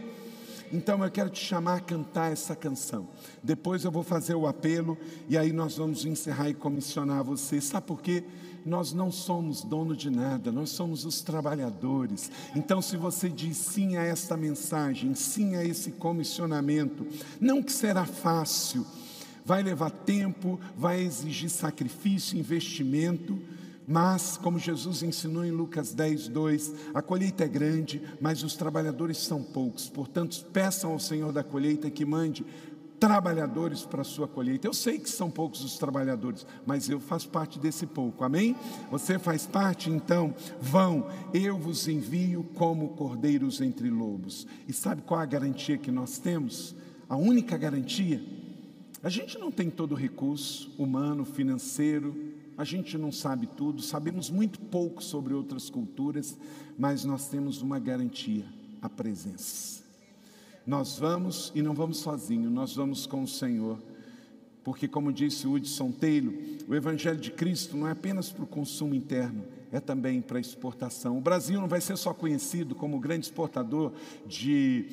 Então 0.73 1.05
eu 1.05 1.11
quero 1.11 1.29
te 1.29 1.45
chamar 1.45 1.77
a 1.77 1.81
cantar 1.81 2.33
essa 2.33 2.57
canção. 2.57 3.07
Depois 3.43 3.85
eu 3.85 3.91
vou 3.91 4.03
fazer 4.03 4.35
o 4.35 4.47
apelo 4.47 4.97
e 5.29 5.37
aí 5.37 5.53
nós 5.53 5.77
vamos 5.77 6.07
encerrar 6.07 6.49
e 6.49 6.55
comissionar 6.55 7.23
você. 7.23 7.61
Sabe 7.61 7.87
por 7.87 8.01
quê? 8.01 8.25
Nós 8.65 8.93
não 8.93 9.11
somos 9.11 9.63
dono 9.63 9.95
de 9.95 10.09
nada, 10.09 10.51
nós 10.51 10.71
somos 10.71 11.05
os 11.05 11.21
trabalhadores. 11.21 12.31
Então, 12.55 12.81
se 12.81 12.97
você 12.97 13.29
diz 13.29 13.57
sim 13.57 13.97
a 13.97 14.03
esta 14.03 14.37
mensagem, 14.37 15.15
sim 15.15 15.57
a 15.57 15.65
esse 15.65 15.91
comissionamento, 15.93 17.07
não 17.41 17.63
que 17.63 17.73
será 17.73 18.07
fácil, 18.07 18.87
vai 19.45 19.63
levar 19.65 19.91
tempo, 19.91 20.61
vai 20.77 21.03
exigir 21.03 21.51
sacrifício, 21.51 22.39
investimento 22.39 23.39
mas, 23.87 24.37
como 24.37 24.59
Jesus 24.59 25.03
ensinou 25.03 25.45
em 25.45 25.51
Lucas 25.51 25.93
10, 25.93 26.29
2, 26.29 26.75
a 26.95 27.03
colheita 27.03 27.45
é 27.45 27.49
grande, 27.49 28.01
mas 28.21 28.43
os 28.43 28.55
trabalhadores 28.55 29.19
são 29.19 29.43
poucos. 29.43 29.89
Portanto, 29.89 30.45
peçam 30.53 30.93
ao 30.93 31.01
Senhor 31.01 31.33
da 31.33 31.43
colheita 31.43 31.91
que 31.91 32.05
mande 32.05 32.47
trabalhadores 33.03 33.85
para 33.85 34.03
a 34.03 34.05
sua 34.05 34.29
colheita. 34.29 34.69
Eu 34.69 34.73
sei 34.73 34.97
que 34.97 35.11
são 35.11 35.29
poucos 35.29 35.65
os 35.65 35.77
trabalhadores, 35.77 36.47
mas 36.65 36.89
eu 36.89 37.01
faço 37.01 37.29
parte 37.31 37.59
desse 37.59 37.85
pouco, 37.85 38.23
amém? 38.23 38.55
Você 38.93 39.19
faz 39.19 39.45
parte, 39.45 39.91
então, 39.91 40.33
vão, 40.61 41.09
eu 41.35 41.59
vos 41.59 41.89
envio 41.89 42.45
como 42.55 42.91
cordeiros 42.91 43.61
entre 43.61 43.91
lobos. 43.91 44.47
E 44.69 44.73
sabe 44.73 45.03
qual 45.03 45.19
a 45.19 45.27
garantia 45.27 45.77
que 45.77 45.91
nós 45.91 46.19
temos? 46.19 46.77
A 47.09 47.17
única 47.17 47.57
garantia? 47.59 48.23
A 49.03 49.09
gente 49.09 49.37
não 49.37 49.51
tem 49.51 49.69
todo 49.69 49.93
o 49.93 49.97
recurso 49.97 50.73
humano, 50.79 51.25
financeiro, 51.25 52.15
a 52.57 52.65
gente 52.65 52.99
não 52.99 53.11
sabe 53.11 53.47
tudo, 53.47 53.81
sabemos 53.81 54.29
muito 54.29 54.61
pouco 54.61 55.03
sobre 55.03 55.33
outras 55.33 55.71
culturas, 55.71 56.37
mas 56.79 57.05
nós 57.05 57.29
temos 57.29 57.63
uma 57.63 57.79
garantia: 57.79 58.45
a 58.81 58.89
presença. 58.89 59.83
Nós 60.67 60.99
vamos 60.99 61.51
e 61.55 61.63
não 61.63 61.75
vamos 61.75 61.99
sozinhos, 61.99 62.53
nós 62.53 62.75
vamos 62.77 63.07
com 63.07 63.23
o 63.23 63.29
Senhor. 63.29 63.79
Porque, 64.63 64.87
como 64.87 65.13
disse 65.13 65.49
Hudson 65.49 65.91
Taylor, 65.91 66.33
o 66.69 66.75
Evangelho 66.75 67.19
de 67.19 67.33
Cristo 67.33 67.77
não 67.77 67.89
é 67.89 67.91
apenas 67.91 68.31
para 68.31 68.45
o 68.45 68.47
consumo 68.47 68.95
interno, 68.95 69.43
é 69.73 69.81
também 69.81 70.21
para 70.21 70.39
a 70.39 70.41
exportação. 70.41 71.19
O 71.19 71.21
Brasil 71.21 71.61
não 71.61 71.67
vai 71.67 71.81
ser 71.81 71.97
só 71.97 72.15
conhecido 72.15 72.73
como 72.77 73.01
grande 73.01 73.27
exportador 73.27 73.93
de 74.25 74.87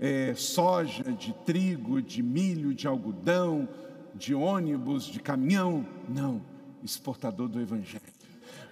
é, 0.00 0.32
soja, 0.34 1.12
de 1.12 1.34
trigo, 1.44 2.00
de 2.00 2.22
milho, 2.22 2.72
de 2.72 2.86
algodão, 2.86 3.68
de 4.14 4.34
ônibus, 4.34 5.04
de 5.04 5.20
caminhão. 5.20 5.86
Não 6.08 6.40
exportador 6.82 7.48
do 7.48 7.60
Evangelho. 7.60 8.20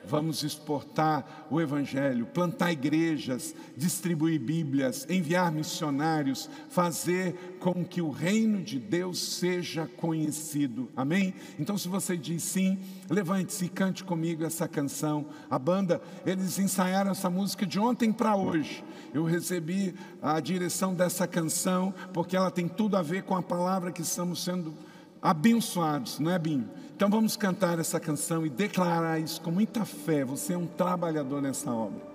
Vamos 0.05 0.43
exportar 0.43 1.47
o 1.51 1.61
Evangelho, 1.61 2.25
plantar 2.25 2.73
igrejas, 2.73 3.55
distribuir 3.77 4.41
Bíblias, 4.41 5.07
enviar 5.11 5.53
missionários, 5.53 6.49
fazer 6.71 7.59
com 7.61 7.85
que 7.85 8.01
o 8.01 8.11
reino 8.11 8.63
de 8.63 8.79
Deus 8.79 9.19
seja 9.19 9.87
conhecido. 9.87 10.89
Amém? 10.97 11.35
Então, 11.59 11.77
se 11.77 11.89
você 11.89 12.17
diz 12.17 12.43
sim, 12.43 12.79
levante-se 13.11 13.67
e 13.67 13.69
cante 13.69 14.03
comigo 14.03 14.45
essa 14.45 14.67
canção. 14.67 15.27
A 15.51 15.59
banda, 15.59 16.01
eles 16.25 16.59
ensaiaram 16.59 17.11
essa 17.11 17.29
música 17.29 17.67
de 17.67 17.79
ontem 17.79 18.11
para 18.11 18.35
hoje. 18.35 18.83
Eu 19.13 19.25
recebi 19.25 19.95
a 20.23 20.41
direção 20.41 20.95
dessa 20.95 21.27
canção, 21.27 21.93
porque 22.15 22.37
ela 22.37 22.51
tem 22.51 22.67
tudo 22.67 22.97
a 22.97 23.03
ver 23.03 23.25
com 23.25 23.37
a 23.37 23.43
palavra 23.43 23.93
que 23.93 24.03
estamos 24.03 24.43
sendo 24.43 24.75
abençoados, 25.21 26.19
não 26.19 26.31
é, 26.31 26.39
Binho? 26.39 26.71
Então 26.99 27.09
vamos 27.09 27.37
cantar 27.37 27.79
essa 27.79 28.01
canção 28.01 28.45
e 28.45 28.51
declarar 28.51 29.21
isso 29.21 29.41
com 29.41 29.53
muita 29.53 29.85
fé. 29.85 30.25
Você 30.25 30.55
é 30.55 30.59
um 30.59 30.67
trabalhador 30.67 31.41
nessa 31.41 31.71
obra. 31.71 32.08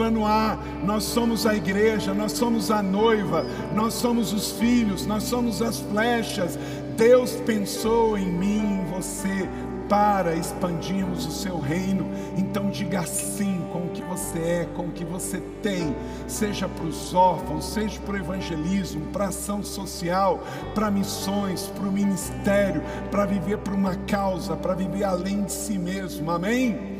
Plano 0.00 0.24
A, 0.24 0.56
nós 0.82 1.04
somos 1.04 1.44
a 1.44 1.54
igreja, 1.54 2.14
nós 2.14 2.32
somos 2.32 2.70
a 2.70 2.82
noiva, 2.82 3.44
nós 3.74 3.92
somos 3.92 4.32
os 4.32 4.52
filhos, 4.52 5.04
nós 5.04 5.24
somos 5.24 5.60
as 5.60 5.80
flechas. 5.80 6.58
Deus 6.96 7.32
pensou 7.44 8.16
em 8.16 8.32
mim, 8.32 8.80
em 8.80 8.84
você, 8.86 9.46
para 9.90 10.34
expandirmos 10.34 11.26
o 11.26 11.30
seu 11.30 11.58
reino. 11.58 12.06
Então 12.38 12.70
diga 12.70 13.02
sim 13.02 13.60
com 13.70 13.80
o 13.80 13.88
que 13.90 14.00
você 14.00 14.38
é, 14.38 14.68
com 14.74 14.84
o 14.84 14.90
que 14.90 15.04
você 15.04 15.42
tem, 15.62 15.94
seja 16.26 16.66
para 16.66 16.86
os 16.86 17.12
órfãos, 17.12 17.66
seja 17.66 18.00
para 18.00 18.14
o 18.14 18.18
evangelismo, 18.18 19.04
para 19.12 19.26
ação 19.26 19.62
social, 19.62 20.42
para 20.74 20.90
missões, 20.90 21.66
para 21.76 21.86
o 21.86 21.92
ministério, 21.92 22.82
para 23.10 23.26
viver 23.26 23.58
por 23.58 23.74
uma 23.74 23.96
causa, 24.06 24.56
para 24.56 24.72
viver 24.72 25.04
além 25.04 25.42
de 25.42 25.52
si 25.52 25.78
mesmo. 25.78 26.30
Amém? 26.30 26.99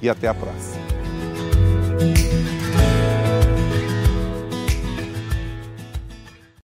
e 0.00 0.08
até 0.08 0.28
a 0.28 0.34
próxima. 0.34 0.84